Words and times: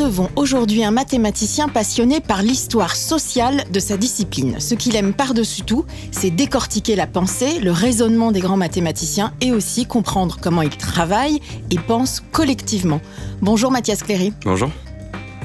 Recevons 0.00 0.30
aujourd'hui 0.34 0.82
un 0.82 0.92
mathématicien 0.92 1.68
passionné 1.68 2.20
par 2.20 2.42
l'histoire 2.42 2.96
sociale 2.96 3.64
de 3.70 3.80
sa 3.80 3.98
discipline. 3.98 4.58
Ce 4.58 4.74
qu'il 4.74 4.96
aime 4.96 5.12
par-dessus 5.12 5.62
tout, 5.62 5.84
c'est 6.10 6.30
décortiquer 6.30 6.96
la 6.96 7.06
pensée, 7.06 7.60
le 7.60 7.70
raisonnement 7.70 8.32
des 8.32 8.40
grands 8.40 8.56
mathématiciens 8.56 9.34
et 9.42 9.52
aussi 9.52 9.84
comprendre 9.84 10.38
comment 10.40 10.62
ils 10.62 10.76
travaillent 10.76 11.40
et 11.70 11.78
pensent 11.78 12.22
collectivement. 12.32 13.02
Bonjour 13.42 13.70
Mathias 13.70 14.02
Cléry. 14.02 14.32
Bonjour. 14.44 14.70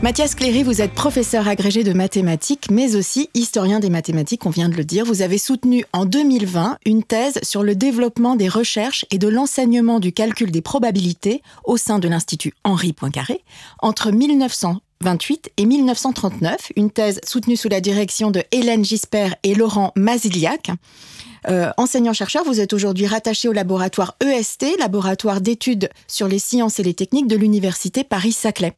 Mathias 0.05 0.35
Cléry, 0.35 0.61
vous 0.61 0.83
êtes 0.83 0.93
professeur 0.93 1.47
agrégé 1.47 1.83
de 1.83 1.91
mathématiques, 1.91 2.69
mais 2.69 2.95
aussi 2.95 3.31
historien 3.33 3.79
des 3.79 3.89
mathématiques, 3.89 4.45
on 4.45 4.51
vient 4.51 4.69
de 4.69 4.75
le 4.75 4.83
dire. 4.83 5.03
Vous 5.03 5.23
avez 5.23 5.39
soutenu 5.39 5.83
en 5.93 6.05
2020 6.05 6.77
une 6.85 7.01
thèse 7.01 7.39
sur 7.41 7.63
le 7.63 7.73
développement 7.73 8.35
des 8.35 8.47
recherches 8.47 9.05
et 9.09 9.17
de 9.17 9.27
l'enseignement 9.27 9.99
du 9.99 10.13
calcul 10.13 10.51
des 10.51 10.61
probabilités 10.61 11.41
au 11.63 11.75
sein 11.75 11.97
de 11.97 12.07
l'Institut 12.07 12.53
Henri 12.63 12.93
Poincaré 12.93 13.43
entre 13.81 14.11
1928 14.11 15.49
et 15.57 15.65
1939, 15.65 16.71
une 16.75 16.91
thèse 16.91 17.19
soutenue 17.25 17.57
sous 17.57 17.69
la 17.69 17.81
direction 17.81 18.29
de 18.29 18.43
Hélène 18.51 18.85
Gisper 18.85 19.29
et 19.41 19.55
Laurent 19.55 19.91
Maziliac. 19.95 20.69
Euh, 21.47 21.71
enseignant-chercheur, 21.77 22.43
vous 22.43 22.59
êtes 22.59 22.73
aujourd'hui 22.73 23.05
rattaché 23.07 23.47
au 23.47 23.51
laboratoire 23.51 24.15
EST, 24.23 24.77
laboratoire 24.79 25.41
d'études 25.41 25.89
sur 26.07 26.27
les 26.27 26.39
sciences 26.39 26.79
et 26.79 26.83
les 26.83 26.93
techniques 26.93 27.27
de 27.27 27.35
l'université 27.35 28.03
Paris-Saclay. 28.03 28.73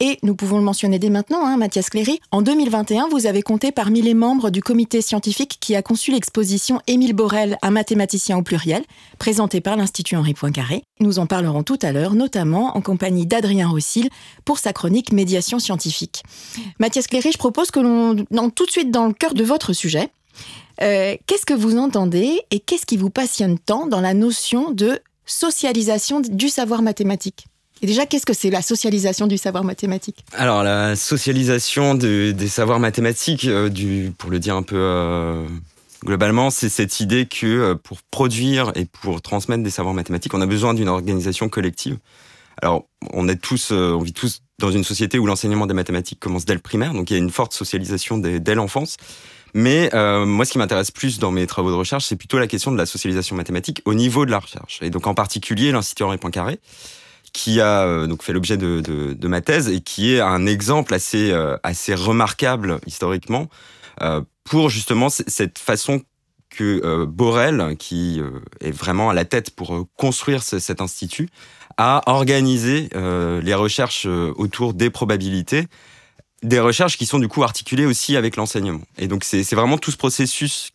Et 0.00 0.18
nous 0.22 0.34
pouvons 0.34 0.56
le 0.56 0.64
mentionner 0.64 0.98
dès 0.98 1.10
maintenant, 1.10 1.44
hein, 1.44 1.56
Mathias 1.58 1.90
Cléry, 1.90 2.20
en 2.32 2.40
2021, 2.40 3.08
vous 3.08 3.26
avez 3.26 3.42
compté 3.42 3.72
parmi 3.72 4.00
les 4.00 4.14
membres 4.14 4.50
du 4.50 4.62
comité 4.62 5.02
scientifique 5.02 5.58
qui 5.60 5.76
a 5.76 5.82
conçu 5.82 6.10
l'exposition 6.10 6.80
Émile 6.86 7.12
Borel, 7.12 7.58
un 7.62 7.70
mathématicien 7.70 8.38
au 8.38 8.42
pluriel, 8.42 8.82
présentée 9.18 9.60
par 9.60 9.76
l'Institut 9.76 10.16
Henri 10.16 10.32
Poincaré. 10.34 10.82
Nous 10.98 11.18
en 11.18 11.26
parlerons 11.26 11.62
tout 11.62 11.78
à 11.82 11.92
l'heure, 11.92 12.14
notamment 12.14 12.76
en 12.76 12.80
compagnie 12.80 13.26
d'Adrien 13.26 13.68
Rossil 13.68 14.08
pour 14.44 14.58
sa 14.58 14.72
chronique 14.72 15.12
Médiation 15.12 15.58
scientifique. 15.58 16.22
Mathias 16.78 17.06
Cléry, 17.06 17.30
je 17.32 17.38
propose 17.38 17.70
que 17.70 17.80
l'on 17.80 18.24
entre 18.36 18.54
tout 18.54 18.66
de 18.66 18.70
suite 18.70 18.90
dans 18.90 19.06
le 19.06 19.12
cœur 19.12 19.34
de 19.34 19.44
votre 19.44 19.72
sujet. 19.72 20.10
Euh, 20.82 21.16
qu'est-ce 21.26 21.46
que 21.46 21.54
vous 21.54 21.76
entendez 21.76 22.40
et 22.50 22.60
qu'est-ce 22.60 22.86
qui 22.86 22.96
vous 22.96 23.10
passionne 23.10 23.58
tant 23.58 23.86
dans 23.86 24.00
la 24.00 24.14
notion 24.14 24.70
de 24.70 24.98
socialisation 25.26 26.20
du 26.20 26.48
savoir 26.48 26.82
mathématique? 26.82 27.46
Et 27.82 27.86
déjà, 27.86 28.04
qu'est-ce 28.04 28.26
que 28.26 28.34
c'est 28.34 28.50
la 28.50 28.62
socialisation 28.62 29.26
du 29.26 29.38
savoir 29.38 29.64
mathématique? 29.64 30.24
Alors, 30.34 30.62
la 30.62 30.96
socialisation 30.96 31.94
de, 31.94 32.30
des 32.32 32.48
savoirs 32.48 32.78
mathématiques, 32.78 33.46
euh, 33.46 33.70
pour 34.18 34.30
le 34.30 34.38
dire 34.38 34.54
un 34.54 34.62
peu 34.62 34.76
euh, 34.76 35.46
globalement, 36.04 36.50
c'est 36.50 36.68
cette 36.68 37.00
idée 37.00 37.26
que 37.26 37.74
pour 37.74 38.02
produire 38.10 38.72
et 38.74 38.84
pour 38.84 39.22
transmettre 39.22 39.62
des 39.62 39.70
savoirs 39.70 39.94
mathématiques, 39.94 40.34
on 40.34 40.42
a 40.42 40.46
besoin 40.46 40.74
d'une 40.74 40.88
organisation 40.88 41.48
collective. 41.48 41.96
Alors, 42.60 42.86
on 43.14 43.28
est 43.28 43.40
tous, 43.40 43.70
on 43.70 44.00
vit 44.00 44.12
tous 44.12 44.42
dans 44.58 44.70
une 44.70 44.84
société 44.84 45.18
où 45.18 45.24
l'enseignement 45.24 45.66
des 45.66 45.72
mathématiques 45.72 46.20
commence 46.20 46.44
dès 46.44 46.52
le 46.52 46.60
primaire, 46.60 46.92
donc 46.92 47.10
il 47.10 47.14
y 47.14 47.16
a 47.16 47.18
une 47.18 47.30
forte 47.30 47.54
socialisation 47.54 48.18
dès 48.18 48.54
l'enfance. 48.54 48.98
Mais 49.54 49.90
euh, 49.94 50.24
moi, 50.24 50.44
ce 50.44 50.52
qui 50.52 50.58
m'intéresse 50.58 50.90
plus 50.90 51.18
dans 51.18 51.30
mes 51.30 51.46
travaux 51.46 51.70
de 51.70 51.76
recherche, 51.76 52.04
c'est 52.04 52.16
plutôt 52.16 52.38
la 52.38 52.46
question 52.46 52.72
de 52.72 52.76
la 52.76 52.86
socialisation 52.86 53.36
mathématique 53.36 53.82
au 53.84 53.94
niveau 53.94 54.24
de 54.26 54.30
la 54.30 54.38
recherche. 54.38 54.78
Et 54.82 54.90
donc, 54.90 55.06
en 55.06 55.14
particulier, 55.14 55.72
l'Institut 55.72 56.04
Henri 56.04 56.18
Poincaré, 56.18 56.60
qui 57.32 57.60
a 57.60 57.84
euh, 57.84 58.06
donc 58.06 58.22
fait 58.22 58.32
l'objet 58.32 58.56
de, 58.56 59.26
ma 59.26 59.40
thèse 59.40 59.68
et 59.68 59.80
qui 59.80 60.14
est 60.14 60.20
un 60.20 60.46
exemple 60.46 60.94
assez, 60.94 61.30
euh, 61.30 61.56
assez 61.62 61.94
remarquable 61.94 62.80
historiquement 62.86 63.48
pour 64.44 64.70
justement 64.70 65.10
cette 65.10 65.58
façon 65.58 66.00
que 66.48 67.04
Borel, 67.04 67.76
qui 67.78 68.22
est 68.60 68.70
vraiment 68.70 69.10
à 69.10 69.14
la 69.14 69.26
tête 69.26 69.50
pour 69.50 69.86
construire 69.94 70.42
ce, 70.42 70.58
cet 70.58 70.80
institut, 70.80 71.28
a 71.76 72.00
organisé 72.06 72.88
les 72.94 73.52
recherches 73.52 74.06
autour 74.06 74.72
des 74.72 74.88
probabilités 74.88 75.66
des 76.42 76.60
recherches 76.60 76.96
qui 76.96 77.06
sont 77.06 77.18
du 77.18 77.28
coup 77.28 77.42
articulées 77.42 77.86
aussi 77.86 78.16
avec 78.16 78.36
l'enseignement. 78.36 78.80
Et 78.98 79.08
donc 79.08 79.24
c'est 79.24 79.42
vraiment 79.54 79.78
tout 79.78 79.90
ce 79.90 79.96
processus 79.96 80.72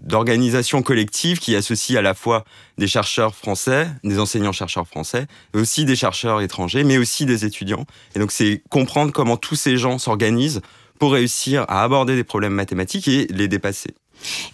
d'organisation 0.00 0.82
collective 0.82 1.38
qui 1.38 1.54
associe 1.54 1.96
à 1.98 2.02
la 2.02 2.14
fois 2.14 2.44
des 2.78 2.88
chercheurs 2.88 3.34
français, 3.34 3.88
des 4.02 4.18
enseignants-chercheurs 4.18 4.88
français, 4.88 5.26
aussi 5.54 5.84
des 5.84 5.96
chercheurs 5.96 6.40
étrangers, 6.40 6.82
mais 6.82 6.98
aussi 6.98 7.26
des 7.26 7.44
étudiants. 7.44 7.84
Et 8.16 8.18
donc 8.18 8.32
c'est 8.32 8.62
comprendre 8.70 9.12
comment 9.12 9.36
tous 9.36 9.56
ces 9.56 9.76
gens 9.76 9.98
s'organisent 9.98 10.60
pour 10.98 11.12
réussir 11.12 11.64
à 11.68 11.84
aborder 11.84 12.16
des 12.16 12.24
problèmes 12.24 12.54
mathématiques 12.54 13.06
et 13.06 13.28
les 13.30 13.46
dépasser. 13.46 13.94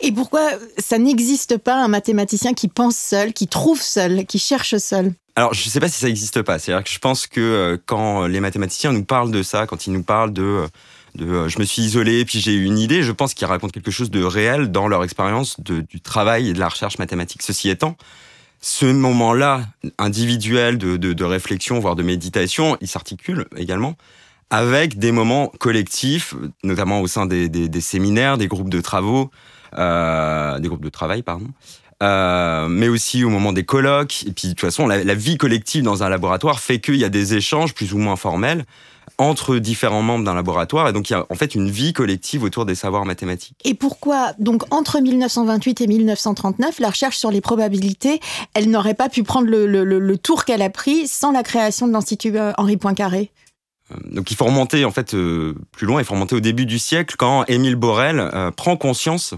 Et 0.01 0.13
pourquoi 0.13 0.51
ça 0.77 0.99
n'existe 0.99 1.57
pas 1.57 1.83
un 1.83 1.89
mathématicien 1.89 2.53
qui 2.53 2.69
pense 2.69 2.97
seul, 2.97 3.33
qui 3.33 3.49
trouve 3.49 3.81
seul, 3.81 4.27
qui 4.27 4.39
cherche 4.39 4.77
seul? 4.77 5.15
Alors, 5.37 5.53
je 5.53 5.65
ne 5.65 5.71
sais 5.71 5.81
pas 5.81 5.89
si 5.89 5.99
ça 5.99 6.07
n'existe 6.07 6.43
pas. 6.43 6.59
C'est-à-dire 6.59 6.85
que 6.85 6.91
je 6.91 6.99
pense 6.99 7.27
que 7.27 7.41
euh, 7.41 7.77
quand 7.87 8.27
les 8.27 8.41
mathématiciens 8.41 8.93
nous 8.93 9.05
parlent 9.05 9.33
de 9.33 9.43
ça, 9.43 9.67
quand 9.67 9.87
ils 9.87 9.93
nous 9.93 10.05
parlent 10.05 10.33
de, 10.33 10.43
euh, 10.43 10.67
euh, 11.21 11.49
je 11.49 11.59
me 11.59 11.65
suis 11.65 11.83
isolé 11.83 12.25
puis 12.25 12.41
j'ai 12.41 12.55
eu 12.55 12.65
une 12.65 12.79
idée, 12.79 13.03
je 13.03 13.11
pense 13.11 13.35
qu'ils 13.35 13.47
racontent 13.47 13.73
quelque 13.73 13.91
chose 13.91 14.11
de 14.11 14.23
réel 14.23 14.71
dans 14.71 14.87
leur 14.87 15.03
expérience 15.03 15.59
de, 15.61 15.81
du 15.81 16.01
travail 16.01 16.51
et 16.51 16.53
de 16.53 16.61
la 16.61 16.69
recherche 16.69 16.99
mathématique. 16.99 17.43
Ceci 17.43 17.69
étant, 17.69 17.97
ce 18.61 18.87
moment-là 18.87 19.63
individuel 19.99 20.79
de, 20.79 21.25
réflexion, 21.25 21.81
voire 21.81 21.97
de 21.97 22.05
méditation, 22.05 22.79
il 22.81 22.89
s'articule 22.89 23.47
également 23.57 23.97
avec 24.51 24.99
des 24.99 25.11
moments 25.11 25.49
collectifs, 25.59 26.35
notamment 26.63 27.01
au 27.01 27.07
sein 27.09 27.27
des, 27.27 27.81
séminaires, 27.81 28.39
des 28.39 28.47
groupes 28.47 28.71
de 28.71 28.81
travaux, 28.81 29.31
des 29.73 30.69
groupes 30.69 30.85
de 30.85 30.89
travail, 30.89 31.23
pardon, 31.23 31.49
euh, 32.03 32.69
mais 32.69 32.89
aussi 32.89 33.25
au 33.25 33.31
moment 33.31 33.53
des 33.53 33.65
colloques. 33.65 34.25
Et 34.27 34.33
puis, 34.33 34.49
de 34.49 34.53
toute 34.53 34.61
façon, 34.61 34.87
la, 34.87 35.03
la 35.03 35.15
vie 35.15 35.37
collective 35.37 35.83
dans 35.83 36.03
un 36.03 36.09
laboratoire 36.09 36.61
fait 36.61 36.81
qu'il 36.81 36.97
y 36.97 37.05
a 37.05 37.09
des 37.09 37.35
échanges 37.35 37.75
plus 37.75 37.93
ou 37.93 37.99
moins 37.99 38.17
formels 38.17 38.65
entre 39.19 39.59
différents 39.59 40.03
membres 40.03 40.25
d'un 40.25 40.35
laboratoire. 40.35 40.89
Et 40.89 40.93
donc, 40.93 41.11
il 41.11 41.13
y 41.13 41.17
a 41.17 41.27
en 41.31 41.35
fait 41.35 41.55
une 41.55 41.71
vie 41.71 41.93
collective 41.93 42.43
autour 42.43 42.65
des 42.65 42.75
savoirs 42.75 43.05
mathématiques. 43.05 43.57
Et 43.65 43.75
pourquoi, 43.75 44.33
donc, 44.39 44.63
entre 44.73 45.01
1928 45.01 45.83
et 45.83 45.87
1939, 45.87 46.81
la 46.81 46.91
recherche 46.91 47.17
sur 47.17 47.31
les 47.31 47.41
probabilités, 47.41 48.21
elle 48.55 48.71
n'aurait 48.71 48.95
pas 48.95 49.09
pu 49.09 49.23
prendre 49.23 49.49
le, 49.49 49.67
le, 49.67 49.85
le 49.85 50.19
tour 50.19 50.45
qu'elle 50.45 50.63
a 50.63 50.71
pris 50.71 51.07
sans 51.07 51.31
la 51.31 51.43
création 51.43 51.87
de 51.87 51.93
l'Institut 51.93 52.37
euh, 52.37 52.53
Henri 52.59 52.77
Poincaré? 52.77 53.31
Euh, 53.93 53.97
donc 54.05 54.31
il 54.31 54.37
faut 54.37 54.45
remonter 54.45 54.85
en 54.85 54.91
fait 54.91 55.15
euh, 55.15 55.55
plus 55.73 55.87
loin, 55.87 56.01
il 56.01 56.05
faut 56.05 56.15
remonter 56.15 56.35
au 56.35 56.41
début 56.41 56.67
du 56.67 56.79
siècle 56.79 57.17
quand 57.19 57.45
Émile 57.49 57.77
Borel 57.77 58.19
euh, 58.21 58.51
prend 58.51 58.77
conscience 58.77 59.35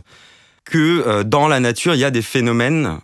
que 0.67 1.05
euh, 1.07 1.25
dans 1.25 1.49
la 1.49 1.61
nature, 1.61 1.95
il 1.95 2.01
y 2.01 2.05
a 2.05 2.11
des 2.11 2.23
phénomènes 2.23 2.99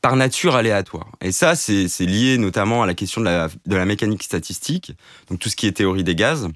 par 0.00 0.16
nature 0.16 0.54
aléatoires. 0.54 1.10
Et 1.20 1.32
ça, 1.32 1.56
c'est 1.56 1.88
lié 2.00 2.38
notamment 2.38 2.82
à 2.82 2.86
la 2.86 2.94
question 2.94 3.20
de 3.20 3.26
la, 3.66 3.84
mécanique 3.84 4.22
statistique, 4.22 4.92
donc 5.28 5.40
tout 5.40 5.48
ce 5.48 5.56
qui 5.56 5.66
est 5.66 5.72
théorie 5.72 6.04
des 6.04 6.14
gaz, 6.14 6.48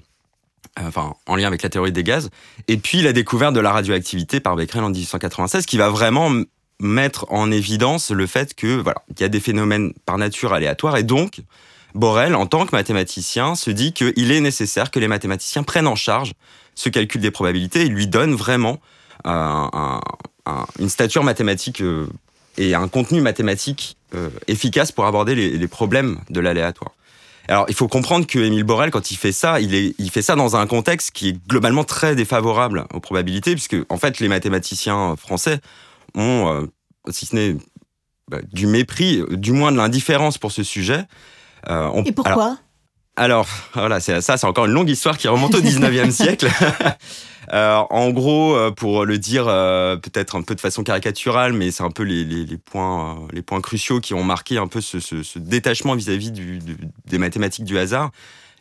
euh, 0.79 0.87
enfin 0.87 1.13
en 1.27 1.35
lien 1.35 1.47
avec 1.47 1.61
la 1.61 1.69
théorie 1.69 1.91
des 1.91 2.03
gaz, 2.03 2.29
et 2.69 2.77
puis 2.77 3.01
la 3.01 3.11
découverte 3.11 3.53
de 3.53 3.59
la 3.59 3.73
radioactivité 3.73 4.39
par 4.39 4.55
Becquerel 4.55 4.85
en 4.85 4.89
1896, 4.89 5.65
qui 5.65 5.77
va 5.77 5.89
vraiment 5.89 6.31
mettre 6.79 7.25
en 7.29 7.51
évidence 7.51 8.11
le 8.11 8.25
fait 8.25 8.55
que 8.55 8.81
voilà, 8.81 9.03
il 9.09 9.21
y 9.21 9.25
a 9.25 9.29
des 9.29 9.41
phénomènes 9.41 9.93
par 10.05 10.17
nature 10.17 10.53
aléatoires, 10.53 10.95
et 10.95 11.03
donc 11.03 11.41
Borel, 11.95 12.33
en 12.33 12.47
tant 12.47 12.65
que 12.65 12.71
mathématicien, 12.75 13.55
se 13.55 13.69
dit 13.69 13.93
qu'il 13.93 14.31
est 14.31 14.41
nécessaire 14.41 14.89
que 14.89 14.99
les 14.99 15.07
mathématiciens 15.07 15.63
prennent 15.63 15.87
en 15.87 15.95
charge 15.95 16.33
ce 16.75 16.89
calcul 16.89 17.21
des 17.21 17.29
probabilités 17.29 17.81
et 17.81 17.87
lui 17.87 18.07
donnent 18.07 18.33
vraiment 18.33 18.79
un, 19.23 20.01
un, 20.45 20.65
une 20.79 20.89
stature 20.89 21.23
mathématique 21.23 21.81
euh, 21.81 22.07
et 22.57 22.75
un 22.75 22.87
contenu 22.87 23.21
mathématique 23.21 23.97
euh, 24.15 24.29
efficace 24.47 24.91
pour 24.91 25.05
aborder 25.05 25.35
les, 25.35 25.57
les 25.57 25.67
problèmes 25.67 26.19
de 26.29 26.39
l'aléatoire. 26.39 26.91
Alors, 27.47 27.65
il 27.67 27.75
faut 27.75 27.87
comprendre 27.87 28.25
que 28.25 28.39
Émile 28.39 28.63
Borel, 28.63 28.89
quand 28.89 29.11
il 29.11 29.17
fait 29.17 29.33
ça, 29.33 29.59
il, 29.59 29.75
est, 29.75 29.95
il 29.97 30.09
fait 30.11 30.21
ça 30.21 30.35
dans 30.35 30.55
un 30.55 30.65
contexte 30.65 31.11
qui 31.11 31.29
est 31.29 31.47
globalement 31.47 31.83
très 31.83 32.15
défavorable 32.15 32.85
aux 32.93 33.01
probabilités, 33.01 33.51
puisque 33.51 33.75
en 33.89 33.97
fait, 33.97 34.19
les 34.19 34.29
mathématiciens 34.29 35.15
français 35.17 35.59
ont, 36.15 36.47
euh, 36.47 36.65
si 37.09 37.25
ce 37.25 37.35
n'est 37.35 37.55
bah, 38.29 38.37
du 38.53 38.67
mépris, 38.67 39.21
du 39.31 39.51
moins 39.51 39.71
de 39.71 39.77
l'indifférence 39.77 40.37
pour 40.37 40.53
ce 40.53 40.63
sujet. 40.63 41.03
Euh, 41.69 41.89
on, 41.93 42.03
Et 42.03 42.13
pourquoi? 42.13 42.57
Alors, 43.15 43.45
alors, 43.45 43.47
voilà, 43.73 43.99
ça, 43.99 44.21
c'est 44.21 44.45
encore 44.47 44.65
une 44.65 44.71
longue 44.71 44.89
histoire 44.89 45.17
qui 45.17 45.27
remonte 45.27 45.53
au 45.53 45.61
19e 45.61 46.11
siècle. 46.11 46.47
en 47.51 48.09
gros, 48.11 48.71
pour 48.73 49.05
le 49.05 49.17
dire 49.17 49.45
peut-être 49.45 50.35
un 50.35 50.41
peu 50.41 50.55
de 50.55 50.61
façon 50.61 50.83
caricaturale, 50.83 51.53
mais 51.53 51.71
c'est 51.71 51.83
un 51.83 51.91
peu 51.91 52.03
les, 52.03 52.57
points, 52.57 53.61
cruciaux 53.61 53.99
qui 53.99 54.13
ont 54.13 54.23
marqué 54.23 54.57
un 54.57 54.67
peu 54.67 54.81
ce, 54.81 55.39
détachement 55.39 55.95
vis-à-vis 55.95 56.31
des 56.31 57.17
mathématiques 57.17 57.65
du 57.65 57.77
hasard. 57.77 58.11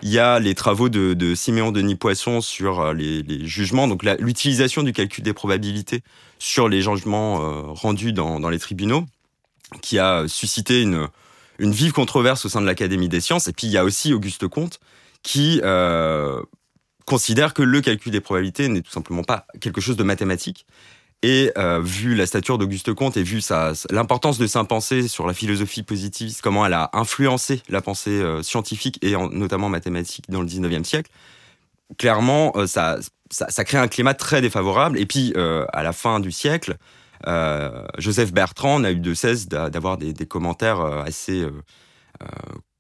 Il 0.03 0.11
y 0.11 0.19
a 0.19 0.41
les 0.41 0.55
travaux 0.55 0.89
de, 0.89 1.35
Siméon 1.35 1.71
Denis 1.71 1.95
Poisson 1.95 2.41
sur 2.41 2.93
les, 2.93 3.47
jugements, 3.47 3.89
donc 3.89 4.03
l'utilisation 4.03 4.83
du 4.83 4.93
calcul 4.93 5.23
des 5.23 5.33
probabilités 5.33 6.03
sur 6.39 6.69
les 6.69 6.83
jugements 6.83 7.73
rendus 7.75 8.13
dans, 8.13 8.49
les 8.49 8.59
tribunaux, 8.59 9.05
qui 9.81 9.99
a 9.99 10.25
suscité 10.27 10.83
une, 10.83 11.09
vive 11.59 11.93
controverse 11.93 12.45
au 12.45 12.49
sein 12.49 12.61
de 12.61 12.67
l'Académie 12.67 13.09
des 13.09 13.21
sciences. 13.21 13.47
Et 13.47 13.53
puis 13.53 13.69
il 13.69 13.73
y 13.73 13.79
a 13.79 13.85
aussi 13.85 14.13
Auguste 14.13 14.49
Comte 14.49 14.81
qui 15.23 15.61
euh, 15.63 16.43
considère 17.05 17.55
que 17.55 17.63
le 17.63 17.81
calcul 17.81 18.13
des 18.13 18.21
probabilités 18.21 18.69
n'est 18.69 18.83
tout 18.83 18.91
simplement 18.91 19.23
pas 19.23 19.47
quelque 19.61 19.81
chose 19.81 19.97
de 19.97 20.03
mathématique. 20.03 20.67
Et 21.25 21.53
euh, 21.57 21.81
vu 21.81 22.17
la 22.17 22.27
stature 22.27 22.59
d'Auguste 22.59 22.93
Comte 22.95 23.17
et 23.17 23.23
vu 23.23 23.41
l'importance 23.91 24.39
de 24.39 24.47
sa 24.49 24.65
pensée 24.65 25.07
sur 25.07 25.27
la 25.27 25.35
philosophie 25.35 25.85
positiviste, 25.85 26.43
comment 26.43 26.67
elle 26.67 26.73
a 26.73 26.91
influencé 26.95 27.63
la 27.69 27.81
pensée 27.81 28.11
euh, 28.11 28.43
scientifique 28.43 28.99
et 29.03 29.13
notamment 29.13 29.69
mathématique 29.69 30.25
dans 30.29 30.41
le 30.41 30.49
19e 30.49 30.83
siècle, 30.83 31.13
clairement, 31.97 32.53
ça, 32.67 32.99
ça, 33.31 33.65
crée 33.65 33.79
un 33.79 33.87
climat 33.87 34.15
très 34.15 34.41
défavorable. 34.41 34.99
Et 34.99 35.07
puis, 35.07 35.33
à 35.37 35.83
la 35.83 35.93
fin 35.93 36.19
du 36.19 36.33
siècle, 36.33 36.77
Joseph 37.99 38.33
Bertrand 38.33 38.81
n'a 38.81 38.91
eu 38.91 38.99
de 38.99 39.15
cesse 39.15 39.49
d'avoir 39.49 39.99
des, 39.99 40.27
commentaires 40.27 40.81
assez 40.81 41.47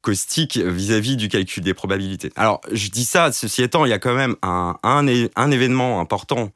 caustique 0.03 0.59
vis-à-vis 0.59 1.17
du 1.17 1.29
calcul 1.29 1.63
des 1.63 1.75
probabilités. 1.75 2.31
Alors, 2.37 2.61
je 2.71 2.91
dis 2.91 3.05
ça, 3.05 3.33
ceci 3.33 3.63
étant, 3.63 3.85
il 3.85 3.91
y 3.91 3.95
a 3.95 3.99
quand 3.99 4.15
même 4.15 4.37
un, 4.43 4.77
un, 4.83 5.51
événement 5.51 6.01
important 6.01 6.51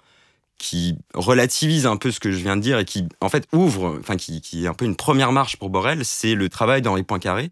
qui 0.58 0.96
relativise 1.14 1.86
un 1.86 1.96
peu 1.96 2.10
ce 2.10 2.18
que 2.18 2.32
je 2.32 2.38
viens 2.38 2.56
de 2.56 2.62
dire 2.62 2.78
et 2.78 2.84
qui, 2.84 3.08
en 3.20 3.28
fait, 3.28 3.46
ouvre, 3.52 3.98
enfin, 4.00 4.16
qui, 4.16 4.40
qui 4.40 4.64
est 4.64 4.68
un 4.68 4.74
peu 4.74 4.84
une 4.84 4.96
première 4.96 5.32
marche 5.32 5.56
pour 5.56 5.70
Borel, 5.70 6.04
c'est 6.04 6.34
le 6.34 6.48
travail 6.48 6.82
d'Henri 6.82 7.04
Poincaré. 7.04 7.50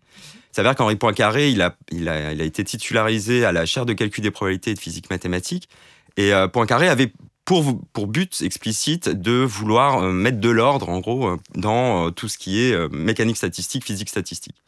Veut 0.57 0.63
dire 0.63 0.75
qu'Henri 0.75 0.97
Poincaré, 0.97 1.51
il 1.51 1.63
a, 1.63 1.77
il, 1.91 2.09
a, 2.09 2.33
il 2.33 2.41
a 2.41 2.45
été 2.45 2.63
titularisé 2.63 3.45
à 3.45 3.53
la 3.53 3.67
chaire 3.67 3.87
de 3.87 3.93
calcul 3.93 4.23
des 4.23 4.31
probabilités 4.31 4.71
et 4.71 4.75
de 4.75 4.79
physique 4.79 5.11
mathématique. 5.11 5.69
Et 6.17 6.33
euh, 6.33 6.47
Poincaré 6.49 6.89
avait 6.89 7.13
pour, 7.45 7.81
pour 7.93 8.07
but 8.07 8.41
explicite 8.43 9.09
de 9.09 9.33
vouloir 9.33 10.03
euh, 10.03 10.13
mettre 10.13 10.39
de 10.39 10.49
l'ordre, 10.49 10.89
en 10.89 11.01
gros, 11.01 11.29
euh, 11.29 11.37
dans 11.55 12.11
tout 12.13 12.29
ce 12.29 12.39
qui 12.39 12.63
est 12.63 12.89
mécanique 12.93 13.37
statistique, 13.37 13.85
physique 13.85 14.09
statistique. 14.09 14.64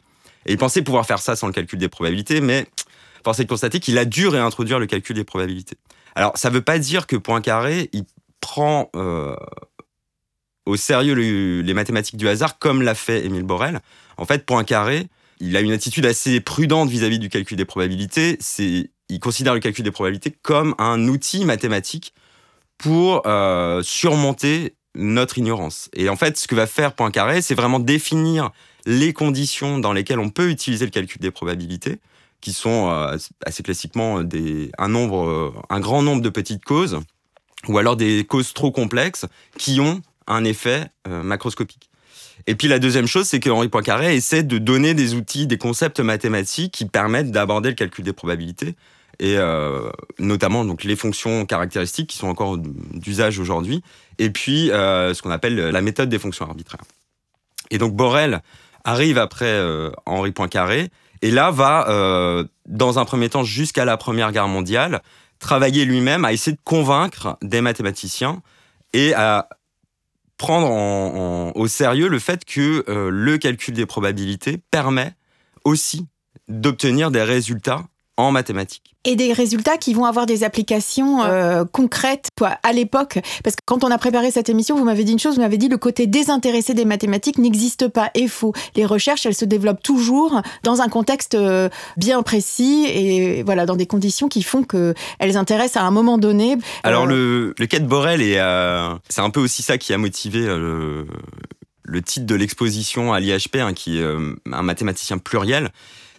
Et 0.47 0.53
il 0.53 0.57
pensait 0.57 0.81
pouvoir 0.81 1.05
faire 1.05 1.19
ça 1.19 1.35
sans 1.35 1.47
le 1.47 1.53
calcul 1.53 1.77
des 1.77 1.89
probabilités, 1.89 2.41
mais 2.41 2.67
force 3.23 3.39
est 3.39 3.43
de 3.43 3.49
constater 3.49 3.79
qu'il 3.79 3.97
a 3.97 4.05
dû 4.05 4.27
réintroduire 4.27 4.79
le 4.79 4.85
calcul 4.85 5.15
des 5.15 5.25
probabilités. 5.25 5.75
Alors, 6.15 6.37
ça 6.37 6.49
ne 6.49 6.55
veut 6.55 6.61
pas 6.61 6.79
dire 6.79 7.05
que 7.05 7.15
Poincaré, 7.15 7.89
il 7.93 8.05
prend 8.39 8.89
euh, 8.95 9.35
au 10.65 10.77
sérieux 10.77 11.13
les 11.61 11.73
mathématiques 11.73 12.17
du 12.17 12.27
hasard 12.27 12.57
comme 12.57 12.81
l'a 12.81 12.95
fait 12.95 13.25
Émile 13.25 13.43
Borel. 13.43 13.81
En 14.17 14.25
fait, 14.25 14.45
Poincaré, 14.45 15.07
il 15.39 15.55
a 15.57 15.61
une 15.61 15.71
attitude 15.71 16.05
assez 16.05 16.39
prudente 16.41 16.89
vis-à-vis 16.89 17.19
du 17.19 17.29
calcul 17.29 17.57
des 17.57 17.65
probabilités. 17.65 18.37
C'est, 18.39 18.89
il 19.09 19.19
considère 19.19 19.53
le 19.53 19.59
calcul 19.59 19.83
des 19.83 19.91
probabilités 19.91 20.31
comme 20.31 20.73
un 20.77 21.07
outil 21.07 21.45
mathématique 21.45 22.13
pour 22.77 23.23
euh, 23.25 23.81
surmonter 23.83 24.75
notre 24.95 25.37
ignorance. 25.37 25.89
Et 25.93 26.09
en 26.09 26.15
fait, 26.15 26.37
ce 26.37 26.47
que 26.47 26.55
va 26.55 26.67
faire 26.67 26.93
Poincaré, 26.93 27.41
c'est 27.41 27.55
vraiment 27.55 27.79
définir 27.79 28.51
les 28.87 29.11
conditions 29.11 29.79
dans 29.79 29.91
lesquelles 29.91 30.17
on 30.17 30.29
peut 30.29 30.49
utiliser 30.49 30.85
le 30.85 30.91
calcul 30.91 31.19
des 31.19 31.29
probabilités, 31.29 31.99
qui 32.41 32.53
sont 32.53 32.89
euh, 32.89 33.17
assez 33.45 33.61
classiquement 33.61 34.23
des, 34.23 34.71
un, 34.77 34.87
nombre, 34.87 35.27
euh, 35.27 35.53
un 35.69 35.81
grand 35.81 36.01
nombre 36.01 36.21
de 36.21 36.29
petites 36.29 36.63
causes, 36.63 36.99
ou 37.67 37.77
alors 37.77 37.97
des 37.97 38.23
causes 38.23 38.53
trop 38.53 38.71
complexes 38.71 39.25
qui 39.57 39.81
ont 39.81 40.01
un 40.25 40.45
effet 40.45 40.85
euh, 41.07 41.21
macroscopique. 41.21 41.89
Et 42.45 42.55
puis 42.55 42.69
la 42.69 42.79
deuxième 42.79 43.07
chose, 43.07 43.27
c'est 43.27 43.41
que 43.41 43.49
Henri 43.49 43.67
Poincaré 43.67 44.15
essaie 44.15 44.43
de 44.43 44.57
donner 44.57 44.93
des 44.93 45.15
outils, 45.15 45.47
des 45.47 45.57
concepts 45.57 45.99
mathématiques 45.99 46.71
qui 46.71 46.85
permettent 46.85 47.31
d'aborder 47.31 47.69
le 47.69 47.75
calcul 47.75 48.05
des 48.05 48.13
probabilités, 48.13 48.75
et 49.19 49.35
notamment 50.19 50.63
donc 50.63 50.83
les 50.83 50.95
fonctions 50.95 51.47
caractéristiques 51.47 52.11
qui 52.11 52.17
sont 52.17 52.27
encore 52.27 52.59
d'usage 52.59 53.39
aujourd'hui, 53.39 53.81
et 54.19 54.29
puis 54.29 54.67
ce 54.67 55.19
qu'on 55.23 55.31
appelle 55.31 55.55
la 55.55 55.81
méthode 55.81 56.07
des 56.07 56.19
fonctions 56.19 56.45
arbitraires. 56.45 56.83
Et 57.71 57.79
donc 57.79 57.95
Borel 57.95 58.43
arrive 58.87 59.17
après 59.17 59.45
euh, 59.45 59.91
Henri 60.05 60.31
Poincaré, 60.31 60.89
et 61.21 61.29
là 61.29 61.51
va, 61.51 61.89
euh, 61.89 62.45
dans 62.65 62.99
un 62.99 63.05
premier 63.05 63.29
temps, 63.29 63.43
jusqu'à 63.43 63.83
la 63.83 63.97
Première 63.97 64.31
Guerre 64.31 64.47
mondiale, 64.47 65.01
travailler 65.39 65.83
lui-même 65.83 66.23
à 66.23 66.31
essayer 66.31 66.55
de 66.55 66.61
convaincre 66.63 67.37
des 67.41 67.59
mathématiciens 67.59 68.41
et 68.93 69.13
à 69.13 69.49
prendre 70.37 71.51
au 71.55 71.67
sérieux 71.67 72.07
le 72.07 72.19
fait 72.19 72.45
que 72.45 72.85
euh, 72.87 73.09
le 73.09 73.37
calcul 73.37 73.73
des 73.73 73.85
probabilités 73.85 74.57
permet 74.71 75.13
aussi 75.65 76.07
d'obtenir 76.47 77.11
des 77.11 77.23
résultats 77.23 77.83
en 78.17 78.31
mathématiques. 78.31 78.95
Et 79.05 79.15
des 79.15 79.31
résultats 79.31 79.77
qui 79.77 79.93
vont 79.93 80.05
avoir 80.05 80.25
des 80.25 80.43
applications 80.43 81.23
euh, 81.23 81.63
concrètes 81.63 82.29
à 82.63 82.73
l'époque. 82.73 83.19
Parce 83.43 83.55
que 83.55 83.61
quand 83.63 83.83
on 83.83 83.91
a 83.91 83.97
préparé 83.97 84.31
cette 84.31 84.49
émission, 84.49 84.75
vous 84.75 84.83
m'avez 84.83 85.03
dit 85.03 85.13
une 85.13 85.19
chose, 85.19 85.35
vous 85.35 85.41
m'avez 85.41 85.57
dit 85.57 85.69
le 85.69 85.77
côté 85.77 86.07
désintéressé 86.07 86.73
des 86.73 86.83
mathématiques 86.83 87.37
n'existe 87.37 87.87
pas 87.87 88.09
et 88.15 88.27
faux. 88.27 88.53
Les 88.75 88.85
recherches, 88.85 89.25
elles 89.25 89.35
se 89.35 89.45
développent 89.45 89.83
toujours 89.83 90.41
dans 90.63 90.81
un 90.81 90.89
contexte 90.89 91.35
euh, 91.35 91.69
bien 91.95 92.21
précis 92.23 92.85
et 92.87 93.43
voilà, 93.43 93.65
dans 93.65 93.75
des 93.75 93.85
conditions 93.85 94.27
qui 94.27 94.43
font 94.43 94.63
qu'elles 94.63 95.37
intéressent 95.37 95.81
à 95.81 95.85
un 95.85 95.91
moment 95.91 96.17
donné. 96.17 96.57
Alors 96.83 97.05
le, 97.05 97.53
le 97.57 97.65
cas 97.67 97.79
de 97.79 97.85
Borel, 97.85 98.21
euh, 98.21 98.93
c'est 99.09 99.21
un 99.21 99.29
peu 99.29 99.39
aussi 99.39 99.61
ça 99.61 99.77
qui 99.77 99.93
a 99.93 99.97
motivé 99.97 100.39
le, 100.41 101.05
le 101.83 102.01
titre 102.01 102.25
de 102.25 102.35
l'exposition 102.35 103.13
à 103.13 103.19
l'IHP, 103.19 103.57
hein, 103.57 103.73
qui 103.73 103.99
est 103.99 104.05
un 104.51 104.63
mathématicien 104.63 105.17
pluriel 105.19 105.71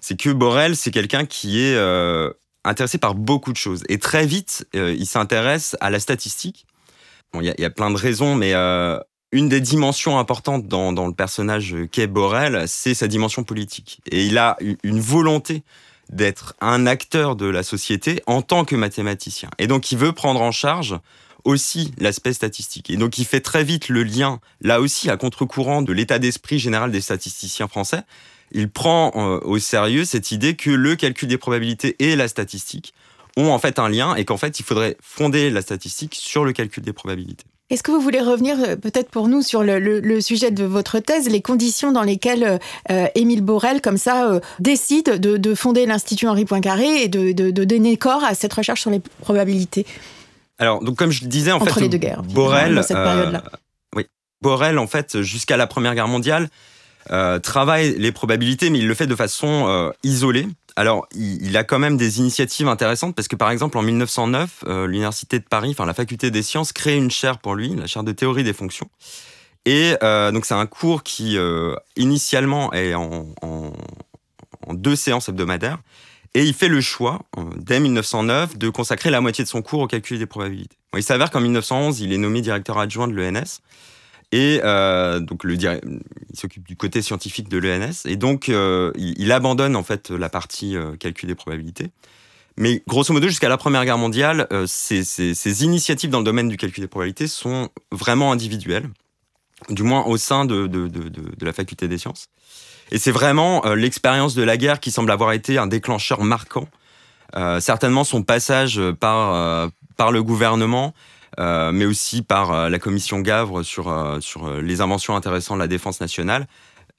c'est 0.08 0.16
que 0.16 0.30
Borel, 0.30 0.74
c'est 0.74 0.90
quelqu'un 0.90 1.26
qui 1.26 1.60
est 1.60 1.74
euh, 1.74 2.32
intéressé 2.64 2.96
par 2.96 3.14
beaucoup 3.14 3.52
de 3.52 3.58
choses. 3.58 3.84
Et 3.90 3.98
très 3.98 4.24
vite, 4.24 4.66
euh, 4.74 4.96
il 4.98 5.04
s'intéresse 5.04 5.76
à 5.82 5.90
la 5.90 6.00
statistique. 6.00 6.64
Il 7.34 7.54
y, 7.58 7.64
a 7.66 7.68
plein 7.68 7.90
de 7.90 7.96
raisons, 7.98 8.34
mais 8.34 8.54
euh, 8.54 8.98
une 9.32 9.50
des 9.50 9.60
dimensions 9.60 10.18
importantes 10.18 10.66
dans, 10.66 11.06
le 11.06 11.12
personnage 11.12 11.76
qu'est 11.92 12.06
Borel, 12.06 12.64
c'est 12.66 12.94
sa 12.94 13.06
dimension 13.06 13.44
politique. 13.44 14.00
Et 14.10 14.24
il 14.24 14.38
a 14.38 14.56
une 14.82 14.98
volonté 14.98 15.62
d'être 16.08 16.54
un 16.62 16.86
acteur 16.86 17.36
de 17.36 17.44
la 17.44 17.62
société 17.62 18.22
en 18.26 18.40
tant 18.40 18.64
que 18.64 18.76
mathématicien. 18.76 19.50
Et 19.58 19.66
donc, 19.66 19.92
il 19.92 19.98
veut 19.98 20.12
prendre 20.12 20.40
en 20.40 20.52
charge 20.52 20.98
aussi 21.44 21.92
l'aspect 21.98 22.32
statistique. 22.32 22.88
Et 22.88 22.96
donc, 22.96 23.18
il 23.18 23.26
fait 23.26 23.42
très 23.42 23.62
vite 23.62 23.90
le 23.90 24.04
lien, 24.04 24.40
là 24.62 24.80
aussi, 24.80 25.10
à 25.10 25.18
contre-courant 25.18 25.82
de 25.82 25.92
l'état 25.92 26.18
d'esprit 26.18 26.58
général 26.58 26.90
des 26.90 27.02
statisticiens 27.02 27.68
français, 27.68 28.04
il 28.52 28.70
prend 28.70 29.12
euh, 29.14 29.40
au 29.44 29.58
sérieux 29.58 30.04
cette 30.04 30.32
idée 30.32 30.54
que 30.54 30.70
le 30.70 30.96
calcul 30.96 31.28
des 31.28 31.38
probabilités 31.38 31.96
et 31.98 32.16
la 32.16 32.28
statistique 32.28 32.94
ont 33.36 33.50
en 33.50 33.58
fait 33.58 33.78
un 33.78 33.88
lien 33.88 34.14
et 34.14 34.24
qu'en 34.24 34.36
fait 34.36 34.58
il 34.58 34.64
faudrait 34.64 34.96
fonder 35.00 35.50
la 35.50 35.62
statistique 35.62 36.14
sur 36.14 36.44
le 36.44 36.52
calcul 36.52 36.82
des 36.82 36.92
probabilités. 36.92 37.44
Est-ce 37.70 37.82
que 37.82 37.90
vous 37.90 38.00
voulez 38.00 38.20
revenir 38.20 38.56
euh, 38.60 38.76
peut-être 38.76 39.10
pour 39.10 39.28
nous 39.28 39.42
sur 39.42 39.62
le, 39.62 40.20
sujet 40.20 40.50
de 40.50 40.64
votre 40.64 41.00
thèse, 41.00 41.28
les 41.28 41.42
conditions 41.42 41.92
dans 41.92 42.02
lesquelles 42.02 42.58
euh, 42.90 43.06
Émile 43.14 43.42
Borel, 43.42 43.82
comme 43.82 43.98
ça, 43.98 44.40
décide 44.58 45.20
de, 45.20 45.54
fonder 45.54 45.84
l'Institut 45.84 46.26
Henri 46.26 46.46
Poincaré 46.46 47.02
et 47.02 47.08
de, 47.08 47.50
donner 47.50 47.96
corps 47.98 48.24
à 48.24 48.34
cette 48.34 48.54
recherche 48.54 48.80
sur 48.80 48.90
les 48.90 49.00
probabilités? 49.20 49.84
Alors, 50.58 50.82
donc 50.82 50.96
comme 50.96 51.10
je 51.10 51.22
le 51.22 51.28
disais, 51.28 51.52
en 51.52 51.56
Entre 51.56 51.74
fait, 51.74 51.82
les 51.82 51.88
deux 51.88 51.98
guerres, 51.98 52.22
Borel, 52.22 52.74
dans 52.74 52.82
cette 52.82 52.96
période-là. 52.96 53.44
oui, 53.94 54.06
Borel, 54.40 54.78
en 54.78 54.86
fait, 54.86 55.20
jusqu'à 55.20 55.56
la 55.56 55.66
Première 55.66 55.94
Guerre 55.94 56.08
mondiale, 56.08 56.48
euh, 57.10 57.38
travaille 57.38 57.96
les 57.98 58.12
probabilités, 58.12 58.70
mais 58.70 58.78
il 58.78 58.86
le 58.86 58.94
fait 58.94 59.06
de 59.06 59.14
façon 59.14 59.66
euh, 59.68 59.90
isolée. 60.02 60.46
Alors, 60.76 61.08
il, 61.14 61.56
a 61.56 61.64
quand 61.64 61.78
même 61.78 61.96
des 61.96 62.18
initiatives 62.20 62.68
intéressantes 62.68 63.16
parce 63.16 63.26
que, 63.26 63.34
par 63.34 63.50
exemple, 63.50 63.78
en 63.78 63.82
1909, 63.82 64.64
euh, 64.66 64.86
l'université 64.86 65.38
de 65.40 65.44
Paris, 65.44 65.70
enfin 65.70 65.86
la 65.86 65.94
faculté 65.94 66.30
des 66.30 66.42
sciences, 66.42 66.72
crée 66.72 66.96
une 66.96 67.10
chaire 67.10 67.38
pour 67.38 67.56
lui, 67.56 67.74
la 67.74 67.86
chaire 67.86 68.04
de 68.04 68.12
théorie 68.12 68.44
des 68.44 68.52
fonctions. 68.52 68.88
Et 69.64 69.96
donc, 70.00 70.46
c'est 70.46 70.54
un 70.54 70.64
cours 70.64 71.02
qui, 71.02 71.36
initialement, 71.96 72.72
est 72.72 72.94
en, 72.94 73.26
en, 73.42 73.72
deux 74.72 74.96
séances 74.96 75.28
hebdomadaires. 75.28 75.76
Et 76.32 76.44
il 76.44 76.54
fait 76.54 76.68
le 76.68 76.80
choix, 76.80 77.20
dès 77.56 77.78
1909, 77.78 78.56
de 78.56 78.70
consacrer 78.70 79.10
la 79.10 79.20
moitié 79.20 79.44
de 79.44 79.48
son 79.48 79.60
cours 79.60 79.80
au 79.80 79.86
calcul 79.86 80.18
des 80.18 80.24
probabilités. 80.24 80.78
il 80.96 81.02
s'avère 81.02 81.30
qu'en 81.30 81.40
1911, 81.40 82.00
il 82.00 82.14
est 82.14 82.18
nommé 82.18 82.40
directeur 82.40 82.78
adjoint 82.78 83.08
de 83.08 83.12
l'ENS. 83.12 83.60
Et 84.32 84.60
euh, 84.62 85.20
donc 85.20 85.42
il 85.44 86.38
s'occupe 86.38 86.66
du 86.66 86.76
côté 86.76 87.00
scientifique 87.00 87.48
de 87.48 87.56
l'ENS 87.58 88.04
et 88.04 88.16
donc 88.16 88.50
euh, 88.50 88.92
il, 88.96 89.32
abandonne 89.32 89.74
en 89.74 89.82
fait 89.82 90.10
la 90.10 90.28
partie 90.28 90.76
euh, 90.76 90.96
calcul 90.96 91.28
des 91.28 91.34
probabilités. 91.34 91.90
Mais 92.58 92.82
grosso 92.86 93.12
modo, 93.14 93.28
jusqu'à 93.28 93.48
la 93.48 93.56
Première 93.56 93.84
Guerre 93.84 93.98
mondiale, 93.98 94.48
ces, 94.66 95.04
ces, 95.04 95.34
ces, 95.34 95.64
initiatives 95.64 96.10
dans 96.10 96.18
le 96.18 96.24
domaine 96.24 96.48
du 96.48 96.56
calcul 96.56 96.82
des 96.82 96.88
probabilités 96.88 97.28
sont 97.28 97.68
vraiment 97.92 98.32
individuelles, 98.32 98.90
du 99.68 99.84
moins 99.84 100.04
au 100.04 100.16
sein 100.16 100.44
de, 100.44 100.66
de, 100.66 100.88
de, 100.88 101.08
de 101.08 101.46
la 101.46 101.52
faculté 101.52 101.86
des 101.86 101.98
sciences. 101.98 102.26
Et 102.90 102.98
c'est 102.98 103.12
vraiment 103.12 103.62
l'expérience 103.74 104.34
de 104.34 104.42
la 104.42 104.56
guerre 104.56 104.80
qui 104.80 104.90
semble 104.90 105.12
avoir 105.12 105.32
été 105.32 105.56
un 105.56 105.68
déclencheur 105.68 106.24
marquant. 106.24 106.66
certainement 107.60 108.02
son 108.02 108.24
passage 108.24 108.80
par 108.98 109.70
par 109.98 110.12
le 110.12 110.22
gouvernement, 110.22 110.94
mais 111.36 111.84
aussi 111.84 112.22
par 112.22 112.70
la 112.70 112.78
commission 112.78 113.20
Gavre 113.20 113.62
sur, 113.62 114.18
sur 114.20 114.50
les 114.60 114.80
inventions 114.80 115.16
intéressantes 115.16 115.58
de 115.58 115.62
la 115.62 115.68
défense 115.68 116.00
nationale. 116.00 116.46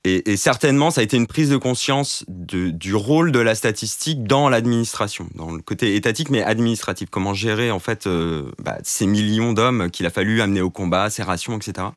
Et, 0.05 0.38
certainement, 0.38 0.91
ça 0.91 1.01
a 1.01 1.03
été 1.03 1.17
une 1.17 1.27
prise 1.27 1.50
de 1.50 1.57
conscience 1.57 2.24
du 2.27 2.95
rôle 2.95 3.33
de 3.33 3.39
la 3.39 3.53
statistique 3.53 4.24
dans 4.24 4.48
l'administration, 4.48 5.27
dans 5.36 5.51
le 5.51 5.62
côté 5.62 5.95
étatique 5.95 6.29
mais 6.29 6.41
administratif. 6.41 7.09
Comment 7.09 7.33
gérer 7.33 7.69
en 7.71 7.79
fait 7.79 8.07
bah, 8.59 8.77
ces 8.83 9.05
millions 9.05 9.51
d'hommes 9.51 9.89
qu'il 9.91 10.05
a 10.05 10.09
fallu 10.09 10.41
amener 10.41 10.62
au 10.62 10.69
combat, 10.69 11.09
ces 11.09 11.24
rations, 11.24 11.57
etc. 11.57 11.88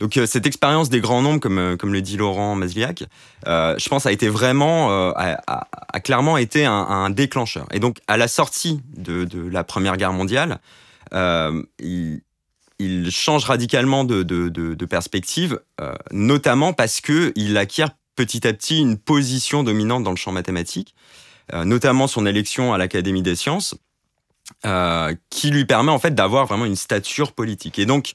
Donc 0.00 0.16
euh, 0.16 0.26
cette 0.26 0.46
expérience 0.46 0.90
des 0.90 1.00
grands 1.00 1.22
nombres, 1.22 1.40
comme, 1.40 1.58
euh, 1.58 1.76
comme 1.76 1.92
le 1.92 2.02
dit 2.02 2.16
Laurent 2.16 2.54
Masliak, 2.54 3.04
euh, 3.46 3.74
je 3.78 3.88
pense 3.88 4.06
a 4.06 4.12
été 4.12 4.28
vraiment, 4.28 4.90
a, 4.90 6.00
clairement 6.02 6.36
été 6.36 6.64
un, 6.64 7.10
déclencheur. 7.10 7.66
Et 7.72 7.80
donc 7.80 7.98
à 8.06 8.16
la 8.16 8.28
sortie 8.28 8.80
de, 8.96 9.26
la 9.50 9.64
Première 9.64 9.96
Guerre 9.96 10.12
mondiale, 10.12 10.58
il, 11.12 13.10
change 13.10 13.44
radicalement 13.44 14.04
de, 14.04 14.84
perspective, 14.84 15.60
notamment 16.12 16.72
parce 16.72 17.00
qu'il 17.00 17.56
acquiert 17.56 17.90
petit 18.14 18.46
à 18.46 18.52
petit 18.52 18.78
une 18.80 18.98
position 18.98 19.62
dominante 19.62 20.02
dans 20.02 20.10
le 20.10 20.16
champ 20.16 20.32
mathématique, 20.32 20.94
notamment 21.52 22.06
son 22.06 22.26
élection 22.26 22.72
à 22.72 22.78
l'Académie 22.78 23.22
des 23.22 23.36
sciences, 23.36 23.74
qui 25.30 25.50
lui 25.50 25.64
permet 25.64 25.92
en 25.92 25.98
fait 25.98 26.14
d'avoir 26.14 26.46
vraiment 26.46 26.66
une 26.66 26.76
stature 26.76 27.32
politique. 27.32 27.78
Et 27.78 27.86
donc, 27.86 28.14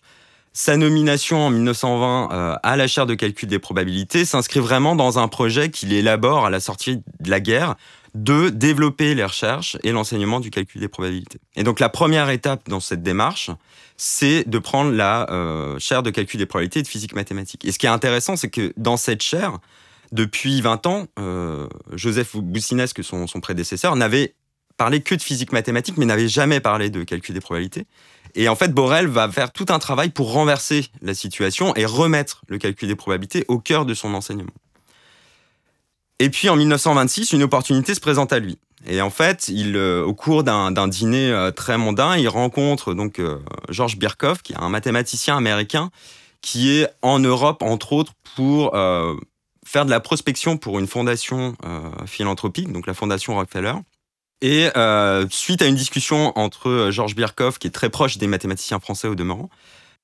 sa 0.53 0.77
nomination 0.77 1.47
en 1.47 1.49
1920 1.49 2.29
euh, 2.31 2.55
à 2.61 2.75
la 2.77 2.87
chaire 2.87 3.07
de 3.07 3.15
calcul 3.15 3.49
des 3.49 3.57
probabilités 3.57 4.23
s'inscrit 4.23 4.59
vraiment 4.59 4.95
dans 4.95 5.17
un 5.17 5.27
projet 5.27 5.71
qu'il 5.71 5.91
élabore 5.93 6.45
à 6.45 6.51
la 6.51 6.59
sortie 6.59 6.97
de 7.19 7.29
la 7.29 7.39
guerre 7.39 7.75
de 8.13 8.49
développer 8.49 9.15
les 9.15 9.23
recherches 9.23 9.77
et 9.83 9.91
l'enseignement 9.91 10.39
du 10.39 10.51
calcul 10.51 10.81
des 10.81 10.87
probabilités. 10.87 11.39
Et 11.55 11.63
donc 11.63 11.79
la 11.79 11.89
première 11.89 12.29
étape 12.29 12.69
dans 12.69 12.79
cette 12.79 13.01
démarche, 13.01 13.49
c'est 13.97 14.47
de 14.47 14.59
prendre 14.59 14.91
la 14.91 15.29
euh, 15.31 15.79
chaire 15.79 16.03
de 16.03 16.11
calcul 16.11 16.37
des 16.37 16.45
probabilités 16.45 16.79
et 16.79 16.83
de 16.83 16.87
physique 16.87 17.15
mathématique. 17.15 17.65
Et 17.65 17.71
ce 17.71 17.79
qui 17.79 17.85
est 17.85 17.89
intéressant, 17.89 18.35
c'est 18.35 18.49
que 18.49 18.73
dans 18.77 18.97
cette 18.97 19.21
chaire, 19.21 19.57
depuis 20.11 20.61
20 20.61 20.85
ans, 20.85 21.07
euh, 21.19 21.67
Joseph 21.93 22.35
Boussinesque, 22.35 23.03
son, 23.03 23.25
son 23.25 23.39
prédécesseur, 23.39 23.95
n'avait 23.95 24.35
parlé 24.77 25.01
que 25.01 25.15
de 25.15 25.21
physique 25.21 25.51
mathématique, 25.51 25.97
mais 25.97 26.05
n'avait 26.05 26.27
jamais 26.27 26.59
parlé 26.59 26.89
de 26.89 27.03
calcul 27.03 27.33
des 27.33 27.41
probabilités. 27.41 27.85
Et 28.35 28.49
en 28.49 28.55
fait, 28.55 28.73
Borel 28.73 29.07
va 29.07 29.29
faire 29.31 29.51
tout 29.51 29.67
un 29.69 29.79
travail 29.79 30.09
pour 30.09 30.31
renverser 30.31 30.87
la 31.01 31.13
situation 31.13 31.75
et 31.75 31.85
remettre 31.85 32.43
le 32.47 32.57
calcul 32.57 32.87
des 32.87 32.95
probabilités 32.95 33.45
au 33.47 33.59
cœur 33.59 33.85
de 33.85 33.93
son 33.93 34.13
enseignement. 34.13 34.51
Et 36.19 36.29
puis 36.29 36.49
en 36.49 36.55
1926, 36.55 37.33
une 37.33 37.43
opportunité 37.43 37.93
se 37.93 37.99
présente 37.99 38.33
à 38.33 38.39
lui. 38.39 38.57
Et 38.85 39.01
en 39.01 39.09
fait, 39.09 39.49
euh, 39.49 40.03
au 40.03 40.13
cours 40.13 40.43
d'un 40.43 40.87
dîner 40.87 41.31
euh, 41.31 41.51
très 41.51 41.77
mondain, 41.77 42.17
il 42.17 42.27
rencontre 42.27 42.93
donc 42.93 43.19
euh, 43.19 43.39
Birkhoff, 43.97 44.41
qui 44.41 44.53
est 44.53 44.57
un 44.57 44.69
mathématicien 44.69 45.37
américain, 45.37 45.89
qui 46.41 46.77
est 46.77 46.89
en 47.01 47.19
Europe, 47.19 47.63
entre 47.63 47.93
autres, 47.93 48.13
pour 48.35 48.73
faire 49.65 49.85
de 49.85 49.89
la 49.89 50.01
prospection 50.01 50.57
pour 50.57 50.77
une 50.77 50.87
fondation 50.87 51.55
philanthropique, 52.05 52.69
donc 52.69 52.85
la 52.85 52.93
fondation 52.93 53.35
Rockefeller. 53.35 53.75
Et 54.41 54.67
suite 55.29 55.61
à 55.61 55.67
une 55.67 55.75
discussion 55.75 56.37
entre 56.37 56.89
Georges 56.91 57.15
Birkhoff, 57.15 57.59
qui 57.59 57.67
est 57.67 57.71
très 57.71 57.89
proche 57.89 58.17
des 58.17 58.27
mathématiciens 58.27 58.81
français 58.81 59.07
au 59.07 59.15
demeurant, 59.15 59.49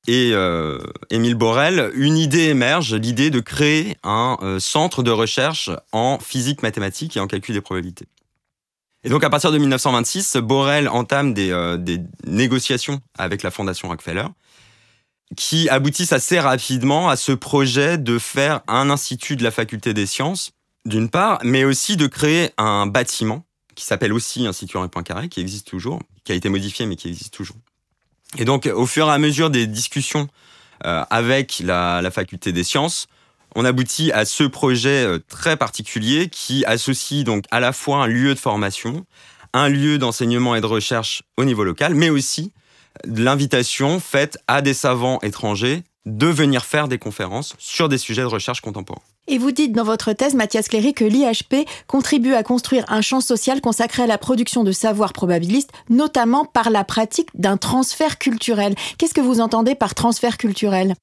et 0.07 0.31
euh, 0.33 0.79
Émile 1.09 1.35
Borel, 1.35 1.91
une 1.93 2.17
idée 2.17 2.45
émerge, 2.45 2.93
l'idée 2.95 3.29
de 3.29 3.39
créer 3.39 3.97
un 4.03 4.57
centre 4.59 5.03
de 5.03 5.11
recherche 5.11 5.69
en 5.91 6.19
physique 6.19 6.63
mathématique 6.63 7.17
et 7.17 7.19
en 7.19 7.27
calcul 7.27 7.53
des 7.53 7.61
probabilités. 7.61 8.07
Et 9.03 9.09
donc 9.09 9.23
à 9.23 9.29
partir 9.29 9.51
de 9.51 9.57
1926, 9.57 10.37
Borel 10.37 10.89
entame 10.89 11.33
des, 11.33 11.77
des 11.79 12.01
négociations 12.25 13.01
avec 13.17 13.43
la 13.43 13.51
Fondation 13.51 13.87
Rockefeller, 13.87 14.25
qui 15.35 15.69
aboutissent 15.69 16.13
assez 16.13 16.39
rapidement 16.39 17.09
à 17.09 17.15
ce 17.15 17.31
projet 17.31 17.97
de 17.97 18.17
faire 18.17 18.61
un 18.67 18.89
institut 18.89 19.35
de 19.35 19.43
la 19.43 19.51
faculté 19.51 19.93
des 19.93 20.05
sciences, 20.05 20.51
d'une 20.85 21.09
part, 21.09 21.39
mais 21.43 21.65
aussi 21.65 21.97
de 21.97 22.07
créer 22.07 22.51
un 22.57 22.87
bâtiment 22.87 23.45
qui 23.75 23.85
s'appelle 23.85 24.11
aussi 24.11 24.45
Institut 24.45 24.77
Henri 24.77 24.89
Poincaré, 24.89 25.29
qui 25.29 25.39
existe 25.39 25.67
toujours, 25.67 26.01
qui 26.23 26.31
a 26.31 26.35
été 26.35 26.49
modifié, 26.49 26.85
mais 26.85 26.95
qui 26.95 27.07
existe 27.07 27.33
toujours. 27.33 27.55
Et 28.37 28.45
donc, 28.45 28.69
au 28.73 28.85
fur 28.85 29.07
et 29.07 29.11
à 29.11 29.17
mesure 29.17 29.49
des 29.49 29.67
discussions 29.67 30.27
euh, 30.85 31.03
avec 31.09 31.61
la, 31.63 32.09
faculté 32.11 32.51
des 32.51 32.63
sciences, 32.63 33.07
on 33.55 33.65
aboutit 33.65 34.11
à 34.11 34.25
ce 34.25 34.43
projet 34.43 35.05
euh, 35.05 35.19
très 35.27 35.57
particulier 35.57 36.29
qui 36.29 36.63
associe 36.65 37.23
donc 37.23 37.45
à 37.51 37.59
la 37.59 37.73
fois 37.73 38.03
un 38.03 38.07
lieu 38.07 38.33
de 38.33 38.39
formation, 38.39 39.05
un 39.53 39.67
lieu 39.67 39.97
d'enseignement 39.97 40.55
et 40.55 40.61
de 40.61 40.67
recherche 40.67 41.23
au 41.37 41.45
niveau 41.45 41.63
local, 41.63 41.95
mais 41.95 42.09
aussi 42.09 42.53
l'invitation 43.03 43.99
faite 43.99 44.37
à 44.47 44.61
des 44.61 44.73
savants 44.73 45.19
étrangers 45.21 45.83
de 46.05 46.27
venir 46.27 46.65
faire 46.65 46.87
des 46.87 46.97
conférences 46.97 47.55
sur 47.57 47.89
des 47.89 47.97
sujets 47.97 48.21
de 48.21 48.27
recherche 48.27 48.61
contemporains. 48.61 49.01
Et 49.31 49.37
vous 49.37 49.51
dites 49.51 49.73
dans 49.73 49.83
votre 49.83 50.11
thèse, 50.13 50.33
Mathias 50.33 50.67
Cléry, 50.67 50.95
que 50.95 51.05
l'IHP 51.05 51.67
contribue 51.85 52.33
à 52.33 52.41
construire 52.41 52.83
un 52.87 53.01
champ 53.01 53.21
social 53.21 53.61
consacré 53.61 54.01
à 54.01 54.07
la 54.07 54.17
production 54.17 54.63
de 54.63 54.71
savoirs 54.71 55.13
probabilistes, 55.13 55.69
notamment 55.87 56.45
par 56.45 56.71
la 56.71 56.83
pratique 56.83 57.29
d'un 57.35 57.55
transfert 57.55 58.17
culturel. 58.17 58.73
Qu'est-ce 58.97 59.13
que 59.13 59.21
vous 59.21 59.39
entendez 59.39 59.75
par 59.75 59.93
transfert 59.93 60.39
culturel? 60.39 60.95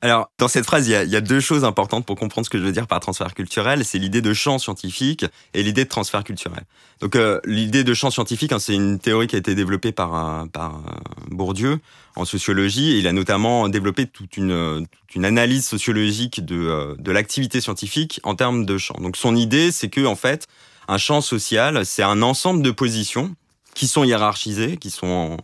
Alors, 0.00 0.30
dans 0.38 0.48
cette 0.48 0.66
phrase, 0.66 0.86
il 0.86 0.90
y, 0.90 1.16
a, 1.16 1.20
deux 1.22 1.40
choses 1.40 1.64
importantes 1.64 2.04
pour 2.04 2.16
comprendre 2.16 2.44
ce 2.44 2.50
que 2.50 2.58
je 2.58 2.62
veux 2.62 2.72
dire 2.72 2.86
par 2.86 3.00
transfert 3.00 3.32
culturel. 3.32 3.86
C'est 3.86 3.98
l'idée 3.98 4.20
de 4.20 4.34
champ 4.34 4.58
scientifique 4.58 5.24
et 5.54 5.62
l'idée 5.62 5.84
de 5.84 5.88
transfert 5.88 6.24
culturel. 6.24 6.64
Donc, 7.00 7.16
euh, 7.16 7.40
l'idée 7.46 7.84
de 7.84 7.94
champ 7.94 8.10
scientifique, 8.10 8.52
hein, 8.52 8.58
c'est 8.58 8.74
une 8.74 8.98
théorie 8.98 9.28
qui 9.28 9.36
a 9.36 9.38
été 9.38 9.54
développée 9.54 9.92
par, 9.92 10.46
Bourdieu 11.30 11.78
en 12.16 12.26
sociologie. 12.26 12.98
il 12.98 13.06
a 13.08 13.12
notamment 13.12 13.70
développé 13.70 14.06
toute 14.06 14.36
une, 14.36 14.86
analyse 15.16 15.66
sociologique 15.66 16.44
de, 16.44 16.54
euh, 16.54 16.94
de 16.98 17.10
l'activité 17.10 17.62
scientifique 17.62 18.20
en 18.24 18.34
termes 18.34 18.66
de 18.66 18.76
champ. 18.76 19.00
Donc, 19.00 19.16
son 19.16 19.34
idée, 19.34 19.72
c'est 19.72 19.88
que, 19.88 20.04
en 20.04 20.16
fait, 20.16 20.48
un 20.86 20.98
champ 20.98 21.22
social, 21.22 21.86
c'est 21.86 22.02
un 22.02 22.20
ensemble 22.20 22.62
de 22.62 22.70
positions 22.70 23.34
qui 23.74 23.88
sont 23.88 24.04
hiérarchisées, 24.04 24.76
qui 24.76 24.90
sont 24.90 25.38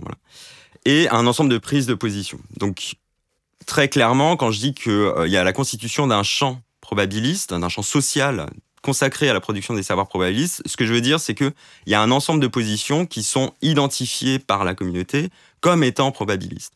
et 0.84 1.08
un 1.08 1.26
ensemble 1.26 1.50
de 1.50 1.58
prises 1.58 1.86
de 1.86 1.94
position. 1.94 2.38
Donc 2.56 2.96
très 3.70 3.88
clairement, 3.88 4.36
quand 4.36 4.50
je 4.50 4.58
dis 4.58 4.74
qu'il 4.74 4.90
euh, 4.90 5.28
y 5.28 5.36
a 5.36 5.44
la 5.44 5.52
constitution 5.52 6.08
d'un 6.08 6.24
champ 6.24 6.60
probabiliste, 6.80 7.54
d'un 7.54 7.68
champ 7.68 7.82
social 7.82 8.50
consacré 8.82 9.28
à 9.28 9.32
la 9.32 9.40
production 9.40 9.74
des 9.74 9.84
savoirs 9.84 10.08
probabilistes, 10.08 10.62
ce 10.66 10.76
que 10.76 10.84
je 10.84 10.92
veux 10.92 11.00
dire, 11.00 11.20
c'est 11.20 11.34
qu'il 11.34 11.52
y 11.86 11.94
a 11.94 12.02
un 12.02 12.10
ensemble 12.10 12.40
de 12.40 12.48
positions 12.48 13.06
qui 13.06 13.22
sont 13.22 13.52
identifiées 13.62 14.40
par 14.40 14.64
la 14.64 14.74
communauté 14.74 15.28
comme 15.60 15.84
étant 15.84 16.10
probabilistes. 16.10 16.72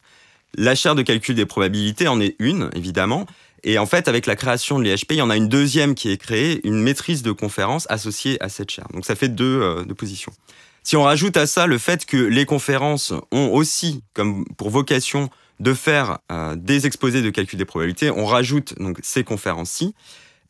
La 0.57 0.77
chaire 0.77 0.95
de 0.95 1.03
calcul 1.03 1.35
des 1.35 1.47
probabilités 1.47 2.07
en 2.07 2.21
est 2.21 2.37
une, 2.39 2.71
évidemment. 2.77 3.27
Et 3.65 3.77
en 3.79 3.87
fait, 3.87 4.07
avec 4.07 4.27
la 4.27 4.37
création 4.37 4.79
de 4.79 4.85
l'IHP, 4.85 5.11
il 5.13 5.17
y 5.17 5.23
en 5.23 5.31
a 5.31 5.37
une 5.37 5.49
deuxième 5.49 5.97
qui 5.97 6.13
est 6.13 6.17
créée, 6.17 6.61
une 6.65 6.81
maîtrise 6.81 7.25
de 7.25 7.33
conférences 7.33 7.87
associée 7.91 8.41
à 8.41 8.49
cette 8.49 8.71
chaire. 8.71 8.87
Donc 8.95 9.05
ça 9.05 9.17
fait 9.17 9.31
deux, 9.31 9.61
euh, 9.63 9.83
deux 9.83 9.97
positions. 9.97 10.33
Si 10.85 10.97
on 10.97 11.03
rajoute 11.03 11.37
à 11.37 11.49
ça 11.49 11.67
le 11.67 11.79
fait 11.79 12.07
que 12.07 12.19
les 12.19 12.45
conférences 12.45 13.13
ont 13.33 13.49
aussi 13.53 14.05
comme 14.13 14.45
pour 14.57 14.71
vocation 14.71 15.29
de 15.61 15.75
faire 15.75 16.19
euh, 16.33 16.57
des 16.57 16.87
exposés 16.87 17.23
de 17.23 17.31
calcul 17.31 17.59
des 17.59 17.65
probabilités. 17.65 18.11
On 18.11 18.27
rajoute 18.27 18.79
donc 18.79 18.99
ces 19.03 19.25
conférences-ci. 19.25 19.95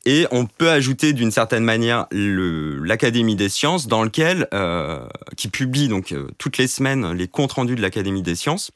Et 0.07 0.27
on 0.31 0.45
peut 0.45 0.71
ajouter 0.71 1.15
d'une 1.15 1.31
certaine 1.31 1.65
manière 1.65 2.07
l'Académie 2.11 3.37
des 3.37 3.49
sciences, 3.49 3.87
dans 3.87 4.03
lequel, 4.03 4.49
euh, 4.53 5.07
qui 5.37 5.49
publie 5.49 5.89
donc 5.89 6.13
euh, 6.13 6.29
toutes 6.37 6.59
les 6.59 6.67
semaines 6.67 7.13
les 7.13 7.27
comptes 7.27 7.53
rendus 7.53 7.75
de 7.75 7.81
l'Académie 7.81 8.21
des 8.21 8.35
sciences. 8.35 8.71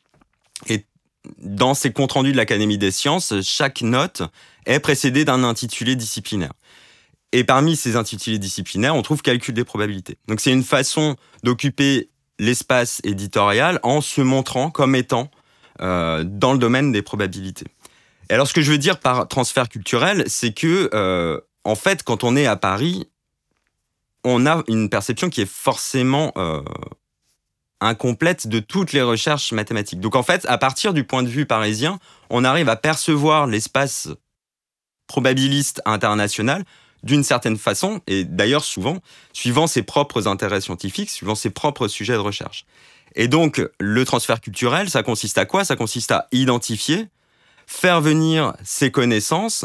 Et 0.68 0.86
dans 1.42 1.74
ces 1.74 1.92
comptes 1.92 2.12
rendus 2.12 2.32
de 2.32 2.38
l'Académie 2.38 2.78
des 2.78 2.90
sciences, 2.90 3.34
chaque 3.42 3.82
note 3.82 4.22
est 4.64 4.80
précédée 4.80 5.26
d'un 5.26 5.44
intitulé 5.44 5.96
disciplinaire. 5.96 6.52
Et 7.32 7.44
parmi 7.44 7.76
ces 7.76 7.96
intitulés 7.96 8.38
disciplinaires, 8.38 8.96
on 8.96 9.02
trouve 9.02 9.20
calcul 9.20 9.52
des 9.52 9.64
probabilités. 9.64 10.16
Donc 10.28 10.40
c'est 10.40 10.52
une 10.52 10.64
façon 10.64 11.16
d'occuper 11.42 12.08
l'espace 12.38 13.02
éditorial 13.04 13.80
en 13.82 14.00
se 14.00 14.22
montrant 14.22 14.70
comme 14.70 14.94
étant 14.94 15.30
euh, 15.80 16.24
dans 16.24 16.52
le 16.52 16.58
domaine 16.58 16.92
des 16.92 17.02
probabilités. 17.02 17.66
Et 18.30 18.34
alors, 18.34 18.46
ce 18.46 18.52
que 18.52 18.60
je 18.60 18.70
veux 18.70 18.78
dire 18.78 18.98
par 19.00 19.26
transfert 19.28 19.68
culturel, 19.68 20.24
c'est 20.26 20.52
que, 20.52 20.90
euh, 20.92 21.40
en 21.64 21.74
fait, 21.74 22.02
quand 22.02 22.24
on 22.24 22.36
est 22.36 22.46
à 22.46 22.56
Paris, 22.56 23.08
on 24.24 24.46
a 24.46 24.62
une 24.68 24.90
perception 24.90 25.30
qui 25.30 25.40
est 25.40 25.50
forcément 25.50 26.32
euh, 26.36 26.62
incomplète 27.80 28.46
de 28.46 28.60
toutes 28.60 28.92
les 28.92 29.02
recherches 29.02 29.52
mathématiques. 29.52 30.00
Donc, 30.00 30.16
en 30.16 30.22
fait, 30.22 30.44
à 30.46 30.58
partir 30.58 30.92
du 30.92 31.04
point 31.04 31.22
de 31.22 31.28
vue 31.28 31.46
parisien, 31.46 31.98
on 32.28 32.44
arrive 32.44 32.68
à 32.68 32.76
percevoir 32.76 33.46
l'espace 33.46 34.08
probabiliste 35.06 35.80
international 35.86 36.64
d'une 37.02 37.22
certaine 37.22 37.56
façon, 37.56 38.00
et 38.06 38.24
d'ailleurs 38.24 38.64
souvent, 38.64 38.98
suivant 39.32 39.66
ses 39.66 39.82
propres 39.82 40.26
intérêts 40.26 40.60
scientifiques, 40.60 41.10
suivant 41.10 41.36
ses 41.36 41.50
propres 41.50 41.88
sujets 41.88 42.14
de 42.14 42.18
recherche. 42.18 42.66
Et 43.14 43.28
donc, 43.28 43.62
le 43.78 44.04
transfert 44.04 44.40
culturel, 44.40 44.90
ça 44.90 45.02
consiste 45.02 45.38
à 45.38 45.46
quoi? 45.46 45.64
Ça 45.64 45.76
consiste 45.76 46.12
à 46.12 46.26
identifier, 46.32 47.06
faire 47.66 48.00
venir 48.00 48.54
ces 48.64 48.90
connaissances 48.90 49.64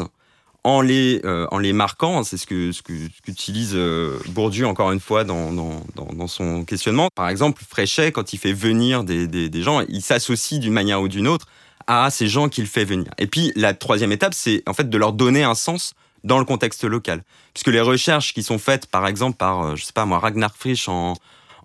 en 0.64 0.80
les, 0.80 1.20
euh, 1.24 1.46
en 1.50 1.58
les 1.58 1.74
marquant, 1.74 2.24
c'est 2.24 2.38
ce 2.38 2.46
que 2.46 2.72
ce 2.72 2.82
qu'utilise 2.82 3.72
euh, 3.74 4.18
Bourdieu 4.28 4.66
encore 4.66 4.92
une 4.92 5.00
fois 5.00 5.22
dans, 5.22 5.52
dans, 5.52 5.82
dans, 5.94 6.26
son 6.26 6.64
questionnement. 6.64 7.08
Par 7.14 7.28
exemple, 7.28 7.62
Fréchet, 7.68 8.12
quand 8.12 8.32
il 8.32 8.38
fait 8.38 8.54
venir 8.54 9.04
des, 9.04 9.26
des, 9.26 9.50
des 9.50 9.62
gens, 9.62 9.82
il 9.88 10.00
s'associe 10.00 10.58
d'une 10.58 10.72
manière 10.72 11.02
ou 11.02 11.08
d'une 11.08 11.28
autre 11.28 11.46
à 11.86 12.08
ces 12.10 12.28
gens 12.28 12.48
qu'il 12.48 12.66
fait 12.66 12.86
venir. 12.86 13.10
Et 13.18 13.26
puis 13.26 13.52
la 13.56 13.74
troisième 13.74 14.10
étape, 14.10 14.32
c'est 14.32 14.62
en 14.66 14.72
fait 14.72 14.88
de 14.88 14.96
leur 14.96 15.12
donner 15.12 15.42
un 15.42 15.54
sens 15.54 15.92
dans 16.24 16.38
le 16.38 16.46
contexte 16.46 16.84
local, 16.84 17.22
puisque 17.52 17.68
les 17.68 17.82
recherches 17.82 18.32
qui 18.32 18.42
sont 18.42 18.58
faites, 18.58 18.86
par 18.86 19.06
exemple 19.06 19.36
par 19.36 19.62
euh, 19.62 19.76
je 19.76 19.84
sais 19.84 19.92
pas 19.92 20.06
moi 20.06 20.18
Ragnar 20.18 20.56
Frisch 20.56 20.88
en, 20.88 21.14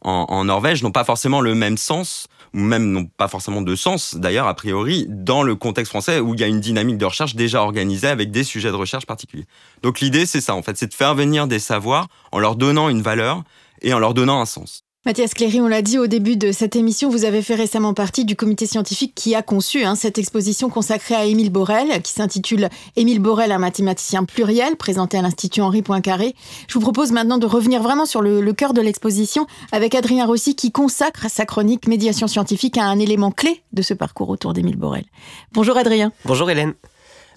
en, 0.02 0.46
Norvège, 0.46 0.84
n'ont 0.84 0.92
pas 0.92 1.04
forcément 1.04 1.42
le 1.42 1.56
même 1.56 1.78
sens 1.78 2.28
ou 2.54 2.60
même 2.60 2.92
n'ont 2.92 3.06
pas 3.06 3.28
forcément 3.28 3.62
de 3.62 3.76
sens, 3.76 4.16
d'ailleurs, 4.16 4.48
a 4.48 4.54
priori, 4.56 5.06
dans 5.08 5.44
le 5.44 5.56
contexte 5.56 5.92
français 5.92 6.20
où 6.20 6.34
il 6.34 6.40
y 6.40 6.44
a 6.44 6.48
une 6.48 6.60
dynamique 6.60 6.98
de 6.98 7.06
recherche 7.06 7.36
déjà 7.36 7.62
organisée 7.62 8.08
avec 8.08 8.32
des 8.32 8.44
sujets 8.44 8.72
de 8.72 8.76
recherche 8.76 9.06
particuliers. 9.06 9.46
Donc 9.84 10.00
l'idée, 10.00 10.26
c'est 10.26 10.42
ça, 10.42 10.56
en 10.56 10.64
fait, 10.64 10.78
c'est 10.78 10.88
de 10.88 10.94
faire 10.94 11.14
venir 11.14 11.48
des 11.48 11.60
savoirs 11.60 12.08
en 12.32 12.40
leur 12.40 12.56
donnant 12.56 12.90
une 12.90 13.02
valeur 13.02 13.44
et 13.82 13.94
en 13.94 14.00
leur 14.00 14.14
donnant 14.14 14.42
un 14.42 14.46
sens. 14.46 14.79
Mathias 15.06 15.34
Cléry, 15.34 15.62
on 15.62 15.70
l'a 15.70 15.82
dit 15.82 15.98
au 15.98 16.08
début 16.08 16.36
de 16.36 16.52
cette 16.52 16.76
émission, 16.76 17.10
vous 17.10 17.24
avez 17.24 17.42
fait 17.42 17.56
récemment 17.56 17.94
partie 17.94 18.26
du 18.26 18.36
comité 18.36 18.66
scientifique 18.66 19.14
qui 19.16 19.34
a 19.34 19.42
conçu 19.42 19.86
hein, 19.86 19.96
cette 19.96 20.18
exposition 20.18 20.70
consacrée 20.70 21.16
à 21.16 21.24
Émile 21.24 21.52
Borel, 21.52 22.02
qui 22.02 22.12
s'intitule 22.12 22.68
Émile 22.98 23.22
Borel, 23.22 23.54
un 23.54 23.60
mathématicien 23.60 24.26
pluriel, 24.26 24.76
présenté 24.76 25.18
à 25.18 25.22
l'Institut 25.22 25.62
Henri 25.62 25.84
Poincaré. 25.84 26.36
Je 26.68 26.74
vous 26.74 26.82
propose 26.82 27.14
maintenant 27.14 27.38
de 27.38 27.46
revenir 27.46 27.82
vraiment 27.82 28.06
sur 28.06 28.22
le, 28.22 28.42
le 28.42 28.52
cœur 28.52 28.74
de 28.74 28.82
l'exposition 28.82 29.48
avec 29.72 29.96
Adrien 29.96 30.26
Rossi 30.26 30.58
qui 30.58 30.74
consacre 30.74 31.28
sa 31.30 31.46
chronique 31.46 31.88
Médiation 31.88 32.28
scientifique 32.28 32.78
à 32.78 32.84
un 32.84 33.00
élément 33.00 33.32
clé 33.32 33.64
de 33.72 33.82
ce 33.82 33.94
parcours 33.94 34.28
autour 34.28 34.52
d'Émile 34.52 34.76
Borel. 34.76 35.06
Bonjour 35.54 35.78
Adrien. 35.78 36.12
Bonjour 36.26 36.52
Hélène. 36.52 36.74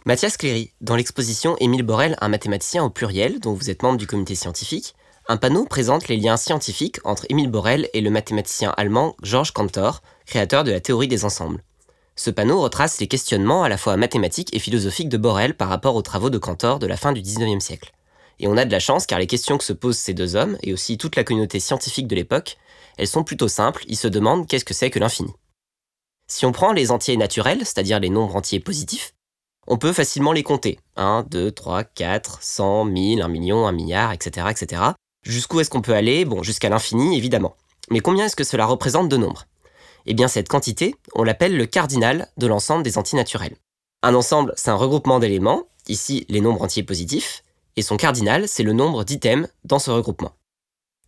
Mathias 0.04 0.36
Cléry, 0.36 0.72
dans 0.80 0.96
l'exposition 0.96 1.56
Émile 1.60 1.84
Borel, 1.84 2.16
un 2.20 2.28
mathématicien 2.28 2.82
au 2.82 2.90
pluriel, 2.90 3.38
dont 3.38 3.52
vous 3.52 3.70
êtes 3.70 3.84
membre 3.84 3.98
du 3.98 4.08
comité 4.08 4.34
scientifique, 4.34 4.96
un 5.32 5.38
panneau 5.38 5.64
présente 5.64 6.08
les 6.08 6.18
liens 6.18 6.36
scientifiques 6.36 6.98
entre 7.04 7.24
Émile 7.30 7.50
Borel 7.50 7.88
et 7.94 8.02
le 8.02 8.10
mathématicien 8.10 8.74
allemand 8.76 9.16
Georges 9.22 9.52
Cantor, 9.52 10.02
créateur 10.26 10.62
de 10.62 10.70
la 10.70 10.80
théorie 10.80 11.08
des 11.08 11.24
ensembles. 11.24 11.62
Ce 12.16 12.28
panneau 12.28 12.60
retrace 12.60 13.00
les 13.00 13.06
questionnements 13.06 13.62
à 13.62 13.70
la 13.70 13.78
fois 13.78 13.96
mathématiques 13.96 14.54
et 14.54 14.58
philosophiques 14.58 15.08
de 15.08 15.16
Borel 15.16 15.56
par 15.56 15.70
rapport 15.70 15.96
aux 15.96 16.02
travaux 16.02 16.28
de 16.28 16.36
Cantor 16.36 16.78
de 16.78 16.86
la 16.86 16.98
fin 16.98 17.12
du 17.12 17.22
XIXe 17.22 17.64
siècle. 17.64 17.94
Et 18.40 18.46
on 18.46 18.58
a 18.58 18.66
de 18.66 18.70
la 18.70 18.78
chance 18.78 19.06
car 19.06 19.18
les 19.18 19.26
questions 19.26 19.56
que 19.56 19.64
se 19.64 19.72
posent 19.72 19.96
ces 19.96 20.12
deux 20.12 20.36
hommes, 20.36 20.58
et 20.62 20.74
aussi 20.74 20.98
toute 20.98 21.16
la 21.16 21.24
communauté 21.24 21.60
scientifique 21.60 22.08
de 22.08 22.14
l'époque, 22.14 22.58
elles 22.98 23.08
sont 23.08 23.24
plutôt 23.24 23.48
simples, 23.48 23.84
ils 23.88 23.96
se 23.96 24.08
demandent 24.08 24.46
qu'est-ce 24.46 24.66
que 24.66 24.74
c'est 24.74 24.90
que 24.90 24.98
l'infini. 24.98 25.32
Si 26.26 26.44
on 26.44 26.52
prend 26.52 26.72
les 26.72 26.90
entiers 26.90 27.16
naturels, 27.16 27.60
c'est-à-dire 27.60 28.00
les 28.00 28.10
nombres 28.10 28.36
entiers 28.36 28.60
positifs, 28.60 29.14
on 29.66 29.78
peut 29.78 29.94
facilement 29.94 30.32
les 30.32 30.42
compter. 30.42 30.78
1, 30.96 31.24
2, 31.30 31.52
3, 31.52 31.84
4, 31.84 32.42
100, 32.42 32.84
1000, 32.84 33.22
1 33.22 33.28
million, 33.28 33.66
1 33.66 33.72
milliard, 33.72 34.12
etc. 34.12 34.48
etc. 34.50 34.82
Jusqu'où 35.22 35.60
est-ce 35.60 35.70
qu'on 35.70 35.82
peut 35.82 35.94
aller? 35.94 36.24
Bon, 36.24 36.42
jusqu'à 36.42 36.68
l'infini, 36.68 37.16
évidemment. 37.16 37.56
Mais 37.90 38.00
combien 38.00 38.26
est-ce 38.26 38.36
que 38.36 38.44
cela 38.44 38.66
représente 38.66 39.08
de 39.08 39.16
nombres 39.16 39.46
Eh 40.06 40.14
bien, 40.14 40.28
cette 40.28 40.48
quantité, 40.48 40.96
on 41.14 41.22
l'appelle 41.22 41.56
le 41.56 41.66
cardinal 41.66 42.28
de 42.36 42.46
l'ensemble 42.46 42.82
des 42.82 42.98
antinaturels. 42.98 43.56
Un 44.02 44.14
ensemble, 44.14 44.52
c'est 44.56 44.70
un 44.70 44.76
regroupement 44.76 45.20
d'éléments, 45.20 45.68
ici 45.88 46.26
les 46.28 46.40
nombres 46.40 46.62
entiers 46.62 46.82
positifs, 46.82 47.44
et 47.76 47.82
son 47.82 47.96
cardinal, 47.96 48.48
c'est 48.48 48.64
le 48.64 48.72
nombre 48.72 49.04
d'items 49.04 49.48
dans 49.64 49.78
ce 49.78 49.90
regroupement. 49.90 50.32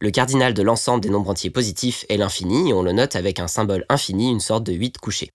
Le 0.01 0.11
cardinal 0.11 0.55
de 0.55 0.63
l'ensemble 0.63 1.03
des 1.03 1.11
nombres 1.11 1.31
entiers 1.31 1.51
positifs 1.51 2.05
est 2.09 2.17
l'infini, 2.17 2.71
et 2.71 2.73
on 2.73 2.83
le 2.83 2.93
note 2.93 3.17
avec 3.17 3.41
un 3.41 3.49
symbole 3.49 3.85
infini, 3.89 4.31
une 4.31 4.41
sorte 4.41 4.65
de 4.65 4.73
8 4.73 4.99
couché. 4.99 5.31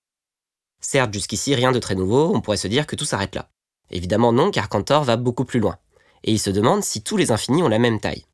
Certes, 0.81 1.13
jusqu'ici, 1.13 1.53
rien 1.53 1.73
de 1.73 1.79
très 1.79 1.95
nouveau, 1.95 2.31
on 2.33 2.39
pourrait 2.39 2.57
se 2.57 2.67
dire 2.67 2.87
que 2.87 2.95
tout 2.95 3.05
s'arrête 3.05 3.35
là. 3.35 3.49
Évidemment 3.91 4.31
non, 4.31 4.51
car 4.51 4.69
Cantor 4.69 5.03
va 5.03 5.17
beaucoup 5.17 5.45
plus 5.45 5.59
loin, 5.59 5.77
et 6.23 6.31
il 6.31 6.39
se 6.39 6.49
demande 6.49 6.83
si 6.83 7.01
tous 7.01 7.17
les 7.17 7.31
infinis 7.31 7.63
ont 7.63 7.67
la 7.67 7.79
même 7.79 7.99
taille. 7.99 8.25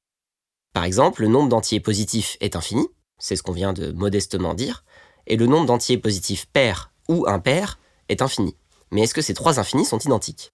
Par 0.75 0.84
exemple, 0.84 1.22
le 1.22 1.29
nombre 1.29 1.48
d'entiers 1.48 1.79
positifs 1.79 2.36
est 2.41 2.58
infini, 2.58 2.86
c'est 3.17 3.38
ce 3.38 3.44
qu'on 3.44 3.53
vient 3.53 3.72
de 3.72 3.94
modestement 3.94 4.53
dire, 4.53 4.84
et 5.25 5.38
le 5.38 5.48
nombre 5.48 5.67
d'entiers 5.67 5.98
positifs 5.98 6.48
pairs 6.48 6.91
ou 7.08 7.25
impairs 7.29 7.79
est 8.10 8.22
infini. 8.22 8.58
Mais 8.91 9.03
est-ce 9.03 9.13
que 9.13 9.22
ces 9.22 9.34
trois 9.34 9.58
infinis 9.58 9.85
sont 9.85 10.00
identiques? 10.00 10.51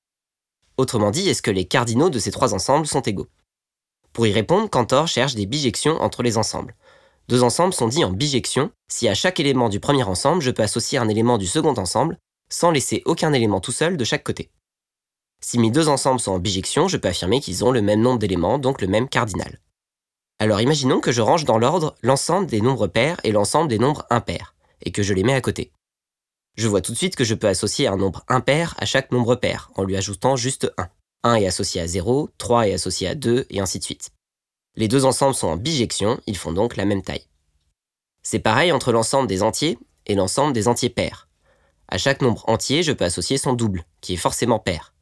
Autrement 0.77 1.09
dit, 1.09 1.27
est-ce 1.27 1.41
que 1.41 1.49
les 1.49 1.65
cardinaux 1.65 2.11
de 2.11 2.19
ces 2.19 2.29
trois 2.29 2.53
ensembles 2.53 2.85
sont 2.85 3.01
égaux? 3.01 3.29
Pour 4.13 4.27
y 4.27 4.31
répondre, 4.31 4.69
Cantor 4.69 5.07
cherche 5.07 5.33
des 5.33 5.47
bijections 5.47 5.99
entre 5.99 6.21
les 6.21 6.37
ensembles. 6.37 6.75
Deux 7.27 7.41
ensembles 7.41 7.73
sont 7.73 7.87
dits 7.87 8.05
en 8.05 8.11
bijection 8.11 8.69
si 8.89 9.07
à 9.07 9.15
chaque 9.15 9.39
élément 9.39 9.69
du 9.69 9.79
premier 9.79 10.03
ensemble 10.03 10.43
je 10.43 10.51
peux 10.51 10.61
associer 10.61 10.99
un 10.99 11.09
élément 11.09 11.39
du 11.39 11.47
second 11.47 11.73
ensemble 11.79 12.19
sans 12.47 12.69
laisser 12.69 13.01
aucun 13.05 13.33
élément 13.33 13.59
tout 13.59 13.71
seul 13.71 13.97
de 13.97 14.03
chaque 14.03 14.23
côté. 14.23 14.51
Si 15.43 15.57
mes 15.57 15.71
deux 15.71 15.87
ensembles 15.87 16.19
sont 16.19 16.33
en 16.33 16.39
bijection, 16.39 16.87
je 16.87 16.97
peux 16.97 17.07
affirmer 17.07 17.41
qu'ils 17.41 17.65
ont 17.65 17.71
le 17.71 17.81
même 17.81 18.01
nombre 18.01 18.19
d'éléments, 18.19 18.59
donc 18.59 18.81
le 18.81 18.87
même 18.87 19.09
cardinal. 19.09 19.57
Alors 20.41 20.59
imaginons 20.59 21.01
que 21.01 21.11
je 21.11 21.21
range 21.21 21.45
dans 21.45 21.59
l'ordre 21.59 21.95
l'ensemble 22.01 22.47
des 22.47 22.61
nombres 22.61 22.87
pairs 22.87 23.19
et 23.23 23.31
l'ensemble 23.31 23.69
des 23.69 23.77
nombres 23.77 24.07
impairs, 24.09 24.55
et 24.81 24.91
que 24.91 25.03
je 25.03 25.13
les 25.13 25.21
mets 25.21 25.35
à 25.35 25.39
côté. 25.39 25.71
Je 26.57 26.67
vois 26.67 26.81
tout 26.81 26.91
de 26.93 26.97
suite 26.97 27.15
que 27.15 27.23
je 27.23 27.35
peux 27.35 27.47
associer 27.47 27.85
un 27.85 27.95
nombre 27.95 28.23
impair 28.27 28.73
à 28.79 28.87
chaque 28.87 29.11
nombre 29.11 29.35
pair, 29.35 29.69
en 29.75 29.83
lui 29.83 29.95
ajoutant 29.95 30.35
juste 30.35 30.73
1. 30.79 30.89
1 31.25 31.35
est 31.35 31.45
associé 31.45 31.79
à 31.79 31.85
0, 31.85 32.31
3 32.39 32.69
est 32.69 32.73
associé 32.73 33.07
à 33.07 33.13
2, 33.13 33.45
et 33.51 33.59
ainsi 33.59 33.77
de 33.77 33.83
suite. 33.83 34.09
Les 34.75 34.87
deux 34.87 35.05
ensembles 35.05 35.35
sont 35.35 35.47
en 35.47 35.57
bijection, 35.57 36.19
ils 36.25 36.37
font 36.37 36.53
donc 36.53 36.75
la 36.75 36.85
même 36.85 37.03
taille. 37.03 37.27
C'est 38.23 38.39
pareil 38.39 38.71
entre 38.71 38.91
l'ensemble 38.91 39.27
des 39.27 39.43
entiers 39.43 39.77
et 40.07 40.15
l'ensemble 40.15 40.53
des 40.53 40.67
entiers 40.67 40.89
pairs. 40.89 41.27
À 41.87 41.99
chaque 41.99 42.23
nombre 42.23 42.49
entier, 42.49 42.81
je 42.81 42.93
peux 42.93 43.05
associer 43.05 43.37
son 43.37 43.53
double, 43.53 43.85
qui 44.01 44.13
est 44.13 44.17
forcément 44.17 44.57
pair. 44.57 44.95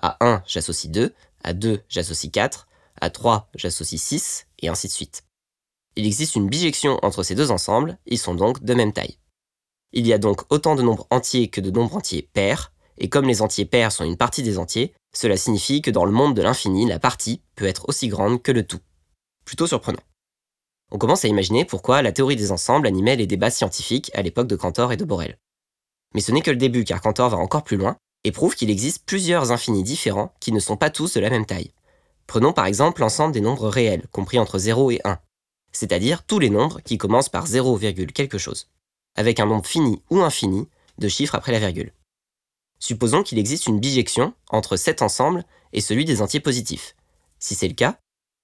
À 0.00 0.16
1, 0.24 0.42
j'associe 0.46 0.90
2, 0.90 1.12
à 1.44 1.52
2, 1.52 1.82
j'associe 1.86 2.32
4, 2.32 2.66
à 3.00 3.10
3, 3.10 3.50
j'associe 3.54 4.00
6, 4.00 4.46
et 4.60 4.68
ainsi 4.68 4.86
de 4.86 4.92
suite. 4.92 5.24
Il 5.96 6.06
existe 6.06 6.36
une 6.36 6.48
bijection 6.48 6.98
entre 7.02 7.22
ces 7.22 7.34
deux 7.34 7.50
ensembles, 7.50 7.98
ils 8.06 8.18
sont 8.18 8.34
donc 8.34 8.62
de 8.62 8.74
même 8.74 8.92
taille. 8.92 9.18
Il 9.92 10.06
y 10.06 10.12
a 10.12 10.18
donc 10.18 10.42
autant 10.52 10.74
de 10.74 10.82
nombres 10.82 11.06
entiers 11.10 11.48
que 11.48 11.60
de 11.60 11.70
nombres 11.70 11.96
entiers 11.96 12.28
pairs, 12.32 12.72
et 12.98 13.08
comme 13.08 13.26
les 13.26 13.42
entiers 13.42 13.64
pairs 13.64 13.92
sont 13.92 14.04
une 14.04 14.16
partie 14.16 14.42
des 14.42 14.58
entiers, 14.58 14.92
cela 15.14 15.36
signifie 15.36 15.82
que 15.82 15.90
dans 15.90 16.04
le 16.04 16.12
monde 16.12 16.34
de 16.34 16.42
l'infini, 16.42 16.86
la 16.86 16.98
partie 16.98 17.40
peut 17.54 17.66
être 17.66 17.88
aussi 17.88 18.08
grande 18.08 18.42
que 18.42 18.52
le 18.52 18.66
tout. 18.66 18.80
Plutôt 19.44 19.66
surprenant. 19.66 20.02
On 20.92 20.98
commence 20.98 21.24
à 21.24 21.28
imaginer 21.28 21.64
pourquoi 21.64 22.02
la 22.02 22.12
théorie 22.12 22.36
des 22.36 22.52
ensembles 22.52 22.86
animait 22.86 23.16
les 23.16 23.26
débats 23.26 23.50
scientifiques 23.50 24.10
à 24.14 24.22
l'époque 24.22 24.46
de 24.46 24.56
Cantor 24.56 24.92
et 24.92 24.96
de 24.96 25.04
Borel. 25.04 25.38
Mais 26.14 26.20
ce 26.20 26.32
n'est 26.32 26.42
que 26.42 26.50
le 26.50 26.56
début 26.56 26.84
car 26.84 27.00
Cantor 27.00 27.30
va 27.30 27.38
encore 27.38 27.64
plus 27.64 27.76
loin 27.76 27.96
et 28.24 28.32
prouve 28.32 28.54
qu'il 28.54 28.70
existe 28.70 29.04
plusieurs 29.04 29.52
infinis 29.52 29.82
différents 29.82 30.32
qui 30.40 30.52
ne 30.52 30.60
sont 30.60 30.76
pas 30.76 30.90
tous 30.90 31.14
de 31.14 31.20
la 31.20 31.30
même 31.30 31.46
taille. 31.46 31.72
Prenons 32.26 32.52
par 32.52 32.66
exemple 32.66 33.00
l'ensemble 33.00 33.32
des 33.32 33.40
nombres 33.40 33.68
réels, 33.68 34.06
compris 34.12 34.38
entre 34.38 34.58
0 34.58 34.90
et 34.90 35.00
1, 35.04 35.18
c'est-à-dire 35.72 36.24
tous 36.24 36.38
les 36.38 36.50
nombres 36.50 36.80
qui 36.80 36.98
commencent 36.98 37.28
par 37.28 37.46
0, 37.46 37.78
quelque 38.14 38.38
chose, 38.38 38.68
avec 39.14 39.40
un 39.40 39.46
nombre 39.46 39.66
fini 39.66 40.02
ou 40.10 40.20
infini 40.20 40.68
de 40.98 41.08
chiffres 41.08 41.34
après 41.34 41.52
la 41.52 41.58
virgule. 41.58 41.92
Supposons 42.78 43.22
qu'il 43.22 43.38
existe 43.38 43.66
une 43.66 43.80
bijection 43.80 44.34
entre 44.50 44.76
cet 44.76 45.02
ensemble 45.02 45.44
et 45.72 45.80
celui 45.80 46.04
des 46.04 46.20
entiers 46.22 46.40
positifs. 46.40 46.96
Si 47.38 47.54
c'est 47.54 47.68
le 47.68 47.74
cas, 47.74 47.98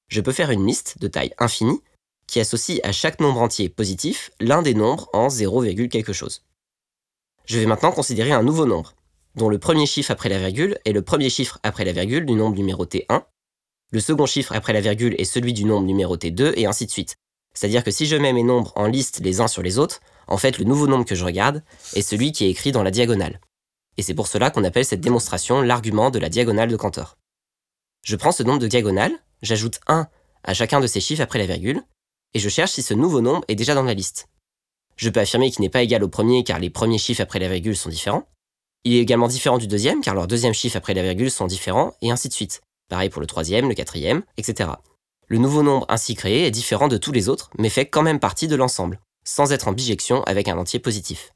je 0.09 0.21
peux 0.21 0.33
faire 0.33 0.51
une 0.51 0.67
liste 0.67 0.99
de 1.01 1.09
taille 1.09 1.35
infinie 1.39 1.81
qui 2.27 2.41
associe 2.41 2.81
à 2.83 2.93
chaque 2.93 3.21
nombre 3.21 3.43
entier 3.43 3.69
positif 3.69 4.31
l'un 4.41 4.63
des 4.63 4.75
nombres 4.75 5.09
en 5.13 5.29
0, 5.29 5.65
quelque 5.89 6.13
chose. 6.13 6.45
Je 7.47 7.59
vais 7.59 7.67
maintenant 7.67 7.93
considérer 7.93 8.33
un 8.33 8.43
nouveau 8.43 8.67
nombre, 8.67 8.95
dont 9.35 9.49
le 9.49 9.59
premier 9.59 9.87
chiffre 9.87 10.11
après 10.11 10.29
la 10.29 10.39
virgule 10.39 10.79
est 10.85 10.93
le 10.93 11.03
premier 11.03 11.31
chiffre 11.31 11.59
après 11.63 11.85
la 11.85 11.93
virgule 11.93 12.27
du 12.27 12.35
nombre 12.35 12.57
numéroté 12.57 13.07
1, 13.09 13.25
le 13.93 14.01
second 14.01 14.27
chiffre 14.27 14.55
après 14.55 14.73
la 14.73 14.81
virgule 14.81 15.15
est 15.19 15.25
celui 15.25 15.53
du 15.53 15.65
nombre 15.65 15.87
numéroté 15.87 16.31
2, 16.31 16.55
et 16.57 16.67
ainsi 16.67 16.87
de 16.87 16.91
suite. 16.91 17.17
C'est-à-dire 17.55 17.85
que 17.85 17.91
si 17.91 18.07
je 18.07 18.17
mets 18.17 18.33
mes 18.33 18.43
nombres 18.43 18.73
en 18.75 18.87
liste 18.87 19.21
les 19.21 19.41
uns 19.43 19.49
sur 19.49 19.63
les 19.63 19.79
autres, 19.79 20.01
en 20.27 20.39
fait 20.39 20.59
le 20.59 20.65
nouveau 20.65 20.87
nombre 20.87 21.05
que 21.05 21.15
je 21.15 21.25
regarde 21.25 21.63
est 21.95 22.01
celui 22.03 22.33
qui 22.33 22.47
est 22.47 22.51
écrit 22.51 22.73
dans 22.73 22.83
la 22.83 22.91
diagonale. 22.91 23.39
Et 23.99 24.03
c'est 24.03 24.15
pour 24.15 24.27
cela 24.27 24.51
qu'on 24.51 24.65
appelle 24.65 24.87
cette 24.87 25.03
démonstration 25.03 25.61
l'argument 25.61 26.11
de 26.11 26.19
la 26.19 26.31
diagonale 26.31 26.71
de 26.71 26.77
Cantor. 26.77 27.19
Je 28.05 28.17
prends 28.17 28.33
ce 28.33 28.43
nombre 28.43 28.61
de 28.61 28.67
diagonales, 28.67 29.13
j'ajoute 29.43 29.81
1 29.87 30.09
à 30.45 30.55
chacun 30.55 30.81
de 30.81 30.87
ces 30.87 31.01
chiffres 31.01 31.23
après 31.23 31.39
la 31.39 31.47
virgule, 31.47 31.83
et 32.33 32.39
je 32.39 32.49
cherche 32.49 32.73
si 32.73 32.83
ce 32.83 32.95
nouveau 32.95 33.21
nombre 33.21 33.45
est 33.49 33.55
déjà 33.55 33.75
dans 33.75 33.83
la 33.83 33.95
liste. 33.95 34.29
Je 34.97 35.11
peux 35.11 35.21
affirmer 35.21 35.51
qu'il 35.51 35.61
n'est 35.61 35.69
pas 35.69 35.83
égal 35.83 36.03
au 36.03 36.09
premier 36.09 36.45
car 36.45 36.59
les 36.59 36.71
premiers 36.71 36.99
chiffres 36.99 37.21
après 37.21 37.39
la 37.39 37.49
virgule 37.49 37.77
sont 37.77 37.91
différents. 37.91 38.27
Il 38.85 38.95
est 38.95 39.01
également 39.01 39.29
différent 39.29 39.59
du 39.59 39.67
deuxième 39.67 40.01
car 40.01 40.15
leurs 40.15 40.27
deuxième 40.27 40.55
chiffres 40.55 40.77
après 40.77 40.95
la 40.95 41.03
virgule 41.03 41.31
sont 41.31 41.47
différents, 41.47 41.95
et 42.01 42.11
ainsi 42.11 42.29
de 42.29 42.33
suite. 42.33 42.63
Pareil 42.93 43.09
pour 43.09 43.23
le 43.23 43.27
troisième, 43.27 43.71
le 43.71 43.75
quatrième, 43.75 44.23
etc. 44.37 44.69
Le 45.27 45.39
nouveau 45.39 45.63
nombre 45.63 45.87
ainsi 45.89 46.15
créé 46.15 46.45
est 46.45 46.51
différent 46.51 46.89
de 46.89 46.99
tous 46.99 47.11
les 47.11 47.31
autres, 47.31 47.49
mais 47.57 47.71
fait 47.71 47.87
quand 47.87 48.03
même 48.03 48.21
partie 48.21 48.49
de 48.49 48.55
l'ensemble, 48.55 49.01
sans 49.25 49.51
être 49.51 49.67
en 49.69 49.73
bijection 49.73 50.23
avec 50.25 50.47
un 50.47 50.59
entier 50.59 50.79
positif. 50.79 51.33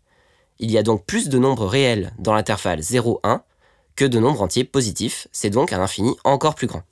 Il 0.59 0.71
y 0.71 0.77
a 0.77 0.83
donc 0.83 1.07
plus 1.07 1.31
de 1.31 1.39
nombres 1.39 1.65
réels 1.65 2.13
dans 2.19 2.35
l'intervalle 2.35 2.81
0-1 2.81 3.41
que 3.95 4.05
de 4.05 4.19
nombres 4.19 4.43
entiers 4.43 4.65
positifs, 4.65 5.29
c'est 5.33 5.49
donc 5.49 5.73
un 5.73 5.81
infini 5.81 6.15
encore 6.25 6.57
plus 6.57 6.67
grand. 6.67 6.83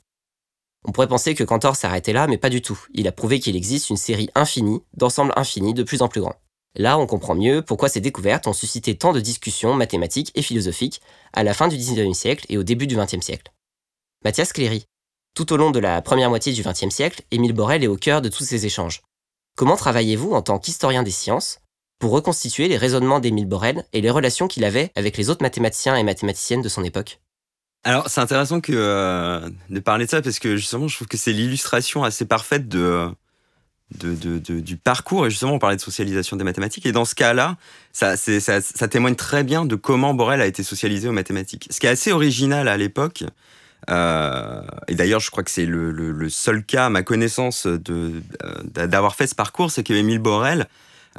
On 0.86 0.92
pourrait 0.92 1.08
penser 1.08 1.34
que 1.34 1.44
Cantor 1.44 1.76
s'arrêtait 1.76 2.14
là, 2.14 2.26
mais 2.26 2.38
pas 2.38 2.48
du 2.48 2.62
tout. 2.62 2.86
Il 2.94 3.06
a 3.06 3.12
prouvé 3.12 3.40
qu'il 3.40 3.56
existe 3.56 3.90
une 3.90 3.98
série 3.98 4.30
infinie 4.34 4.80
d'ensembles 4.94 5.34
infinis 5.36 5.74
de 5.74 5.82
plus 5.82 6.00
en 6.00 6.08
plus 6.08 6.22
grands. 6.22 6.40
Là, 6.74 6.98
on 6.98 7.06
comprend 7.06 7.34
mieux 7.34 7.60
pourquoi 7.60 7.90
ces 7.90 8.00
découvertes 8.00 8.46
ont 8.46 8.54
suscité 8.54 8.96
tant 8.96 9.12
de 9.12 9.20
discussions 9.20 9.74
mathématiques 9.74 10.32
et 10.34 10.40
philosophiques 10.40 11.02
à 11.34 11.44
la 11.44 11.52
fin 11.52 11.68
du 11.68 11.76
19e 11.76 12.14
siècle 12.14 12.46
et 12.48 12.56
au 12.56 12.62
début 12.62 12.86
du 12.86 12.96
20e 12.96 13.20
siècle. 13.20 13.52
Mathias 14.24 14.54
Cléry. 14.54 14.86
Tout 15.34 15.52
au 15.52 15.58
long 15.58 15.70
de 15.70 15.78
la 15.78 16.00
première 16.00 16.30
moitié 16.30 16.54
du 16.54 16.62
XXe 16.62 16.88
siècle, 16.88 17.22
Émile 17.30 17.52
Borel 17.52 17.84
est 17.84 17.88
au 17.88 17.96
cœur 17.96 18.22
de 18.22 18.30
tous 18.30 18.44
ces 18.44 18.64
échanges. 18.64 19.02
Comment 19.54 19.76
travaillez-vous 19.76 20.32
en 20.32 20.40
tant 20.40 20.58
qu'historien 20.58 21.02
des 21.02 21.10
sciences 21.10 21.58
pour 21.98 22.10
reconstituer 22.10 22.68
les 22.68 22.78
raisonnements 22.78 23.20
d'Émile 23.20 23.46
Borel 23.46 23.84
et 23.92 24.00
les 24.00 24.08
relations 24.08 24.48
qu'il 24.48 24.64
avait 24.64 24.90
avec 24.96 25.18
les 25.18 25.28
autres 25.28 25.42
mathématiciens 25.42 25.96
et 25.96 26.02
mathématiciennes 26.02 26.62
de 26.62 26.70
son 26.70 26.84
époque? 26.84 27.20
Alors, 27.84 28.08
c'est 28.08 28.22
intéressant 28.22 28.62
que, 28.62 28.72
euh, 28.74 29.50
de 29.68 29.80
parler 29.80 30.06
de 30.06 30.10
ça 30.10 30.22
parce 30.22 30.38
que 30.38 30.56
justement, 30.56 30.88
je 30.88 30.96
trouve 30.96 31.08
que 31.08 31.18
c'est 31.18 31.32
l'illustration 31.32 32.02
assez 32.02 32.24
parfaite 32.24 32.66
de, 32.66 33.10
du 33.90 34.78
parcours. 34.78 35.26
Et 35.26 35.30
justement, 35.30 35.52
on 35.52 35.58
parlait 35.58 35.76
de 35.76 35.82
socialisation 35.82 36.38
des 36.38 36.44
mathématiques. 36.44 36.86
Et 36.86 36.92
dans 36.92 37.04
ce 37.04 37.14
cas-là, 37.14 37.58
ça, 37.92 38.16
ça, 38.16 38.62
ça, 38.62 38.88
témoigne 38.88 39.16
très 39.16 39.44
bien 39.44 39.66
de 39.66 39.76
comment 39.76 40.14
Borel 40.14 40.40
a 40.40 40.46
été 40.46 40.62
socialisé 40.62 41.08
aux 41.08 41.12
mathématiques. 41.12 41.68
Ce 41.70 41.78
qui 41.78 41.86
est 41.86 41.90
assez 41.90 42.10
original 42.10 42.68
à 42.68 42.78
l'époque, 42.78 43.24
euh, 43.90 44.62
et 44.88 44.94
d'ailleurs, 44.94 45.20
je 45.20 45.30
crois 45.30 45.42
que 45.42 45.50
c'est 45.50 45.66
le, 45.66 46.28
seul 46.28 46.64
cas, 46.64 46.86
à 46.86 46.90
ma 46.90 47.02
connaissance, 47.02 47.66
d'avoir 47.66 49.14
fait 49.14 49.26
ce 49.26 49.34
parcours, 49.34 49.70
c'est 49.70 49.82
qu'Émile 49.82 50.18
Borel 50.18 50.66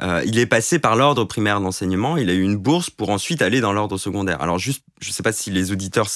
euh, 0.01 0.21
il 0.25 0.37
est 0.39 0.45
passé 0.45 0.77
par 0.77 0.95
l'ordre 0.95 1.23
primaire 1.23 1.61
d'enseignement, 1.61 2.17
il 2.17 2.29
a 2.29 2.33
eu 2.33 2.41
une 2.41 2.57
bourse 2.57 2.89
pour 2.89 3.09
ensuite 3.09 3.41
aller 3.41 3.61
dans 3.61 3.71
l'ordre 3.71 3.97
secondaire. 3.97 4.41
Alors 4.41 4.59
juste, 4.59 4.83
je 4.99 5.09
ne 5.09 5.13
sais 5.13 5.23
pas 5.23 5.31
si 5.31 5.51
les 5.51 5.71
auditeurs 5.71 6.09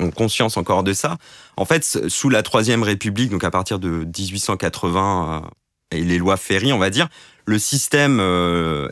ont 0.00 0.10
conscience 0.10 0.56
encore 0.56 0.82
de 0.82 0.94
ça. 0.94 1.18
En 1.56 1.66
fait, 1.66 1.84
sous 2.08 2.30
la 2.30 2.42
Troisième 2.42 2.82
République, 2.82 3.30
donc 3.30 3.44
à 3.44 3.50
partir 3.50 3.78
de 3.78 4.06
1880 4.16 5.42
euh, 5.44 5.96
et 5.96 6.02
les 6.02 6.16
lois 6.16 6.38
Ferry, 6.38 6.72
on 6.72 6.78
va 6.78 6.88
dire, 6.88 7.08
le 7.48 7.58
système, 7.58 8.18
euh, 8.20 8.88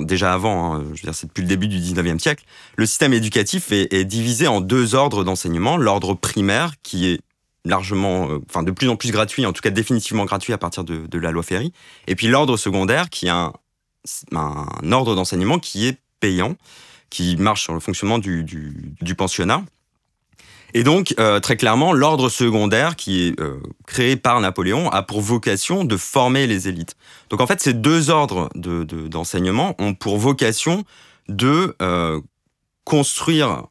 déjà 0.00 0.32
avant, 0.32 0.74
hein, 0.74 0.84
je 0.94 1.06
veux 1.06 1.12
c'est 1.12 1.26
depuis 1.26 1.42
le 1.42 1.48
début 1.48 1.68
du 1.68 1.78
19e 1.78 2.18
siècle, 2.18 2.44
le 2.76 2.86
système 2.86 3.12
éducatif 3.12 3.70
est, 3.70 3.92
est 3.92 4.06
divisé 4.06 4.46
en 4.46 4.62
deux 4.62 4.94
ordres 4.94 5.24
d'enseignement. 5.24 5.76
L'ordre 5.76 6.14
primaire 6.14 6.72
qui 6.82 7.08
est 7.08 7.20
largement, 7.66 8.28
enfin 8.48 8.62
de 8.62 8.70
plus 8.70 8.88
en 8.88 8.96
plus 8.96 9.10
gratuit, 9.10 9.44
en 9.46 9.52
tout 9.52 9.60
cas 9.60 9.70
définitivement 9.70 10.24
gratuit 10.24 10.52
à 10.52 10.58
partir 10.58 10.84
de, 10.84 11.18
la 11.18 11.30
loi 11.30 11.42
Ferry, 11.42 11.72
et 12.06 12.14
puis 12.14 12.26
l'ordre 12.26 12.56
secondaire 12.56 13.10
qui 13.10 13.28
a 13.28 13.52
un, 14.32 14.92
ordre 14.92 15.14
d'enseignement 15.14 15.58
qui 15.58 15.86
est 15.86 15.98
payant, 16.20 16.56
qui 17.10 17.36
marche 17.36 17.62
sur 17.64 17.74
le 17.74 17.80
fonctionnement 17.80 18.18
du, 18.18 19.14
pensionnat. 19.16 19.64
Et 20.74 20.82
donc, 20.82 21.14
euh, 21.18 21.40
très 21.40 21.56
clairement, 21.56 21.92
l'ordre 21.92 22.28
secondaire 22.28 22.96
qui 22.96 23.28
est 23.28 23.40
euh, 23.40 23.60
créé 23.86 24.16
par 24.16 24.40
Napoléon 24.40 24.90
a 24.90 25.02
pour 25.02 25.20
vocation 25.20 25.84
de 25.84 25.96
former 25.96 26.46
les 26.46 26.68
élites. 26.68 26.96
Donc 27.30 27.40
en 27.40 27.46
fait, 27.46 27.60
ces 27.60 27.72
deux 27.72 28.10
ordres 28.10 28.50
d'enseignement 28.54 29.74
de, 29.78 29.84
ont 29.84 29.94
pour 29.94 30.18
vocation 30.18 30.84
de 31.28 31.74
euh, 31.80 32.20
construire 32.84 33.64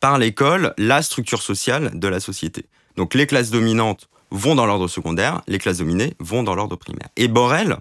par 0.00 0.18
l'école 0.18 0.74
la 0.78 1.02
structure 1.02 1.42
sociale 1.42 1.98
de 1.98 2.08
la 2.08 2.20
société. 2.20 2.66
Donc 2.96 3.14
les 3.14 3.26
classes 3.26 3.50
dominantes 3.50 4.08
vont 4.30 4.54
dans 4.54 4.66
l'ordre 4.66 4.88
secondaire, 4.88 5.40
les 5.48 5.58
classes 5.58 5.78
dominées 5.78 6.14
vont 6.20 6.42
dans 6.42 6.54
l'ordre 6.54 6.76
primaire. 6.76 7.08
Et 7.16 7.28
Borel, 7.28 7.78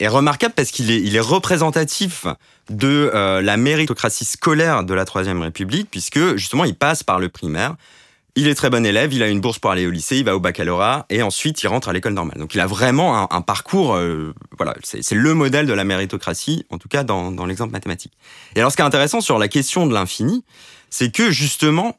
est 0.00 0.08
remarquable 0.08 0.54
parce 0.54 0.70
qu'il 0.70 0.90
est, 0.90 1.20
représentatif 1.20 2.26
de 2.70 3.10
euh, 3.14 3.42
la 3.42 3.56
méritocratie 3.56 4.24
scolaire 4.24 4.84
de 4.84 4.94
la 4.94 5.04
Troisième 5.04 5.42
République, 5.42 5.90
puisque 5.90 6.36
justement 6.36 6.64
il 6.64 6.74
passe 6.74 7.02
par 7.02 7.18
le 7.18 7.28
primaire. 7.28 7.74
Il 8.36 8.46
est 8.46 8.54
très 8.54 8.70
bon 8.70 8.86
élève, 8.86 9.12
il 9.12 9.22
a 9.24 9.28
une 9.28 9.40
bourse 9.40 9.58
pour 9.58 9.72
aller 9.72 9.84
au 9.84 9.90
lycée, 9.90 10.18
il 10.18 10.24
va 10.24 10.36
au 10.36 10.38
baccalauréat 10.38 11.06
et 11.10 11.22
ensuite 11.22 11.60
il 11.60 11.66
rentre 11.66 11.88
à 11.88 11.92
l'école 11.92 12.12
normale. 12.12 12.38
Donc 12.38 12.54
il 12.54 12.60
a 12.60 12.66
vraiment 12.66 13.32
un, 13.32 13.40
parcours, 13.40 13.96
euh, 13.96 14.32
voilà, 14.56 14.74
c'est 14.84 15.10
le 15.12 15.34
modèle 15.34 15.66
de 15.66 15.72
la 15.72 15.82
méritocratie, 15.82 16.64
en 16.70 16.78
tout 16.78 16.86
cas 16.86 17.02
dans, 17.02 17.32
dans 17.32 17.46
l'exemple 17.46 17.72
mathématique. 17.72 18.12
Et 18.54 18.60
alors 18.60 18.70
ce 18.70 18.76
qui 18.76 18.82
est 18.82 18.86
intéressant 18.86 19.20
sur 19.20 19.38
la 19.38 19.48
question 19.48 19.88
de 19.88 19.94
l'infini, 19.94 20.44
c'est 20.88 21.10
que 21.10 21.32
justement, 21.32 21.96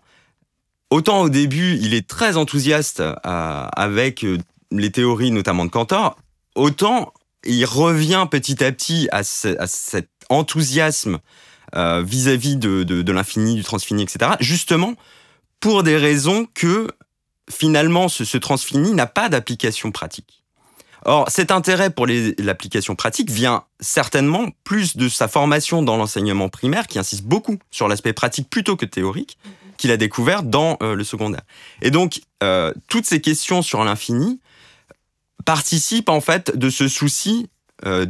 autant 0.90 1.22
au 1.22 1.30
début 1.30 1.78
il 1.82 1.94
est 1.94 2.08
très 2.08 2.38
enthousiaste 2.38 3.02
euh, 3.02 3.14
avec 3.26 4.26
les 4.72 4.92
théories 4.92 5.32
notamment 5.32 5.66
de 5.66 5.72
Cantor, 5.72 6.16
autant 6.56 7.12
il 7.46 7.66
revient 7.66 8.28
petit 8.30 8.64
à 8.64 8.72
petit 8.72 9.08
à, 9.12 9.24
cet 9.24 10.10
enthousiasme 10.30 11.20
euh, 11.76 12.02
vis-à-vis 12.02 12.56
de, 12.58 13.12
l'infini, 13.12 13.56
du 13.56 13.64
transfini, 13.64 14.04
etc. 14.04 14.32
Justement 14.40 14.96
pour 15.60 15.84
des 15.84 15.98
raisons 15.98 16.48
que 16.54 16.88
finalement 17.50 18.08
ce, 18.08 18.38
transfini 18.38 18.94
n'a 18.94 19.08
pas 19.08 19.30
d'application 19.30 19.92
pratique. 19.92 20.44
Or, 21.06 21.30
cet 21.30 21.52
intérêt 21.52 21.90
pour 21.90 22.08
l'application 22.08 22.96
pratique 22.96 23.32
vient 23.32 23.64
certainement 23.80 24.50
plus 24.66 24.98
de 24.98 25.08
sa 25.08 25.30
formation 25.30 25.82
dans 25.82 25.96
l'enseignement 25.96 26.50
primaire, 26.50 26.88
qui 26.88 27.00
insiste 27.00 27.24
beaucoup 27.24 27.58
sur 27.72 27.88
l'aspect 27.88 28.12
pratique 28.12 28.50
plutôt 28.50 28.76
que 28.76 28.86
théorique, 28.86 29.38
qu'il 29.78 29.92
a 29.92 29.98
découvert 29.98 30.44
dans 30.44 30.78
euh, 30.84 30.96
le 30.96 31.06
secondaire. 31.06 31.42
Et 31.82 31.90
donc, 31.90 32.20
euh, 32.44 32.74
toutes 32.90 33.06
ces 33.06 33.22
questions 33.22 33.62
sur 33.62 33.84
l'infini 33.86 34.42
participe 35.46 36.10
en 36.10 36.22
fait 36.22 36.56
de 36.56 36.70
ce 36.70 36.88
souci 36.88 37.48
euh, 37.86 38.06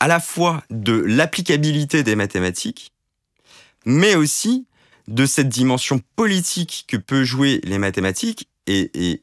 à 0.00 0.08
la 0.08 0.20
fois 0.20 0.62
de 0.70 0.92
l'applicabilité 0.92 2.02
des 2.02 2.16
mathématiques, 2.16 2.92
mais 3.86 4.14
aussi 4.14 4.66
de 5.08 5.26
cette 5.26 5.48
dimension 5.48 6.00
politique 6.16 6.84
que 6.88 6.96
peut 6.96 7.24
jouer 7.24 7.60
les 7.64 7.78
mathématiques 7.78 8.48
et, 8.66 8.90
et, 8.94 9.22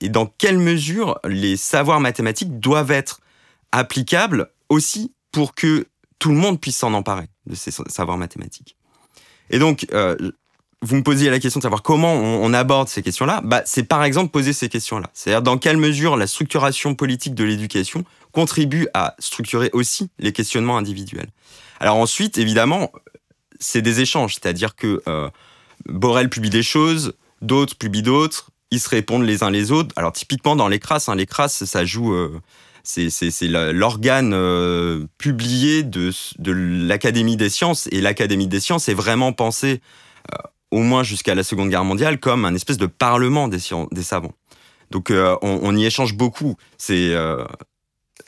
et, 0.00 0.08
dans 0.08 0.26
quelle 0.26 0.58
mesure 0.58 1.20
les 1.24 1.56
savoirs 1.56 2.00
mathématiques 2.00 2.58
doivent 2.58 2.90
être 2.90 3.20
applicables 3.70 4.50
aussi 4.68 5.14
pour 5.30 5.54
que 5.54 5.86
tout 6.18 6.30
le 6.30 6.36
monde 6.36 6.60
puisse 6.60 6.78
s'en 6.78 6.92
emparer 6.94 7.28
de 7.46 7.54
ces 7.54 7.70
savoirs 7.70 8.18
mathématiques. 8.18 8.76
Et 9.50 9.58
donc, 9.58 9.86
euh, 9.92 10.16
vous 10.82 10.96
me 10.96 11.02
posiez 11.02 11.28
la 11.28 11.38
question 11.38 11.58
de 11.58 11.62
savoir 11.62 11.82
comment 11.82 12.14
on, 12.14 12.52
aborde 12.54 12.88
ces 12.88 13.02
questions-là, 13.02 13.42
bah, 13.44 13.62
c'est 13.66 13.82
par 13.82 14.02
exemple 14.02 14.30
poser 14.30 14.52
ces 14.52 14.68
questions-là. 14.68 15.10
C'est-à-dire 15.12 15.42
dans 15.42 15.58
quelle 15.58 15.76
mesure 15.76 16.16
la 16.16 16.26
structuration 16.26 16.94
politique 16.94 17.34
de 17.34 17.44
l'éducation 17.44 18.04
contribue 18.32 18.88
à 18.94 19.14
structurer 19.18 19.70
aussi 19.74 20.10
les 20.18 20.32
questionnements 20.32 20.78
individuels. 20.78 21.28
Alors 21.80 21.96
ensuite, 21.96 22.38
évidemment, 22.38 22.92
c'est 23.58 23.82
des 23.82 24.00
échanges, 24.00 24.34
c'est-à-dire 24.34 24.74
que 24.74 25.02
euh, 25.06 25.28
Borel 25.86 26.30
publie 26.30 26.50
des 26.50 26.62
choses, 26.62 27.12
d'autres 27.42 27.76
publient 27.76 28.02
d'autres, 28.02 28.50
ils 28.70 28.80
se 28.80 28.88
répondent 28.88 29.24
les 29.24 29.42
uns 29.42 29.50
les 29.50 29.72
autres. 29.72 29.92
Alors 29.96 30.12
typiquement 30.12 30.56
dans 30.56 30.68
les 30.68 30.78
crasses, 30.78 31.08
hein, 31.08 31.14
les 31.14 31.26
crasses, 31.26 31.64
ça 31.64 31.84
joue... 31.84 32.14
Euh, 32.14 32.40
c'est 32.82 33.10
l'organe 33.42 34.32
euh, 34.32 35.04
publié 35.18 35.82
de, 35.82 36.12
de 36.38 36.50
l'Académie 36.50 37.36
des 37.36 37.50
sciences, 37.50 37.88
et 37.92 38.00
l'Académie 38.00 38.46
des 38.46 38.58
sciences 38.58 38.88
est 38.88 38.94
vraiment 38.94 39.34
pensée 39.34 39.82
au 40.70 40.80
moins 40.80 41.02
jusqu'à 41.02 41.34
la 41.34 41.42
Seconde 41.42 41.70
Guerre 41.70 41.84
mondiale, 41.84 42.18
comme 42.18 42.44
un 42.44 42.54
espèce 42.54 42.78
de 42.78 42.86
parlement 42.86 43.48
des, 43.48 43.58
savants. 43.58 44.32
Donc 44.90 45.10
euh, 45.10 45.36
on, 45.42 45.76
y 45.76 45.84
échange 45.84 46.14
beaucoup. 46.14 46.56
C'est 46.78 47.10
euh, 47.14 47.44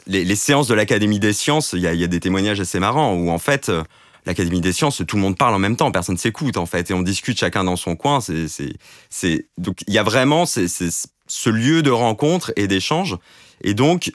les, 0.07 0.37
séances 0.37 0.69
de 0.69 0.75
l'Académie 0.75 1.21
des 1.21 1.33
sciences. 1.33 1.73
Il 1.73 1.81
y 1.81 1.87
a, 1.87 2.07
des 2.07 2.21
témoignages 2.21 2.61
assez 2.61 2.79
marrants 2.79 3.15
où 3.15 3.31
en 3.31 3.39
fait 3.39 3.69
euh, 3.69 3.83
l'Académie 4.27 4.61
des 4.61 4.73
sciences, 4.73 5.03
tout 5.07 5.17
le 5.17 5.23
monde 5.23 5.37
parle 5.37 5.55
en 5.55 5.59
même 5.59 5.77
temps, 5.77 5.91
personne 5.91 6.17
s'écoute 6.17 6.57
en 6.57 6.67
fait, 6.67 6.91
et 6.91 6.95
on 6.95 7.03
discute 7.03 7.39
chacun 7.39 7.65
dans 7.65 7.77
son 7.77 7.97
coin. 7.97 8.21
C'est, 8.21 9.49
donc 9.59 9.83
il 9.87 9.95
y 9.95 9.99
a 9.99 10.03
vraiment 10.03 10.45
ce 10.47 11.51
lieu 11.51 11.83
de 11.83 11.91
rencontre 11.91 12.53
et 12.57 12.67
d'échange. 12.67 13.17
Et 13.63 13.75
donc 13.75 14.13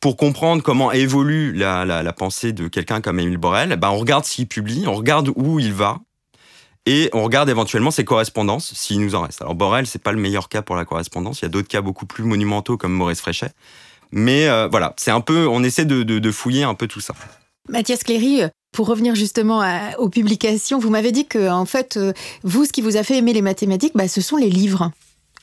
pour 0.00 0.16
comprendre 0.16 0.62
comment 0.62 0.92
évolue 0.92 1.52
la, 1.52 1.84
la, 1.84 2.12
pensée 2.12 2.52
de 2.52 2.68
quelqu'un 2.68 3.00
comme 3.00 3.18
Émile 3.18 3.36
Borel, 3.36 3.74
ben 3.76 3.90
on 3.90 3.98
regarde 3.98 4.24
s'il 4.24 4.46
publie, 4.46 4.84
on 4.86 4.94
regarde 4.94 5.30
où 5.34 5.58
il 5.58 5.72
va, 5.72 5.98
et 6.88 7.10
on 7.12 7.22
regarde 7.22 7.50
éventuellement 7.50 7.90
ses 7.90 8.06
correspondances, 8.06 8.72
s'il 8.72 9.00
nous 9.00 9.14
en 9.14 9.20
reste. 9.20 9.42
Alors 9.42 9.54
Borel, 9.54 9.86
c'est 9.86 10.02
pas 10.02 10.10
le 10.10 10.18
meilleur 10.18 10.48
cas 10.48 10.62
pour 10.62 10.74
la 10.74 10.86
correspondance. 10.86 11.40
Il 11.40 11.42
y 11.42 11.46
a 11.46 11.50
d'autres 11.50 11.68
cas 11.68 11.82
beaucoup 11.82 12.06
plus 12.06 12.24
monumentaux 12.24 12.78
comme 12.78 12.92
Maurice 12.92 13.20
Fréchet. 13.20 13.50
Mais 14.10 14.48
euh, 14.48 14.68
voilà, 14.68 14.94
c'est 14.96 15.10
un 15.10 15.20
peu, 15.20 15.46
on 15.46 15.62
essaie 15.62 15.84
de, 15.84 16.30
fouiller 16.32 16.62
un 16.62 16.72
peu 16.72 16.86
tout 16.86 17.00
ça. 17.00 17.14
Mathias 17.68 18.02
Cléry, 18.04 18.40
pour 18.72 18.86
revenir 18.86 19.14
justement 19.14 19.62
aux 19.98 20.08
publications, 20.08 20.78
vous 20.78 20.88
m'avez 20.88 21.12
dit 21.12 21.26
que 21.26 21.50
en 21.50 21.66
fait, 21.66 21.98
euh, 21.98 22.14
vous, 22.42 22.64
ce 22.64 22.72
qui 22.72 22.80
vous 22.80 22.96
a 22.96 23.02
fait 23.02 23.18
aimer 23.18 23.34
les 23.34 23.42
mathématiques, 23.42 23.92
bah, 23.94 24.08
ce 24.08 24.22
sont 24.22 24.38
les 24.38 24.48
livres. 24.48 24.90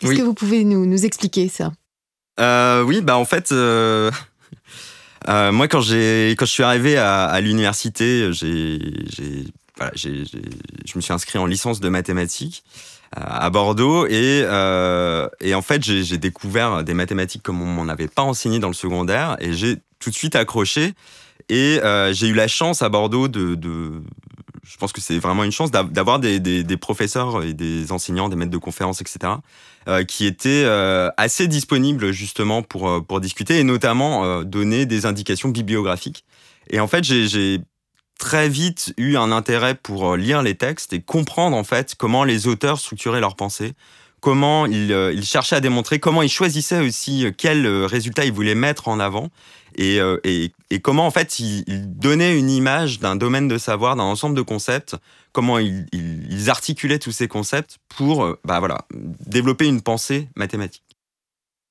Est-ce 0.01 0.15
que 0.15 0.23
vous 0.23 0.33
pouvez 0.33 0.63
nous, 0.63 1.05
expliquer 1.05 1.47
ça? 1.47 1.73
Euh, 2.39 2.81
Oui, 2.81 3.01
bah 3.01 3.17
en 3.17 3.25
fait. 3.25 3.51
moi, 5.27 5.67
quand, 5.67 5.77
quand 5.77 5.83
je 5.83 6.45
suis 6.45 6.63
arrivé 6.63 6.97
à, 6.97 7.25
à 7.25 7.39
l'université, 7.39 8.33
j'ai 8.33 9.45
je 9.95 10.95
me 10.95 11.01
suis 11.01 11.13
inscrit 11.13 11.37
en 11.37 11.45
licence 11.45 11.79
de 11.79 11.89
mathématiques 11.89 12.63
euh, 13.17 13.21
à 13.23 13.49
Bordeaux 13.49 14.07
et, 14.07 14.41
euh, 14.43 15.27
en 15.53 15.61
fait 15.61 15.83
j'ai 15.83 16.17
découvert 16.17 16.83
des 16.83 16.93
mathématiques 16.93 17.43
comme 17.43 17.61
on 17.61 17.65
m'en 17.65 17.87
avait 17.87 18.07
pas 18.07 18.23
enseigné 18.23 18.59
dans 18.59 18.67
le 18.67 18.73
secondaire 18.73 19.37
et 19.39 19.53
j'ai 19.53 19.77
tout 19.99 20.09
de 20.09 20.15
suite 20.15 20.35
accroché 20.35 20.93
et 21.49 21.79
euh, 21.83 22.13
j'ai 22.13 22.27
eu 22.27 22.33
la 22.33 22.47
chance 22.47 22.81
à 22.81 22.89
Bordeaux 22.89 23.27
de, 23.27 24.01
je 24.63 24.77
pense 24.77 24.91
que 24.91 25.01
c'est 25.01 25.19
vraiment 25.19 25.43
une 25.43 25.51
chance 25.51 25.71
d'avoir 25.71 26.19
des, 26.19 26.77
professeurs 26.77 27.43
et 27.43 27.53
des 27.53 27.91
enseignants, 27.91 28.29
des 28.29 28.35
maîtres 28.35 28.51
de 28.51 28.57
conférences, 28.57 29.01
etc., 29.01 29.33
qui 30.07 30.25
étaient 30.25 30.65
assez 31.17 31.47
disponibles 31.47 32.11
justement 32.11 32.63
pour, 32.63 33.05
pour 33.05 33.21
discuter 33.21 33.59
et 33.59 33.63
notamment 33.63 34.41
donner 34.41 34.87
des 34.87 35.05
indications 35.05 35.49
bibliographiques. 35.49 36.25
Et 36.71 36.79
en 36.79 36.87
fait, 36.87 37.03
j'ai 37.03 37.59
très 38.19 38.49
vite 38.49 38.93
eu 38.97 39.17
un 39.17 39.31
intérêt 39.31 39.75
pour 39.75 40.11
euh, 40.11 40.17
lire 40.17 40.41
les 40.41 40.55
textes 40.55 40.93
et 40.93 41.01
comprendre 41.01 41.55
en 41.55 41.63
fait 41.63 41.95
comment 41.95 42.23
les 42.23 42.47
auteurs 42.47 42.79
structuraient 42.79 43.19
leurs 43.19 43.35
pensées, 43.35 43.73
comment 44.21 44.65
il, 44.65 44.91
il, 45.13 45.23
cherchait 45.23 45.55
à 45.55 45.61
démontrer, 45.61 45.99
comment 45.99 46.21
il 46.21 46.29
choisissait 46.29 46.79
aussi 46.79 47.25
quel 47.37 47.67
résultat 47.67 48.25
il 48.25 48.31
voulait 48.31 48.55
mettre 48.55 48.87
en 48.87 48.99
avant 48.99 49.29
et, 49.77 49.99
comment 50.81 51.05
en 51.05 51.11
fait 51.11 51.39
il, 51.39 51.63
donnait 51.67 52.39
une 52.39 52.49
image 52.49 52.99
d'un 52.99 53.15
domaine 53.15 53.47
de 53.47 53.57
savoir, 53.57 53.95
d'un 53.95 54.03
ensemble 54.03 54.35
de 54.35 54.41
concepts, 54.41 54.95
comment 55.31 55.59
ils, 55.59 55.85
ils 55.91 56.49
articulaient 56.49 56.97
tous 56.97 57.11
ces 57.11 57.27
concepts 57.27 57.77
pour 57.89 58.35
bah 58.45 58.59
voilà, 58.59 58.79
développer 59.27 59.67
une 59.67 59.81
pensée 59.81 60.29
mathématique. 60.35 60.94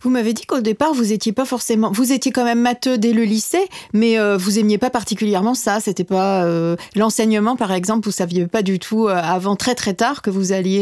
Vous 0.05 0.11
m'avez 0.11 0.35
dit 0.35 0.45
qu'au 0.45 0.61
départ, 0.61 0.93
vous 0.93 1.15
étiez 1.15 1.33
pas 1.33 1.47
forcément. 1.47 1.91
Vous 1.91 2.13
étiez 2.13 2.31
quand 2.31 2.45
même 2.45 2.61
matheux 2.61 2.99
dès 2.99 3.15
le 3.15 3.25
lycée, 3.25 3.67
mais 3.95 4.19
euh, 4.19 4.37
vous 4.37 4.59
aimiez 4.59 4.77
pas 4.77 4.91
particulièrement 4.91 5.55
ça. 5.55 5.81
C'était 5.81 6.05
pas 6.05 6.45
euh, 6.45 6.77
l'enseignement, 6.95 7.57
par 7.57 7.73
exemple. 7.73 8.05
Vous 8.05 8.13
saviez 8.13 8.47
pas 8.47 8.61
du 8.61 8.79
tout 8.79 9.09
euh, 9.09 9.15
avant 9.15 9.57
très 9.57 9.75
très 9.75 9.95
tard 9.95 10.21
que 10.21 10.29
vous 10.29 10.53
alliez 10.53 10.75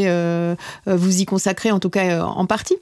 vous 0.87 1.21
y 1.21 1.25
consacrer, 1.25 1.71
en 1.71 1.79
tout 1.79 1.89
cas 1.89 2.25
en 2.25 2.47
partie. 2.47 2.77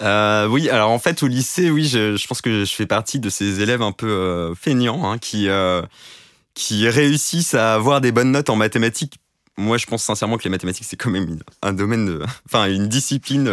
oui, 0.00 0.68
alors 0.70 0.90
en 0.90 1.00
fait 1.00 1.20
au 1.24 1.26
lycée, 1.26 1.68
oui, 1.68 1.84
je, 1.84 2.26
pense 2.28 2.40
que 2.42 2.64
je 2.64 2.72
fais 2.72 2.86
partie 2.86 3.18
de 3.18 3.28
ces 3.28 3.60
élèves 3.60 3.82
un 3.82 3.92
peu 3.92 4.54
feignants 4.54 5.10
hein, 5.10 5.18
qui 5.18 6.88
réussissent 6.88 7.54
à 7.54 7.74
avoir 7.74 8.00
des 8.00 8.12
bonnes 8.12 8.30
notes 8.30 8.50
en 8.50 8.56
mathématiques 8.56 9.14
moi, 9.58 9.76
je 9.76 9.84
pense 9.84 10.02
sincèrement 10.02 10.38
que 10.38 10.44
les 10.44 10.50
mathématiques, 10.50 10.86
c'est 10.88 10.96
quand 10.96 11.10
même 11.10 11.38
un 11.60 11.74
domaine, 11.74 12.20
enfin, 12.46 12.72
une 12.72 12.88
discipline. 12.88 13.50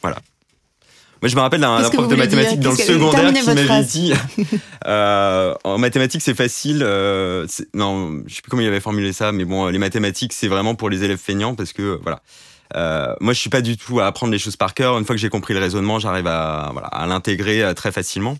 voilà, 0.00 0.18
moi, 1.20 1.28
je 1.28 1.34
me 1.34 1.40
rappelle 1.40 1.60
d'un 1.60 1.82
prof 1.90 2.08
de 2.08 2.14
mathématiques 2.14 2.60
dans 2.60 2.70
le 2.70 2.76
secondaire 2.76 3.32
qui 3.32 3.46
m'avait 3.46 3.84
dit 3.84 4.12
euh, 4.86 5.54
en 5.64 5.78
mathématiques, 5.78 6.22
c'est 6.22 6.34
facile. 6.34 6.82
Euh, 6.82 7.46
non, 7.74 8.22
je 8.26 8.34
sais 8.34 8.40
plus 8.40 8.50
comment 8.50 8.62
il 8.62 8.68
avait 8.68 8.80
formulé 8.80 9.12
ça, 9.12 9.32
mais 9.32 9.44
bon, 9.44 9.66
les 9.66 9.78
mathématiques, 9.78 10.32
c'est 10.32 10.48
vraiment 10.48 10.74
pour 10.74 10.90
les 10.90 11.02
élèves 11.04 11.18
feignants 11.18 11.54
parce 11.54 11.72
que 11.72 11.98
voilà. 12.02 12.20
Euh, 12.76 13.14
moi, 13.20 13.32
je 13.32 13.40
suis 13.40 13.50
pas 13.50 13.62
du 13.62 13.78
tout 13.78 13.98
à 14.00 14.06
apprendre 14.06 14.30
les 14.30 14.38
choses 14.38 14.56
par 14.56 14.74
cœur. 14.74 14.98
Une 14.98 15.04
fois 15.06 15.14
que 15.14 15.20
j'ai 15.20 15.30
compris 15.30 15.54
le 15.54 15.60
raisonnement, 15.60 15.98
j'arrive 15.98 16.26
à, 16.26 16.68
voilà, 16.72 16.88
à 16.88 17.06
l'intégrer 17.06 17.72
très 17.74 17.92
facilement. 17.92 18.36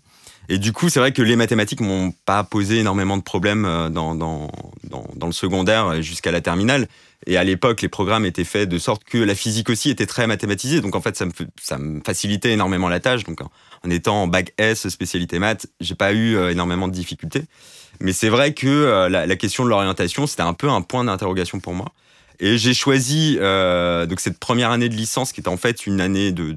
Et 0.49 0.57
du 0.57 0.71
coup, 0.71 0.89
c'est 0.89 0.99
vrai 0.99 1.11
que 1.11 1.21
les 1.21 1.35
mathématiques 1.35 1.81
m'ont 1.81 2.13
pas 2.25 2.43
posé 2.43 2.77
énormément 2.77 3.17
de 3.17 3.23
problèmes 3.23 3.63
dans, 3.91 4.15
dans, 4.15 4.49
dans, 4.89 5.05
dans 5.15 5.27
le 5.27 5.33
secondaire 5.33 6.01
jusqu'à 6.01 6.31
la 6.31 6.41
terminale. 6.41 6.87
Et 7.27 7.37
à 7.37 7.43
l'époque, 7.43 7.81
les 7.81 7.89
programmes 7.89 8.25
étaient 8.25 8.43
faits 8.43 8.69
de 8.69 8.77
sorte 8.77 9.03
que 9.03 9.17
la 9.17 9.35
physique 9.35 9.69
aussi 9.69 9.89
était 9.89 10.05
très 10.05 10.25
mathématisée. 10.25 10.81
Donc 10.81 10.95
en 10.95 11.01
fait, 11.01 11.17
ça 11.17 11.77
me, 11.77 12.01
facilitait 12.01 12.51
énormément 12.51 12.87
la 12.87 12.99
tâche. 12.99 13.23
Donc 13.23 13.39
en 13.41 13.89
étant 13.89 14.23
en 14.23 14.27
bac 14.27 14.53
S, 14.57 14.87
spécialité 14.89 15.39
maths, 15.39 15.67
j'ai 15.79 15.95
pas 15.95 16.13
eu 16.13 16.35
euh, 16.35 16.51
énormément 16.51 16.87
de 16.87 16.93
difficultés. 16.93 17.43
Mais 17.99 18.13
c'est 18.13 18.29
vrai 18.29 18.53
que 18.53 18.67
euh, 18.67 19.09
la, 19.09 19.35
question 19.35 19.65
de 19.65 19.69
l'orientation, 19.69 20.27
c'était 20.27 20.43
un 20.43 20.53
peu 20.53 20.69
un 20.69 20.81
point 20.81 21.03
d'interrogation 21.03 21.59
pour 21.59 21.73
moi. 21.73 21.91
Et 22.39 22.57
j'ai 22.57 22.73
choisi 22.73 23.37
euh, 23.41 24.05
donc 24.05 24.21
cette 24.21 24.39
première 24.39 24.71
année 24.71 24.87
de 24.87 24.95
licence, 24.95 25.33
qui 25.33 25.41
était 25.41 25.49
en 25.49 25.57
fait 25.57 25.85
une 25.85 25.99
année 25.99 26.31
de, 26.31 26.55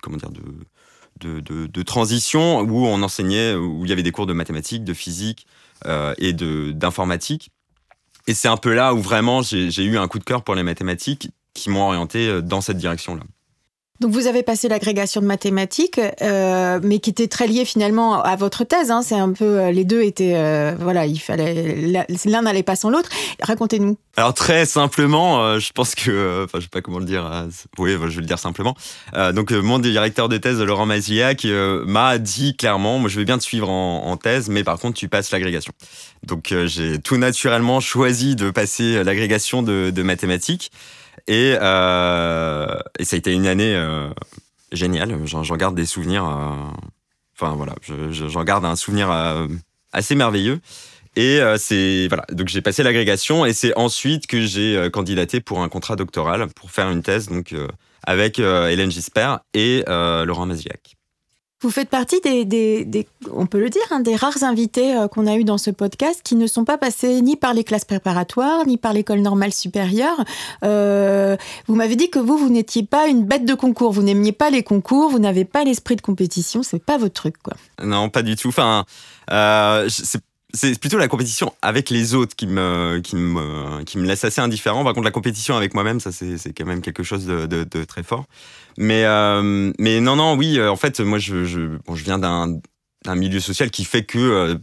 comment 0.00 0.16
dire 0.16 0.30
de, 1.20 1.82
transition 1.82 2.60
où 2.60 2.86
on 2.86 3.02
enseignait, 3.02 3.54
où 3.54 3.84
il 3.84 3.90
y 3.90 3.92
avait 3.92 4.02
des 4.02 4.12
cours 4.12 4.26
de 4.26 4.32
mathématiques, 4.32 4.84
de 4.84 4.94
physique 4.94 5.46
euh, 5.86 6.14
et 6.16 6.32
d'informatique. 6.32 7.50
Et 8.26 8.34
c'est 8.34 8.48
un 8.48 8.56
peu 8.56 8.74
là 8.74 8.94
où 8.94 9.00
vraiment 9.00 9.42
j'ai 9.42 9.84
eu 9.84 9.98
un 9.98 10.08
coup 10.08 10.18
de 10.18 10.24
cœur 10.24 10.42
pour 10.42 10.54
les 10.54 10.62
mathématiques 10.62 11.30
qui 11.54 11.70
m'ont 11.70 11.84
orienté 11.84 12.28
euh, 12.28 12.40
dans 12.42 12.60
cette 12.60 12.78
direction-là. 12.78 13.22
Donc 14.00 14.10
vous 14.10 14.26
avez 14.26 14.42
passé 14.42 14.66
l'agrégation 14.66 15.20
de 15.20 15.26
mathématiques, 15.26 16.00
euh, 16.20 16.80
mais 16.82 16.98
qui 16.98 17.10
était 17.10 17.28
très 17.28 17.46
liée 17.46 17.64
finalement 17.64 18.20
à 18.20 18.34
votre 18.34 18.64
thèse. 18.64 18.90
Hein. 18.90 19.02
C'est 19.02 19.14
un 19.14 19.32
peu 19.32 19.44
euh, 19.44 19.70
les 19.70 19.84
deux 19.84 20.02
étaient 20.02 20.34
euh, 20.34 20.74
voilà, 20.80 21.06
il 21.06 21.20
fallait 21.20 22.04
l'un 22.24 22.42
n'allait 22.42 22.64
pas 22.64 22.74
sans 22.74 22.90
l'autre. 22.90 23.08
Racontez-nous. 23.40 23.96
Alors 24.16 24.34
très 24.34 24.66
simplement, 24.66 25.58
je 25.60 25.70
pense 25.72 25.94
que, 25.94 26.44
enfin 26.44 26.58
je 26.58 26.64
sais 26.64 26.70
pas 26.70 26.80
comment 26.80 26.98
le 26.98 27.04
dire. 27.04 27.46
oui, 27.78 27.92
je 27.92 27.98
vais 27.98 28.20
le 28.20 28.26
dire 28.26 28.38
simplement. 28.38 28.76
donc 29.32 29.52
mon 29.52 29.78
directeur 29.78 30.28
de 30.28 30.38
thèse, 30.38 30.60
Laurent 30.60 30.86
Mazillac, 30.86 31.44
m'a 31.44 32.18
dit 32.18 32.56
clairement, 32.56 32.98
moi 32.98 33.08
je 33.08 33.18
vais 33.18 33.24
bien 33.24 33.38
te 33.38 33.42
suivre 33.42 33.70
en, 33.70 34.16
thèse, 34.16 34.48
mais 34.48 34.62
par 34.62 34.78
contre 34.78 34.98
tu 34.98 35.08
passes 35.08 35.30
l'agrégation. 35.32 35.72
Donc 36.24 36.54
j'ai 36.66 37.00
tout 37.00 37.16
naturellement 37.16 37.80
choisi 37.80 38.36
de 38.36 38.50
passer 38.50 39.02
l'agrégation 39.02 39.62
de 39.62 40.02
mathématiques. 40.02 40.70
Et, 41.26 41.56
euh, 41.60 42.78
et 42.98 43.04
ça 43.04 43.16
a 43.16 43.18
été 43.18 43.32
une 43.32 43.46
année 43.46 43.74
euh, 43.74 44.10
géniale. 44.72 45.16
J'en 45.24 45.56
garde 45.56 45.74
des 45.74 45.86
souvenirs. 45.86 46.24
Euh, 46.24 46.86
enfin 47.38 47.54
voilà, 47.54 47.74
j'en 48.10 48.44
garde 48.44 48.64
un 48.64 48.76
souvenir 48.76 49.10
euh, 49.10 49.46
assez 49.92 50.14
merveilleux. 50.14 50.60
Et 51.16 51.40
euh, 51.40 51.56
c'est 51.58 52.08
voilà, 52.08 52.24
donc 52.32 52.48
j'ai 52.48 52.60
passé 52.60 52.82
l'agrégation 52.82 53.46
et 53.46 53.52
c'est 53.52 53.76
ensuite 53.78 54.26
que 54.26 54.44
j'ai 54.44 54.88
candidaté 54.92 55.40
pour 55.40 55.60
un 55.62 55.68
contrat 55.68 55.96
doctoral 55.96 56.48
pour 56.48 56.70
faire 56.72 56.90
une 56.90 57.02
thèse 57.02 57.28
donc 57.28 57.54
avec 58.02 58.38
Hélène 58.40 58.90
Gisper 58.90 59.36
et 59.54 59.84
Laurent 59.86 60.46
Maziac. 60.46 60.96
Vous 61.62 61.70
faites 61.70 61.88
partie 61.88 62.20
des, 62.20 63.06
on 63.32 63.46
peut 63.46 63.60
le 63.60 63.70
dire, 63.70 63.82
hein, 63.90 64.00
des 64.00 64.16
rares 64.16 64.42
invités 64.42 64.96
euh, 64.96 65.08
qu'on 65.08 65.26
a 65.26 65.36
eu 65.36 65.44
dans 65.44 65.56
ce 65.56 65.70
podcast 65.70 66.20
qui 66.22 66.34
ne 66.34 66.46
sont 66.46 66.64
pas 66.64 66.76
passés 66.76 67.22
ni 67.22 67.36
par 67.36 67.54
les 67.54 67.64
classes 67.64 67.86
préparatoires, 67.86 68.66
ni 68.66 68.76
par 68.76 68.92
l'école 68.92 69.20
normale 69.20 69.52
supérieure. 69.52 70.22
Euh, 70.62 71.36
vous 71.66 71.74
m'avez 71.74 71.96
dit 71.96 72.10
que 72.10 72.18
vous, 72.18 72.36
vous 72.36 72.50
n'étiez 72.50 72.82
pas 72.82 73.06
une 73.06 73.24
bête 73.24 73.46
de 73.46 73.54
concours, 73.54 73.92
vous 73.92 74.02
n'aimiez 74.02 74.32
pas 74.32 74.50
les 74.50 74.62
concours, 74.62 75.08
vous 75.10 75.18
n'avez 75.18 75.46
pas 75.46 75.64
l'esprit 75.64 75.96
de 75.96 76.02
compétition, 76.02 76.62
c'est 76.62 76.84
pas 76.84 76.98
votre 76.98 77.14
truc, 77.14 77.36
quoi. 77.42 77.54
Non, 77.82 78.10
pas 78.10 78.22
du 78.22 78.36
tout. 78.36 78.48
Enfin, 78.48 78.84
euh, 79.30 79.88
c'est 80.52 80.78
plutôt 80.78 80.98
la 80.98 81.08
compétition 81.08 81.54
avec 81.62 81.88
les 81.88 82.14
autres 82.14 82.36
qui 82.36 82.46
me, 82.46 83.00
qui 83.02 83.16
me, 83.16 83.82
qui 83.84 83.96
me 83.96 84.06
laisse 84.06 84.24
assez 84.24 84.42
indifférent. 84.42 84.84
Par 84.84 84.92
contre, 84.92 85.06
la 85.06 85.10
compétition 85.10 85.56
avec 85.56 85.72
moi-même, 85.72 85.98
ça, 85.98 86.12
c'est, 86.12 86.52
quand 86.52 86.66
même 86.66 86.82
quelque 86.82 87.02
chose 87.02 87.26
de 87.26 87.84
très 87.84 88.02
fort. 88.02 88.26
Mais, 88.78 89.04
euh, 89.04 89.72
mais 89.78 90.00
non, 90.00 90.16
non, 90.16 90.34
oui, 90.34 90.58
euh, 90.58 90.70
en 90.70 90.76
fait, 90.76 91.00
moi, 91.00 91.18
je, 91.18 91.44
je, 91.44 91.78
bon, 91.86 91.94
je 91.94 92.04
viens 92.04 92.18
d'un, 92.18 92.60
milieu 93.14 93.40
social 93.40 93.70
qui 93.70 93.84
fait 93.84 94.04
que 94.04 94.18
euh, 94.18 94.54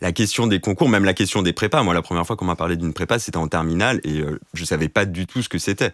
la 0.00 0.12
question 0.12 0.46
des 0.46 0.60
concours, 0.60 0.88
même 0.88 1.04
la 1.04 1.14
question 1.14 1.42
des 1.42 1.52
prépas, 1.52 1.82
moi, 1.82 1.94
la 1.94 2.02
première 2.02 2.26
fois 2.26 2.36
qu'on 2.36 2.44
m'a 2.44 2.56
parlé 2.56 2.76
d'une 2.76 2.92
prépa, 2.92 3.18
c'était 3.18 3.38
en 3.38 3.48
terminale 3.48 4.00
et 4.04 4.20
euh, 4.20 4.38
je 4.52 4.64
savais 4.64 4.88
pas 4.88 5.06
du 5.06 5.26
tout 5.26 5.42
ce 5.42 5.48
que 5.48 5.58
c'était. 5.58 5.92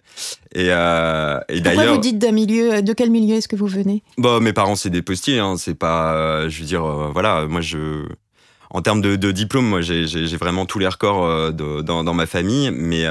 Et, 0.53 0.65
et 0.65 0.67
d'ailleurs. 0.67 1.63
Pourquoi 1.63 1.91
vous 1.93 1.97
dites 1.97 2.19
d'un 2.19 2.33
milieu, 2.33 2.81
de 2.81 2.93
quel 2.93 3.09
milieu 3.09 3.35
est-ce 3.35 3.47
que 3.47 3.55
vous 3.55 3.67
venez? 3.67 4.03
Bah, 4.17 4.39
mes 4.41 4.53
parents, 4.53 4.75
c'est 4.75 4.89
des 4.89 5.01
postiers, 5.01 5.39
hein, 5.39 5.55
c'est 5.57 5.75
pas, 5.75 6.47
je 6.49 6.59
veux 6.59 6.65
dire, 6.65 6.83
voilà, 7.13 7.45
moi, 7.47 7.61
je, 7.61 8.05
en 8.69 8.81
termes 8.81 9.01
de, 9.01 9.15
de 9.15 9.31
diplôme, 9.31 9.67
moi, 9.67 9.81
j'ai 9.81 10.25
vraiment 10.35 10.65
tous 10.65 10.79
les 10.79 10.87
records 10.87 11.53
de, 11.53 11.81
dans, 11.81 12.03
dans, 12.03 12.13
ma 12.13 12.25
famille, 12.25 12.71
mais 12.71 13.05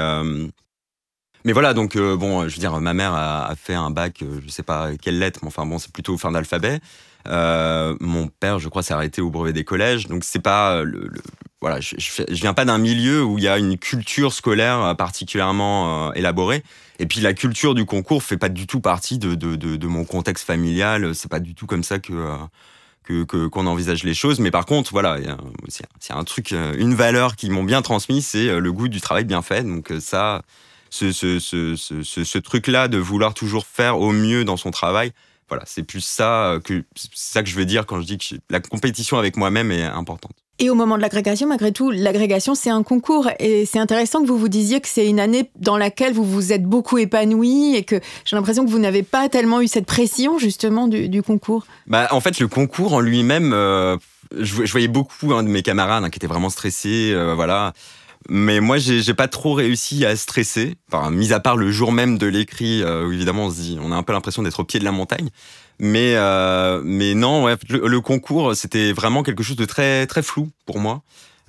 mais 1.45 1.53
voilà, 1.53 1.73
donc 1.73 1.95
euh, 1.95 2.15
bon, 2.15 2.47
je 2.47 2.55
veux 2.55 2.59
dire, 2.59 2.79
ma 2.79 2.93
mère 2.93 3.13
a, 3.13 3.53
fait 3.55 3.73
un 3.73 3.89
bac, 3.89 4.23
je 4.45 4.49
sais 4.49 4.63
pas 4.63 4.91
quelle 5.01 5.19
lettre, 5.19 5.39
mais 5.43 5.47
enfin 5.47 5.65
bon, 5.65 5.79
c'est 5.79 5.91
plutôt 5.91 6.17
fin 6.17 6.31
d'alphabet. 6.31 6.79
Euh, 7.27 7.95
mon 8.01 8.27
père, 8.27 8.59
je 8.59 8.67
crois, 8.69 8.83
s'est 8.83 8.93
arrêté 8.93 9.21
au 9.21 9.29
brevet 9.29 9.53
des 9.53 9.63
collèges, 9.63 10.07
donc 10.07 10.23
c'est 10.23 10.41
pas 10.41 10.83
le, 10.83 11.07
le, 11.07 11.21
voilà, 11.61 11.79
je, 11.79 11.95
je, 11.97 12.23
viens 12.41 12.53
pas 12.53 12.65
d'un 12.65 12.77
milieu 12.77 13.23
où 13.23 13.37
il 13.37 13.43
y 13.45 13.47
a 13.47 13.57
une 13.57 13.77
culture 13.77 14.33
scolaire 14.33 14.95
particulièrement 14.97 16.09
euh, 16.09 16.13
élaborée. 16.13 16.63
Et 16.99 17.05
puis 17.05 17.21
la 17.21 17.33
culture 17.33 17.75
du 17.75 17.85
concours 17.85 18.23
fait 18.23 18.37
pas 18.37 18.49
du 18.49 18.67
tout 18.67 18.81
partie 18.81 19.17
de, 19.17 19.35
de, 19.35 19.55
de, 19.55 19.87
mon 19.87 20.05
contexte 20.05 20.45
familial. 20.45 21.15
C'est 21.15 21.29
pas 21.31 21.39
du 21.39 21.55
tout 21.55 21.65
comme 21.65 21.83
ça 21.83 21.99
que 21.99 22.37
que 23.03 23.47
qu'on 23.47 23.67
envisage 23.67 24.03
les 24.03 24.13
choses. 24.13 24.39
Mais 24.39 24.51
par 24.51 24.65
contre, 24.65 24.91
voilà, 24.91 25.17
c'est 25.99 26.13
un 26.13 26.23
truc, 26.23 26.53
euh, 26.53 26.73
une 26.77 26.95
valeur 26.95 27.35
qui 27.35 27.49
m'ont 27.49 27.63
bien 27.63 27.81
transmis, 27.81 28.21
c'est 28.21 28.47
euh, 28.47 28.59
le 28.59 28.71
goût 28.71 28.87
du 28.87 29.01
travail 29.01 29.25
bien 29.25 29.41
fait. 29.41 29.63
Donc 29.63 29.91
euh, 29.91 29.99
ça, 29.99 30.41
ce, 30.93 31.39
ce, 31.39 31.75
ce, 31.75 32.23
ce, 32.23 32.37
truc-là 32.37 32.87
de 32.87 32.97
vouloir 32.97 33.33
toujours 33.33 33.65
faire 33.65 33.99
au 33.99 34.11
mieux 34.11 34.45
dans 34.45 34.57
son 34.57 34.69
travail, 34.69 35.11
voilà, 35.49 35.63
c'est 35.65 35.83
plus 35.83 36.01
ça 36.01 36.59
que 36.63 36.83
c'est 36.95 37.09
ça 37.13 37.43
que 37.43 37.49
je 37.49 37.55
veux 37.55 37.65
dire 37.65 37.85
quand 37.85 37.99
je 37.99 38.05
dis 38.05 38.17
que 38.17 38.35
la 38.49 38.59
compétition 38.59 39.17
avec 39.17 39.35
moi-même 39.35 39.71
est 39.71 39.83
importante. 39.83 40.33
Et 40.59 40.69
au 40.69 40.75
moment 40.75 40.97
de 40.97 41.01
l'agrégation, 41.01 41.47
malgré 41.47 41.71
tout, 41.71 41.89
l'agrégation, 41.89 42.53
c'est 42.53 42.69
un 42.69 42.83
concours. 42.83 43.27
Et 43.39 43.65
c'est 43.65 43.79
intéressant 43.79 44.21
que 44.21 44.27
vous 44.27 44.37
vous 44.37 44.49
disiez 44.49 44.81
que 44.81 44.87
c'est 44.87 45.07
une 45.07 45.19
année 45.19 45.49
dans 45.55 45.77
laquelle 45.77 46.13
vous 46.13 46.23
vous 46.23 46.53
êtes 46.53 46.63
beaucoup 46.63 46.99
épanoui 46.99 47.75
et 47.75 47.83
que 47.83 47.99
j'ai 48.23 48.35
l'impression 48.35 48.63
que 48.63 48.69
vous 48.69 48.77
n'avez 48.77 49.01
pas 49.01 49.29
tellement 49.29 49.61
eu 49.61 49.67
cette 49.67 49.87
pression, 49.87 50.37
justement, 50.37 50.87
du, 50.87 51.09
du 51.09 51.23
concours. 51.23 51.65
Bah, 51.87 52.07
en 52.11 52.21
fait, 52.21 52.39
le 52.39 52.47
concours 52.47 52.93
en 52.93 52.99
lui-même, 52.99 53.51
euh, 53.51 53.97
je, 54.39 54.63
je, 54.63 54.71
voyais 54.71 54.87
beaucoup 54.87 55.33
hein, 55.33 55.41
de 55.41 55.49
mes 55.49 55.63
camarades 55.63 56.03
hein, 56.03 56.11
qui 56.11 56.19
étaient 56.19 56.27
vraiment 56.27 56.51
stressés, 56.51 57.11
euh, 57.13 57.33
voilà. 57.33 57.73
Mais 58.29 58.59
moi, 58.59 58.77
j'ai 58.77 59.13
pas 59.13 59.27
trop 59.27 59.53
réussi 59.53 60.05
à 60.05 60.15
stresser. 60.15 60.77
Enfin, 60.91 61.11
mis 61.11 61.33
à 61.33 61.39
part 61.39 61.57
le 61.57 61.71
jour 61.71 61.91
même 61.91 62.17
de 62.17 62.27
l'écrit, 62.27 62.81
euh, 62.81 63.05
où 63.05 63.11
évidemment 63.11 63.45
on 63.45 63.51
se 63.51 63.55
dit, 63.55 63.77
on 63.81 63.91
a 63.91 63.95
un 63.95 64.03
peu 64.03 64.13
l'impression 64.13 64.43
d'être 64.43 64.59
au 64.59 64.63
pied 64.63 64.79
de 64.79 64.85
la 64.85 64.91
montagne. 64.91 65.29
Mais 65.79 66.15
euh, 66.15 66.81
mais 66.83 67.15
non, 67.15 67.43
ouais, 67.43 67.55
le, 67.69 67.99
concours, 67.99 68.55
c'était 68.55 68.93
vraiment 68.93 69.23
quelque 69.23 69.43
chose 69.43 69.57
de 69.57 69.65
très 69.65 70.07
très 70.07 70.21
flou 70.21 70.49
pour 70.65 70.79
moi. 70.79 71.01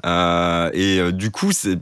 Euh, 0.05 0.71
et 0.73 1.13
du 1.13 1.31
coup, 1.31 1.53
c'est 1.53 1.79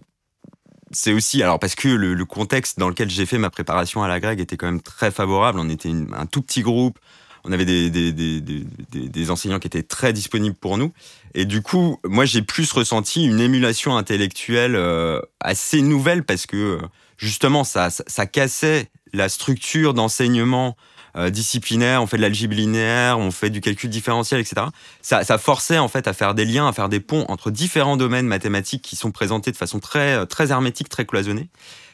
c'est 0.91 1.13
aussi 1.15 1.43
alors 1.43 1.59
parce 1.59 1.75
que 1.75 1.89
le, 1.89 2.25
contexte 2.27 2.79
dans 2.79 2.89
lequel 2.89 3.09
j'ai 3.09 3.25
fait 3.25 3.39
ma 3.39 3.49
préparation 3.49 4.03
à 4.03 4.09
la 4.09 4.21
grecque 4.21 4.41
était 4.41 4.57
quand 4.57 4.67
même 4.67 4.83
très 4.83 5.11
favorable. 5.11 5.59
On 5.59 5.71
était 5.71 5.91
un 5.91 6.27
tout 6.27 6.43
petit 6.43 6.63
groupe. 6.63 6.99
On 7.45 7.53
avait 7.53 7.65
des, 7.65 7.91
des, 7.91 8.13
des, 8.13 8.41
des, 8.41 9.31
enseignants 9.31 9.59
qui 9.59 9.67
étaient 9.67 9.83
très 9.83 10.13
disponibles 10.13 10.55
pour 10.55 10.79
nous. 10.79 10.93
Et 11.35 11.45
du 11.45 11.63
coup, 11.63 11.99
moi, 12.05 12.25
j'ai 12.25 12.43
plus 12.43 12.71
ressenti 12.73 13.25
une 13.25 13.41
émulation 13.41 13.97
intellectuelle 13.97 14.77
euh, 14.77 15.21
assez 15.41 15.83
nouvelle 15.83 16.25
parce 16.25 16.47
que 16.47 16.79
justement, 17.17 17.65
ça, 17.65 17.91
ça, 17.91 18.27
cassait 18.27 18.91
la 19.13 19.29
structure 19.29 19.93
d'enseignement 19.93 20.77
euh, 21.17 21.31
disciplinaire, 21.31 22.03
on 22.03 22.07
fait 22.07 22.17
de 22.17 22.23
l'algèbre 22.23 22.55
linéaire, 22.55 23.19
on 23.19 23.31
fait 23.31 23.51
du 23.51 23.61
calcul 23.61 23.91
différentiel, 23.91 24.41
etc. 24.41 24.67
Ça, 25.03 25.25
ça, 25.25 25.37
forçait 25.37 25.79
en 25.79 25.89
fait 25.89 26.07
à 26.07 26.13
faire 26.13 26.35
des 26.35 26.45
liens, 26.45 26.69
à 26.69 26.73
faire 26.73 26.89
des 26.89 27.01
ponts 27.01 27.27
entre 27.29 27.51
différents 27.51 27.97
domaines 27.97 28.27
mathématiques 28.27 28.83
qui 28.83 28.97
sont 28.97 29.11
présentés 29.11 29.51
de 29.51 29.57
façon 29.57 29.81
très, 29.81 30.27
très 30.27 30.53
hermétique, 30.53 30.89
très 30.89 31.05
cloisonnée. 31.05 31.49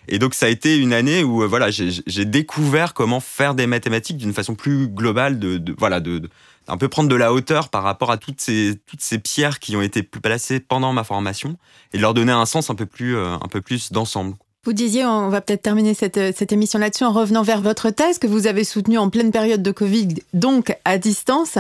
Et 0.09 0.19
donc 0.19 0.35
ça 0.35 0.47
a 0.47 0.49
été 0.49 0.77
une 0.77 0.93
année 0.93 1.23
où 1.23 1.43
euh, 1.43 1.47
voilà, 1.47 1.71
j'ai 1.71 2.25
découvert 2.25 2.95
comment 2.95 3.21
faire 3.21 3.55
des 3.55 3.67
mathématiques 3.67 4.17
d'une 4.17 4.33
façon 4.33 4.55
plus 4.55 4.89
globale, 4.89 5.39
de, 5.39 5.59
de 5.59 5.75
voilà, 5.79 6.01
de, 6.01 6.19
de, 6.19 6.31
un 6.67 6.77
peu 6.77 6.89
prendre 6.89 7.09
de 7.09 7.15
la 7.15 7.33
hauteur 7.33 7.69
par 7.69 7.83
rapport 7.83 8.11
à 8.11 8.17
toutes 8.17 8.41
ces 8.41 8.81
toutes 8.87 9.03
ces 9.03 9.19
pierres 9.19 9.59
qui 9.59 9.77
ont 9.77 9.83
été 9.83 10.03
placées 10.03 10.61
pendant 10.61 10.93
ma 10.93 11.05
formation 11.05 11.57
et 11.93 11.99
de 11.99 12.03
leur 12.03 12.15
donner 12.15 12.33
un 12.33 12.47
sens 12.47 12.71
un 12.71 12.75
peu 12.75 12.87
plus 12.87 13.17
euh, 13.17 13.35
un 13.35 13.49
peu 13.49 13.61
plus 13.61 13.93
d'ensemble. 13.93 14.35
Vous 14.69 14.75
disiez, 14.75 15.07
on 15.07 15.31
va 15.31 15.41
peut-être 15.41 15.63
terminer 15.63 15.95
cette, 15.95 16.21
cette 16.37 16.53
émission 16.53 16.79
là-dessus 16.79 17.05
en 17.05 17.13
revenant 17.15 17.43
vers 17.43 17.63
votre 17.63 17.89
thèse 17.89 18.19
que 18.19 18.27
vous 18.27 18.47
avez 18.47 18.65
soutenue 18.65 18.99
en 18.99 19.09
pleine 19.09 19.31
période 19.31 19.63
de 19.63 19.71
Covid, 19.71 20.09
donc 20.35 20.77
à 20.85 20.99
distance. 20.99 21.57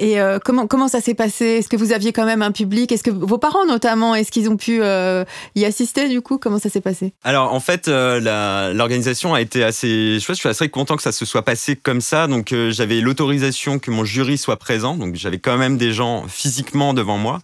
Et 0.00 0.20
euh, 0.20 0.40
comment, 0.44 0.88
ça 0.88 1.00
s'est 1.00 1.14
passé? 1.14 1.44
Est-ce 1.44 1.68
que 1.68 1.76
vous 1.76 1.92
aviez 1.92 2.12
quand 2.12 2.26
même 2.26 2.42
un 2.42 2.50
public? 2.50 2.90
Est-ce 2.90 3.04
que 3.04 3.12
vos 3.12 3.38
parents 3.38 3.64
notamment, 3.64 4.16
est-ce 4.16 4.32
qu'ils 4.32 4.50
ont 4.50 4.56
pu 4.56 4.82
euh, 4.82 5.24
y 5.54 5.66
assister 5.66 6.08
du 6.08 6.20
coup? 6.20 6.38
Comment 6.38 6.58
ça 6.58 6.68
s'est 6.68 6.80
passé? 6.80 7.12
Alors 7.22 7.54
en 7.54 7.60
fait, 7.60 7.86
euh, 7.86 8.72
l'organisation 8.74 9.34
a 9.34 9.40
été 9.40 9.62
assez. 9.62 10.18
Je 10.18 10.32
suis 10.32 10.48
assez 10.48 10.68
content 10.68 10.96
que 10.96 11.04
ça 11.04 11.12
se 11.12 11.24
soit 11.24 11.42
passé 11.42 11.76
comme 11.76 12.00
ça. 12.00 12.26
Donc 12.26 12.52
j'avais 12.70 13.00
l'autorisation 13.00 13.78
que 13.78 13.92
mon 13.92 14.04
jury 14.04 14.36
soit 14.36 14.56
présent. 14.56 14.96
Donc 14.96 15.14
j'avais 15.14 15.38
quand 15.38 15.58
même 15.58 15.78
des 15.78 15.92
gens 15.92 16.24
physiquement 16.26 16.92
devant 16.92 17.18
moi. 17.18 17.38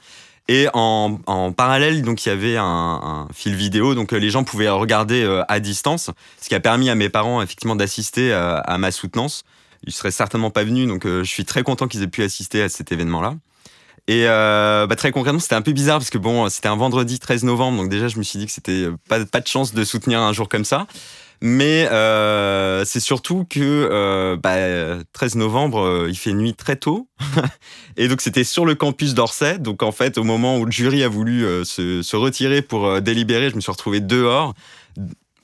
Et 0.48 0.68
en, 0.74 1.18
en, 1.26 1.52
parallèle, 1.52 2.02
donc 2.02 2.26
il 2.26 2.28
y 2.28 2.32
avait 2.32 2.56
un, 2.58 2.64
un, 2.64 3.28
fil 3.32 3.54
vidéo, 3.54 3.94
donc 3.94 4.12
euh, 4.12 4.18
les 4.18 4.28
gens 4.28 4.44
pouvaient 4.44 4.68
regarder 4.68 5.22
euh, 5.22 5.42
à 5.48 5.58
distance, 5.58 6.10
ce 6.40 6.48
qui 6.48 6.54
a 6.54 6.60
permis 6.60 6.90
à 6.90 6.94
mes 6.94 7.08
parents 7.08 7.40
effectivement 7.40 7.76
d'assister 7.76 8.32
à, 8.32 8.56
à, 8.58 8.76
ma 8.76 8.90
soutenance. 8.90 9.44
Ils 9.86 9.92
seraient 9.92 10.10
certainement 10.10 10.50
pas 10.50 10.64
venus, 10.64 10.86
donc 10.86 11.06
euh, 11.06 11.24
je 11.24 11.30
suis 11.30 11.46
très 11.46 11.62
content 11.62 11.88
qu'ils 11.88 12.02
aient 12.02 12.08
pu 12.08 12.22
assister 12.22 12.62
à 12.62 12.68
cet 12.68 12.92
événement-là. 12.92 13.36
Et 14.06 14.28
euh, 14.28 14.86
bah, 14.86 14.96
très 14.96 15.12
concrètement, 15.12 15.40
c'était 15.40 15.54
un 15.54 15.62
peu 15.62 15.72
bizarre 15.72 15.98
parce 15.98 16.10
que 16.10 16.18
bon, 16.18 16.50
c'était 16.50 16.68
un 16.68 16.76
vendredi 16.76 17.18
13 17.18 17.44
novembre, 17.44 17.78
donc 17.78 17.88
déjà 17.88 18.08
je 18.08 18.18
me 18.18 18.22
suis 18.22 18.38
dit 18.38 18.44
que 18.44 18.52
c'était 18.52 18.88
pas, 19.08 19.24
pas 19.24 19.40
de 19.40 19.46
chance 19.46 19.72
de 19.72 19.82
soutenir 19.82 20.20
un 20.20 20.34
jour 20.34 20.50
comme 20.50 20.66
ça. 20.66 20.86
Mais 21.46 21.86
euh, 21.92 22.86
c'est 22.86 23.00
surtout 23.00 23.44
que 23.44 23.60
euh, 23.60 24.34
bah, 24.42 25.04
13 25.12 25.34
novembre, 25.34 25.80
euh, 25.80 26.06
il 26.08 26.16
fait 26.16 26.32
nuit 26.32 26.54
très 26.54 26.76
tôt. 26.76 27.06
et 27.98 28.08
donc 28.08 28.22
c'était 28.22 28.44
sur 28.44 28.64
le 28.64 28.74
campus 28.74 29.12
d'Orsay. 29.12 29.58
Donc 29.58 29.82
en 29.82 29.92
fait, 29.92 30.16
au 30.16 30.24
moment 30.24 30.56
où 30.56 30.64
le 30.64 30.72
jury 30.72 31.02
a 31.02 31.08
voulu 31.08 31.44
euh, 31.44 31.62
se, 31.62 32.16
retirer 32.16 32.62
pour 32.62 33.02
délibérer, 33.02 33.50
je 33.50 33.56
me 33.56 33.60
suis 33.60 33.70
retrouvé 33.70 34.00
dehors, 34.00 34.54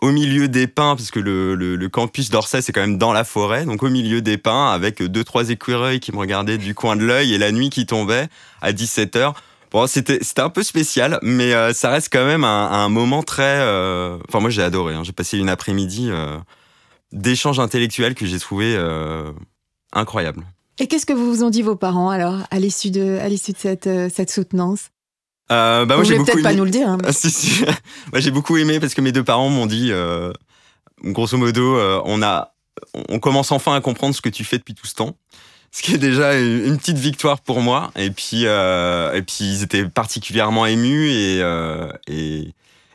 au 0.00 0.10
milieu 0.10 0.48
des 0.48 0.66
pins, 0.66 0.96
parce 0.96 1.10
que 1.10 1.20
le, 1.20 1.54
le, 1.54 1.88
campus 1.90 2.30
d'Orsay, 2.30 2.62
c'est 2.62 2.72
quand 2.72 2.80
même 2.80 2.96
dans 2.96 3.12
la 3.12 3.24
forêt. 3.24 3.66
Donc 3.66 3.82
au 3.82 3.90
milieu 3.90 4.22
des 4.22 4.38
pins, 4.38 4.72
avec 4.72 5.02
deux, 5.02 5.22
trois 5.22 5.50
écureuils 5.50 6.00
qui 6.00 6.12
me 6.12 6.18
regardaient 6.18 6.56
du 6.56 6.74
coin 6.74 6.96
de 6.96 7.04
l'œil 7.04 7.34
et 7.34 7.38
la 7.38 7.52
nuit 7.52 7.68
qui 7.68 7.84
tombait 7.84 8.28
à 8.62 8.72
17 8.72 9.16
heures. 9.16 9.34
Bon, 9.70 9.86
c'était 9.86 10.18
c'était 10.22 10.40
un 10.40 10.50
peu 10.50 10.62
spécial, 10.62 11.20
mais 11.22 11.54
euh, 11.54 11.72
ça 11.72 11.90
reste 11.90 12.08
quand 12.12 12.24
même 12.24 12.42
un, 12.44 12.70
un 12.70 12.88
moment 12.88 13.22
très. 13.22 13.60
Euh... 13.60 14.18
Enfin, 14.28 14.40
moi, 14.40 14.50
j'ai 14.50 14.62
adoré. 14.62 14.94
Hein. 14.94 15.04
J'ai 15.04 15.12
passé 15.12 15.38
une 15.38 15.48
après-midi 15.48 16.08
euh, 16.10 16.38
d'échange 17.12 17.60
intellectuel 17.60 18.14
que 18.14 18.26
j'ai 18.26 18.40
trouvé 18.40 18.74
euh, 18.76 19.30
incroyable. 19.92 20.44
Et 20.78 20.88
qu'est-ce 20.88 21.06
que 21.06 21.12
vous 21.12 21.32
vous 21.32 21.44
ont 21.44 21.50
dit 21.50 21.62
vos 21.62 21.76
parents 21.76 22.10
alors 22.10 22.38
à 22.50 22.58
l'issue 22.58 22.90
de 22.90 23.18
à 23.18 23.28
l'issue 23.28 23.52
de 23.52 23.58
cette 23.58 23.88
cette 24.12 24.30
soutenance? 24.30 24.90
Euh, 25.52 25.84
bah, 25.84 25.96
Vous 25.96 26.04
voulez 26.04 26.16
peut-être 26.16 26.34
aimé... 26.34 26.42
pas 26.42 26.54
nous 26.54 26.64
le 26.64 26.70
dire. 26.70 26.88
Hein, 26.88 26.98
mais... 27.00 27.08
ah, 27.08 27.12
si, 27.12 27.30
si. 27.30 27.64
moi, 28.12 28.20
j'ai 28.20 28.30
beaucoup 28.30 28.56
aimé 28.56 28.80
parce 28.80 28.94
que 28.94 29.00
mes 29.00 29.12
deux 29.12 29.24
parents 29.24 29.50
m'ont 29.50 29.66
dit, 29.66 29.92
grosso 31.04 31.36
modo, 31.36 31.78
on 32.04 32.22
a, 32.22 32.54
on 33.08 33.20
commence 33.20 33.52
enfin 33.52 33.74
à 33.74 33.80
comprendre 33.80 34.16
ce 34.16 34.20
que 34.20 34.28
tu 34.28 34.42
fais 34.42 34.58
depuis 34.58 34.74
tout 34.74 34.86
ce 34.86 34.94
temps 34.94 35.16
ce 35.72 35.82
qui 35.82 35.94
est 35.94 35.98
déjà 35.98 36.38
une 36.38 36.76
petite 36.78 36.98
victoire 36.98 37.40
pour 37.40 37.60
moi. 37.60 37.90
Et 37.96 38.10
puis, 38.10 38.46
euh, 38.46 39.14
et 39.14 39.22
puis 39.22 39.44
ils 39.44 39.62
étaient 39.62 39.84
particulièrement 39.84 40.66
émus 40.66 41.10
et, 41.10 41.40
euh, 41.42 41.90
et, 42.08 42.52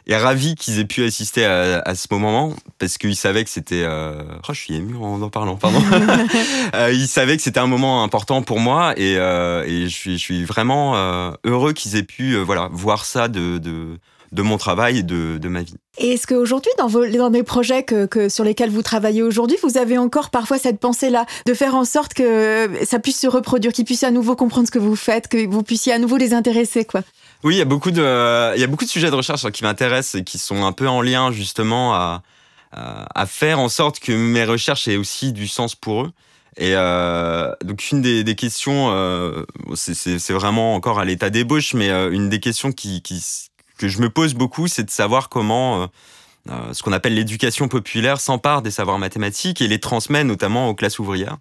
et 0.07 0.17
ravis 0.17 0.55
qu'ils 0.55 0.79
aient 0.79 0.85
pu 0.85 1.03
assister 1.03 1.45
à, 1.45 1.79
à 1.79 1.95
ce 1.95 2.07
moment 2.11 2.53
parce 2.77 2.97
qu'ils 2.97 3.15
savaient 3.15 3.43
que 3.43 3.49
c'était. 3.49 3.83
Euh... 3.85 4.23
Oh, 4.47 4.53
je 4.53 4.59
suis 4.59 4.75
ému 4.75 4.95
en 4.97 5.21
en 5.21 5.29
parlant, 5.29 5.55
pardon. 5.55 5.81
euh, 6.75 6.91
ils 6.91 7.07
savaient 7.07 7.37
que 7.37 7.43
c'était 7.43 7.59
un 7.59 7.67
moment 7.67 8.03
important 8.03 8.41
pour 8.41 8.59
moi 8.59 8.93
et, 8.97 9.15
euh, 9.17 9.63
et 9.65 9.83
je 9.83 9.95
suis, 9.95 10.17
je 10.17 10.23
suis 10.23 10.43
vraiment 10.43 10.95
euh, 10.95 11.31
heureux 11.45 11.73
qu'ils 11.73 11.95
aient 11.95 12.03
pu, 12.03 12.35
voilà, 12.37 12.69
voir 12.71 13.05
ça 13.05 13.27
de, 13.27 13.57
de 13.57 13.97
de 14.35 14.41
mon 14.41 14.57
travail 14.57 14.99
et 14.99 15.03
de, 15.03 15.37
de 15.37 15.47
ma 15.47 15.63
vie. 15.63 15.75
Et 15.97 16.13
est-ce 16.13 16.27
qu'aujourd'hui, 16.27 16.71
dans, 16.77 16.87
vos, 16.87 17.07
dans 17.07 17.29
les 17.29 17.43
projets 17.43 17.83
que, 17.83 18.05
que, 18.05 18.29
sur 18.29 18.43
lesquels 18.43 18.69
vous 18.69 18.83
travaillez 18.83 19.23
aujourd'hui, 19.23 19.57
vous 19.63 19.77
avez 19.77 19.97
encore 19.97 20.29
parfois 20.29 20.57
cette 20.59 20.79
pensée-là 20.79 21.25
de 21.45 21.53
faire 21.53 21.73
en 21.73 21.85
sorte 21.85 22.13
que 22.13 22.69
ça 22.85 22.99
puisse 22.99 23.19
se 23.19 23.27
reproduire, 23.27 23.71
qu'ils 23.73 23.85
puissent 23.85 24.03
à 24.03 24.11
nouveau 24.11 24.35
comprendre 24.35 24.67
ce 24.67 24.71
que 24.71 24.79
vous 24.79 24.95
faites, 24.95 25.27
que 25.27 25.47
vous 25.47 25.63
puissiez 25.63 25.93
à 25.93 25.99
nouveau 25.99 26.17
les 26.17 26.33
intéresser, 26.33 26.85
quoi? 26.85 27.01
Oui, 27.43 27.55
il 27.55 27.57
y 27.57 27.61
a 27.61 27.65
beaucoup 27.65 27.91
de, 27.91 28.55
il 28.55 28.61
y 28.61 28.63
a 28.63 28.67
beaucoup 28.67 28.85
de 28.85 28.89
sujets 28.89 29.09
de 29.09 29.15
recherche 29.15 29.49
qui 29.51 29.63
m'intéressent 29.63 30.19
et 30.19 30.23
qui 30.23 30.37
sont 30.37 30.65
un 30.65 30.71
peu 30.71 30.87
en 30.87 31.01
lien 31.01 31.31
justement 31.31 31.93
à, 31.93 32.23
à 32.71 33.25
faire 33.25 33.59
en 33.59 33.69
sorte 33.69 33.99
que 33.99 34.11
mes 34.11 34.43
recherches 34.43 34.87
aient 34.87 34.97
aussi 34.97 35.31
du 35.31 35.47
sens 35.47 35.75
pour 35.75 36.03
eux. 36.03 36.11
Et 36.57 36.71
euh, 36.73 37.51
donc 37.63 37.91
une 37.91 38.01
des, 38.01 38.23
des 38.23 38.35
questions, 38.35 38.89
euh, 38.89 39.43
c'est 39.75 40.31
vraiment 40.31 40.75
encore 40.75 40.99
à 40.99 41.05
l'état 41.05 41.29
d'ébauche, 41.29 41.73
mais 41.73 41.89
euh, 41.89 42.09
une 42.11 42.29
des 42.29 42.39
questions 42.39 42.71
qui, 42.71 43.01
qui, 43.01 43.21
que 43.77 43.87
je 43.87 43.99
me 43.99 44.09
pose 44.09 44.33
beaucoup, 44.33 44.67
c'est 44.67 44.83
de 44.83 44.89
savoir 44.89 45.29
comment 45.29 45.83
euh, 45.83 45.87
euh, 46.49 46.73
ce 46.73 46.83
qu'on 46.83 46.93
appelle 46.93 47.15
l'éducation 47.15 47.67
populaire 47.67 48.19
s'empare 48.19 48.61
des 48.61 48.71
savoirs 48.71 48.99
mathématiques 48.99 49.61
et 49.61 49.67
les 49.67 49.79
transmet 49.79 50.23
notamment 50.23 50.69
aux 50.69 50.75
classes 50.75 50.99
ouvrières. 50.99 51.37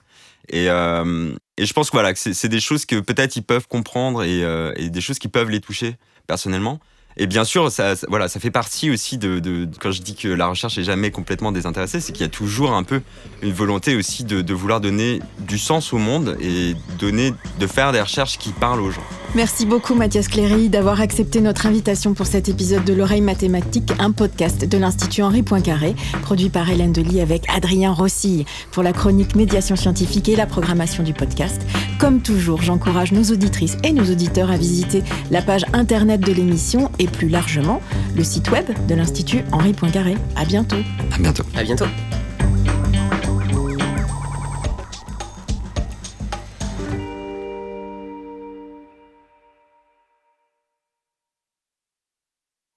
Et, 0.48 0.68
euh, 0.68 1.34
je 1.58 1.72
pense 1.72 1.90
que 1.90 1.96
voilà, 1.96 2.12
c'est 2.14 2.48
des 2.48 2.60
choses 2.60 2.84
que 2.84 3.00
peut-être 3.00 3.36
ils 3.36 3.42
peuvent 3.42 3.68
comprendre 3.68 4.24
et, 4.24 4.90
des 4.90 5.00
choses 5.00 5.18
qui 5.18 5.28
peuvent 5.28 5.50
les 5.50 5.60
toucher 5.60 5.96
personnellement. 6.26 6.80
Et 7.16 7.26
bien 7.26 7.44
sûr, 7.44 7.70
ça, 7.70 7.94
voilà, 8.08 8.26
ça 8.26 8.40
fait 8.40 8.50
partie 8.50 8.90
aussi 8.90 9.18
de, 9.18 9.68
quand 9.80 9.92
je 9.92 10.02
dis 10.02 10.16
que 10.16 10.26
la 10.26 10.48
recherche 10.48 10.78
est 10.78 10.84
jamais 10.84 11.12
complètement 11.12 11.52
désintéressée, 11.52 12.00
c'est 12.00 12.12
qu'il 12.12 12.22
y 12.22 12.26
a 12.26 12.30
toujours 12.30 12.72
un 12.72 12.82
peu 12.82 13.02
une 13.42 13.52
volonté 13.52 13.94
aussi 13.94 14.24
de, 14.24 14.54
vouloir 14.54 14.80
donner 14.80 15.20
du 15.46 15.58
sens 15.58 15.92
au 15.92 15.98
monde 15.98 16.36
et 16.40 16.74
donner, 16.98 17.32
de 17.60 17.66
faire 17.66 17.92
des 17.92 18.00
recherches 18.00 18.38
qui 18.38 18.50
parlent 18.50 18.80
aux 18.80 18.90
gens. 18.90 19.04
Merci 19.34 19.66
beaucoup 19.66 19.96
Mathias 19.96 20.28
Cléry 20.28 20.68
d'avoir 20.68 21.00
accepté 21.00 21.40
notre 21.40 21.66
invitation 21.66 22.14
pour 22.14 22.26
cet 22.26 22.48
épisode 22.48 22.84
de 22.84 22.92
l'oreille 22.92 23.20
mathématique, 23.20 23.92
un 23.98 24.12
podcast 24.12 24.64
de 24.64 24.78
l'Institut 24.78 25.22
Henri 25.22 25.42
Poincaré, 25.42 25.96
produit 26.22 26.50
par 26.50 26.70
Hélène 26.70 26.92
Delis 26.92 27.20
avec 27.20 27.42
Adrien 27.48 27.92
Rossi 27.92 28.44
pour 28.70 28.84
la 28.84 28.92
chronique 28.92 29.34
médiation 29.34 29.74
scientifique 29.74 30.28
et 30.28 30.36
la 30.36 30.46
programmation 30.46 31.02
du 31.02 31.14
podcast. 31.14 31.60
Comme 31.98 32.22
toujours, 32.22 32.62
j'encourage 32.62 33.10
nos 33.10 33.24
auditrices 33.24 33.76
et 33.82 33.92
nos 33.92 34.04
auditeurs 34.04 34.52
à 34.52 34.56
visiter 34.56 35.02
la 35.32 35.42
page 35.42 35.64
internet 35.72 36.20
de 36.20 36.32
l'émission 36.32 36.92
et 37.04 37.08
plus 37.08 37.28
largement 37.28 37.80
le 38.16 38.24
site 38.24 38.50
web 38.50 38.66
de 38.88 38.94
l'Institut 38.94 39.44
Henri 39.52 39.72
Poincaré. 39.72 40.16
À 40.36 40.44
bientôt. 40.44 40.76
À 41.12 41.18
bientôt. 41.18 41.44
À 41.54 41.62
bientôt. 41.62 41.86